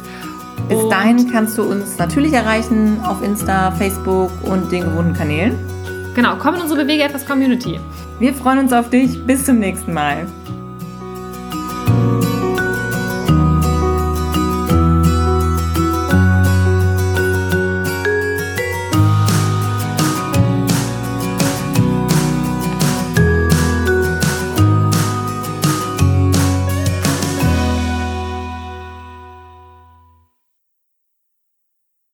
Bis 0.68 0.90
dahin 0.90 1.32
kannst 1.32 1.58
du 1.58 1.64
uns 1.64 1.98
natürlich 1.98 2.34
erreichen 2.34 3.00
auf 3.06 3.24
Insta, 3.24 3.72
Facebook 3.72 4.32
und 4.44 4.70
den 4.70 4.84
gewohnten 4.84 5.14
Kanälen. 5.14 5.56
Genau, 6.16 6.38
komm 6.38 6.56
in 6.56 6.62
unsere 6.62 6.84
Bewege 6.84 7.04
etwas 7.04 7.26
Community. 7.26 7.78
Wir 8.20 8.34
freuen 8.34 8.60
uns 8.60 8.72
auf 8.72 8.90
dich. 8.90 9.22
Bis 9.26 9.46
zum 9.46 9.60
nächsten 9.60 9.94
Mal. 9.94 10.26